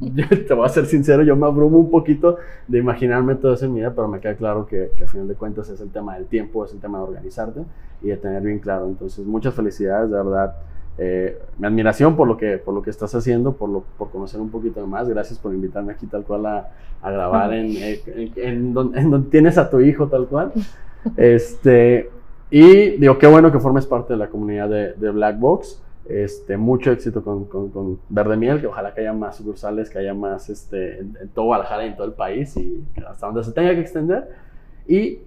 Yo 0.00 0.24
te 0.48 0.54
voy 0.54 0.64
a 0.64 0.68
ser 0.70 0.86
sincero, 0.86 1.22
yo 1.22 1.36
me 1.36 1.44
abrumo 1.44 1.78
un 1.78 1.90
poquito 1.90 2.38
de 2.66 2.78
imaginarme 2.78 3.34
todo 3.34 3.52
eso 3.52 3.66
en 3.66 3.74
mi 3.74 3.80
vida, 3.80 3.92
pero 3.94 4.08
me 4.08 4.20
queda 4.20 4.34
claro 4.34 4.66
que, 4.66 4.92
que 4.96 5.04
a 5.04 5.06
final 5.06 5.28
de 5.28 5.34
cuentas 5.34 5.68
es 5.68 5.78
el 5.82 5.90
tema 5.90 6.14
del 6.14 6.24
tiempo, 6.24 6.64
es 6.64 6.72
el 6.72 6.80
tema 6.80 6.98
de 6.98 7.04
organizarte 7.04 7.60
y 8.02 8.08
de 8.08 8.16
tener 8.16 8.42
bien 8.42 8.60
claro. 8.60 8.86
Entonces, 8.86 9.26
muchas 9.26 9.52
felicidades, 9.52 10.10
de 10.10 10.16
verdad. 10.16 10.56
Eh, 11.00 11.38
mi 11.58 11.66
admiración 11.66 12.16
por 12.16 12.26
lo 12.26 12.36
que 12.36 12.58
por 12.58 12.74
lo 12.74 12.82
que 12.82 12.90
estás 12.90 13.14
haciendo, 13.14 13.52
por 13.52 13.68
lo, 13.68 13.84
por 13.98 14.10
conocer 14.10 14.40
un 14.40 14.50
poquito 14.50 14.84
más. 14.86 15.08
Gracias 15.08 15.38
por 15.38 15.54
invitarme 15.54 15.92
aquí 15.92 16.06
tal 16.06 16.24
cual 16.24 16.46
a, 16.46 16.70
a 17.02 17.10
grabar 17.10 17.52
en, 17.52 17.76
eh, 17.76 18.00
en, 18.06 18.32
en 18.36 18.74
donde, 18.74 18.98
en 18.98 19.10
donde 19.10 19.30
tienes 19.30 19.58
a 19.58 19.68
tu 19.68 19.80
hijo 19.80 20.08
tal 20.08 20.26
cual. 20.26 20.52
Este, 21.16 22.10
y 22.50 22.96
digo, 22.96 23.18
qué 23.18 23.26
bueno 23.26 23.52
que 23.52 23.58
formes 23.58 23.86
parte 23.86 24.14
de 24.14 24.18
la 24.18 24.28
comunidad 24.28 24.68
de, 24.68 24.92
de 24.94 25.10
Black 25.10 25.38
Box. 25.38 25.82
Este, 26.08 26.56
mucho 26.56 26.90
éxito 26.90 27.22
con, 27.22 27.44
con, 27.44 27.68
con 27.68 27.98
Verde 28.08 28.38
Miel, 28.38 28.62
que 28.62 28.66
ojalá 28.66 28.94
que 28.94 29.02
haya 29.02 29.12
más 29.12 29.36
sucursales, 29.36 29.90
que 29.90 29.98
haya 29.98 30.14
más 30.14 30.48
este, 30.48 31.00
en, 31.00 31.18
en 31.20 31.28
todo 31.28 31.46
Guadalajara 31.46 31.84
y 31.84 31.88
en 31.88 31.96
todo 31.96 32.06
el 32.06 32.14
país 32.14 32.56
y 32.56 32.82
hasta 33.06 33.26
donde 33.26 33.44
se 33.44 33.52
tenga 33.52 33.74
que 33.74 33.80
extender. 33.80 34.26
Y 34.86 35.18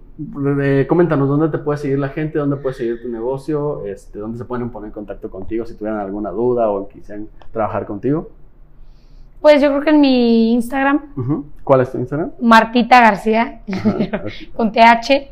eh, 0.64 0.86
coméntanos 0.90 1.30
dónde 1.30 1.50
te 1.50 1.60
puede 1.60 1.78
seguir 1.78 2.00
la 2.00 2.10
gente, 2.10 2.40
dónde 2.40 2.56
puede 2.58 2.76
seguir 2.76 3.02
tu 3.02 3.10
negocio, 3.10 3.86
este, 3.86 4.20
dónde 4.20 4.38
se 4.38 4.46
pueden 4.46 4.70
poner 4.70 4.88
en 4.88 4.94
contacto 4.94 5.30
contigo 5.30 5.66
si 5.66 5.76
tuvieran 5.76 6.00
alguna 6.00 6.32
duda 6.32 6.70
o 6.70 6.88
quisieran 6.88 7.28
trabajar 7.52 7.86
contigo. 7.86 8.30
Pues 9.40 9.62
yo 9.62 9.70
creo 9.70 9.82
que 9.82 9.90
en 9.90 10.02
mi 10.02 10.54
Instagram, 10.54 11.14
Ujú. 11.18 11.46
¿Cuál 11.64 11.82
es 11.82 11.92
tu 11.92 11.98
Instagram? 11.98 12.32
Martita 12.40 13.02
García, 13.02 13.62
con 14.56 14.72
TH, 14.72 15.30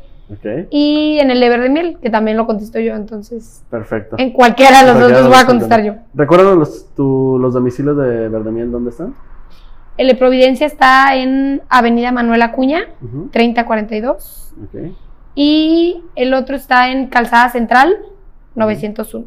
Y 0.70 1.18
en 1.20 1.30
el 1.30 1.40
de 1.40 1.48
Verde 1.48 1.68
Miel, 1.68 1.98
que 2.00 2.10
también 2.10 2.36
lo 2.36 2.46
contesto 2.46 2.78
yo, 2.78 2.94
entonces 2.94 3.62
perfecto. 3.70 4.16
en 4.18 4.32
cualquiera 4.32 4.80
de 4.82 4.86
los 4.92 5.00
dos 5.00 5.10
los 5.10 5.22
de 5.22 5.28
voy 5.28 5.38
a 5.38 5.46
contestar 5.46 5.82
yo. 5.82 5.94
Recuérdanos 6.14 6.56
los, 6.58 6.86
tu- 6.94 7.38
los 7.40 7.54
domicilios 7.54 7.96
de 7.96 8.28
Verdemiel, 8.28 8.70
¿dónde 8.70 8.90
están? 8.90 9.14
El 9.96 10.06
de 10.08 10.14
Providencia 10.14 10.66
está 10.66 11.14
en 11.16 11.62
Avenida 11.68 12.10
Manuel 12.12 12.42
Acuña, 12.42 12.82
Ujú, 13.02 13.28
3042, 13.32 14.54
Ok, 14.64 14.92
y 15.34 16.02
el 16.16 16.32
otro 16.34 16.56
está 16.56 16.90
en 16.90 17.08
Calzada 17.08 17.48
Central, 17.50 17.96
901. 18.54 19.26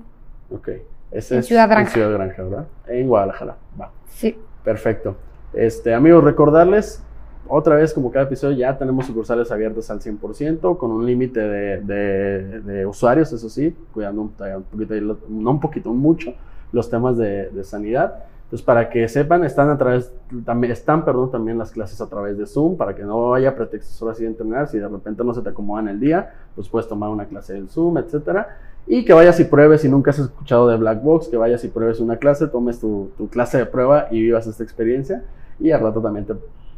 ok. 0.51 0.70
Ese 1.12 1.36
En 1.36 1.39
es 1.41 1.45
Ciudad 1.45 1.70
Granja. 1.70 1.89
En 1.89 1.93
Ciudad 1.93 2.12
Granja, 2.12 2.43
¿verdad? 2.43 2.66
En 2.88 3.08
Guadalajara. 3.08 3.56
Va. 3.80 3.91
Sí. 4.08 4.36
Perfecto. 4.64 5.16
Este, 5.54 5.93
amigos, 5.93 6.24
recordarles, 6.24 7.04
otra 7.48 7.76
vez, 7.76 7.94
como 7.94 8.12
cada 8.12 8.26
episodio, 8.26 8.58
ya 8.58 8.78
tenemos 8.78 9.06
sucursales 9.06 9.52
abiertas 9.52 9.89
al 9.91 10.00
100%, 10.00 10.78
con 10.78 10.91
un 10.91 11.06
límite 11.06 11.39
de, 11.39 11.82
de- 11.82 12.62
de 12.62 12.86
usuarios, 12.86 13.32
eso 13.34 13.50
sí, 13.50 13.76
cuidando 13.94 14.22
un, 14.22 14.34
un 14.56 14.64
poquito, 14.64 15.18
no 15.30 15.52
un 15.52 15.60
poquito, 15.60 15.94
mucho, 15.94 16.34
los 16.72 16.89
temas 16.89 17.18
de, 17.18 17.50
de 17.50 17.64
sanidad. 17.64 18.24
Entonces, 18.46 18.66
para 18.66 18.89
que 18.89 19.08
sepan, 19.08 19.44
están 19.44 19.70
a 19.70 19.78
través, 19.78 20.14
también, 20.46 20.72
están, 20.72 21.04
perdón, 21.06 21.32
también 21.32 21.58
las 21.58 21.72
clases 21.72 22.00
a 22.02 22.08
través 22.08 22.38
de 22.38 22.46
Zoom, 22.46 22.78
para 22.78 22.96
que 22.96 23.04
no 23.04 23.34
haya 23.34 23.56
pretextos 23.56 24.00
ahora 24.02 24.14
sí 24.14 24.24
de 24.24 24.30
entrenar, 24.30 24.68
si 24.68 24.78
de 24.78 24.88
repente 24.88 25.24
no 25.24 25.34
se 25.34 25.41
te 25.41 25.50
acomoda 25.50 25.82
en 25.82 25.88
el 25.89 26.00
día, 26.00 26.34
pues 26.56 26.70
puedes 26.70 26.88
tomar 26.88 27.10
una 27.10 27.26
clase 27.26 27.54
del 27.54 27.68
Zoom, 27.70 27.98
etcétera. 27.98 28.58
Y 28.86 29.06
que 29.06 29.14
vayas 29.14 29.39
y 29.39 29.46
pruebes, 29.46 29.82
si 29.82 29.89
nunca 29.89 30.12
has 30.12 30.20
escuchado 30.20 30.68
de 30.70 30.78
Black 30.78 31.02
Box, 31.02 31.30
que 31.30 31.38
vayas 31.38 31.64
y 31.64 31.70
pruebes 31.70 32.00
una 32.00 32.18
clase, 32.18 32.48
tomes 32.48 32.80
tu, 32.80 33.10
tu 33.18 33.28
clase 33.30 33.58
de 33.58 33.66
prueba 33.66 34.08
y 34.12 34.22
vivas 34.22 34.46
esta 34.46 34.62
experiencia. 34.64 35.24
Y 35.60 35.72
al 35.72 35.82
rato 35.82 36.02
también 36.02 36.26
te 36.26 36.34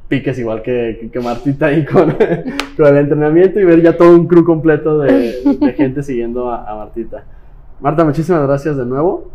piques 0.07 0.37
igual 0.39 0.61
que, 0.61 1.09
que, 1.11 1.19
Martita 1.19 1.67
ahí 1.67 1.85
con, 1.85 2.11
con, 2.77 2.85
el 2.85 2.97
entrenamiento 2.97 3.59
y 3.59 3.63
ver 3.65 3.81
ya 3.81 3.97
todo 3.97 4.15
un 4.15 4.27
crew 4.27 4.43
completo 4.43 4.99
de, 4.99 5.41
de 5.59 5.73
gente 5.73 6.03
siguiendo 6.03 6.51
a, 6.51 6.69
a 6.69 6.75
Martita. 6.75 7.23
Marta, 7.79 8.03
muchísimas 8.03 8.43
gracias 8.47 8.77
de 8.77 8.85
nuevo. 8.85 9.31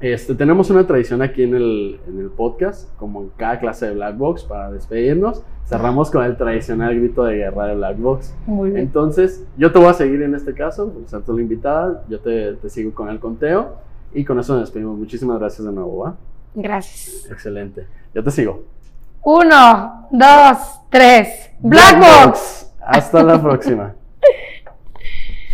Este, 0.00 0.34
tenemos 0.34 0.70
una 0.70 0.86
tradición 0.86 1.20
aquí 1.20 1.42
en 1.42 1.54
el, 1.54 2.00
en 2.08 2.20
el 2.20 2.30
podcast, 2.30 2.88
como 2.96 3.20
en 3.20 3.28
cada 3.36 3.60
clase 3.60 3.86
de 3.86 3.94
Black 3.94 4.16
Box, 4.16 4.44
para 4.44 4.70
despedirnos. 4.70 5.42
Cerramos 5.66 6.10
con 6.10 6.24
el 6.24 6.36
tradicional 6.38 6.94
grito 6.98 7.24
de 7.24 7.36
guerra 7.36 7.66
de 7.66 7.74
Black 7.76 7.98
Box. 7.98 8.34
Muy 8.46 8.70
bien. 8.70 8.82
Entonces, 8.82 9.44
yo 9.58 9.70
te 9.70 9.78
voy 9.78 9.88
a 9.88 9.92
seguir 9.92 10.22
en 10.22 10.34
este 10.34 10.54
caso, 10.54 10.90
por 10.90 11.06
ser 11.06 11.20
tú 11.22 11.34
la 11.34 11.42
invitada. 11.42 12.02
Yo 12.08 12.18
te, 12.18 12.54
te, 12.54 12.70
sigo 12.70 12.92
con 12.92 13.10
el 13.10 13.20
conteo 13.20 13.76
y 14.14 14.24
con 14.24 14.38
eso 14.40 14.54
nos 14.54 14.62
despedimos. 14.62 14.98
Muchísimas 14.98 15.38
gracias 15.38 15.66
de 15.66 15.72
nuevo, 15.72 15.98
¿va? 15.98 16.16
Gracias. 16.54 17.30
Excelente. 17.30 17.86
Yo 18.14 18.24
te 18.24 18.30
sigo. 18.30 18.64
Uno, 19.22 20.08
dos, 20.10 20.80
tres. 20.90 21.50
Black, 21.58 21.98
Black 21.98 22.26
Box. 22.26 22.26
Box. 22.26 22.72
Hasta 22.80 23.22
la 23.22 23.40
próxima. 23.40 23.94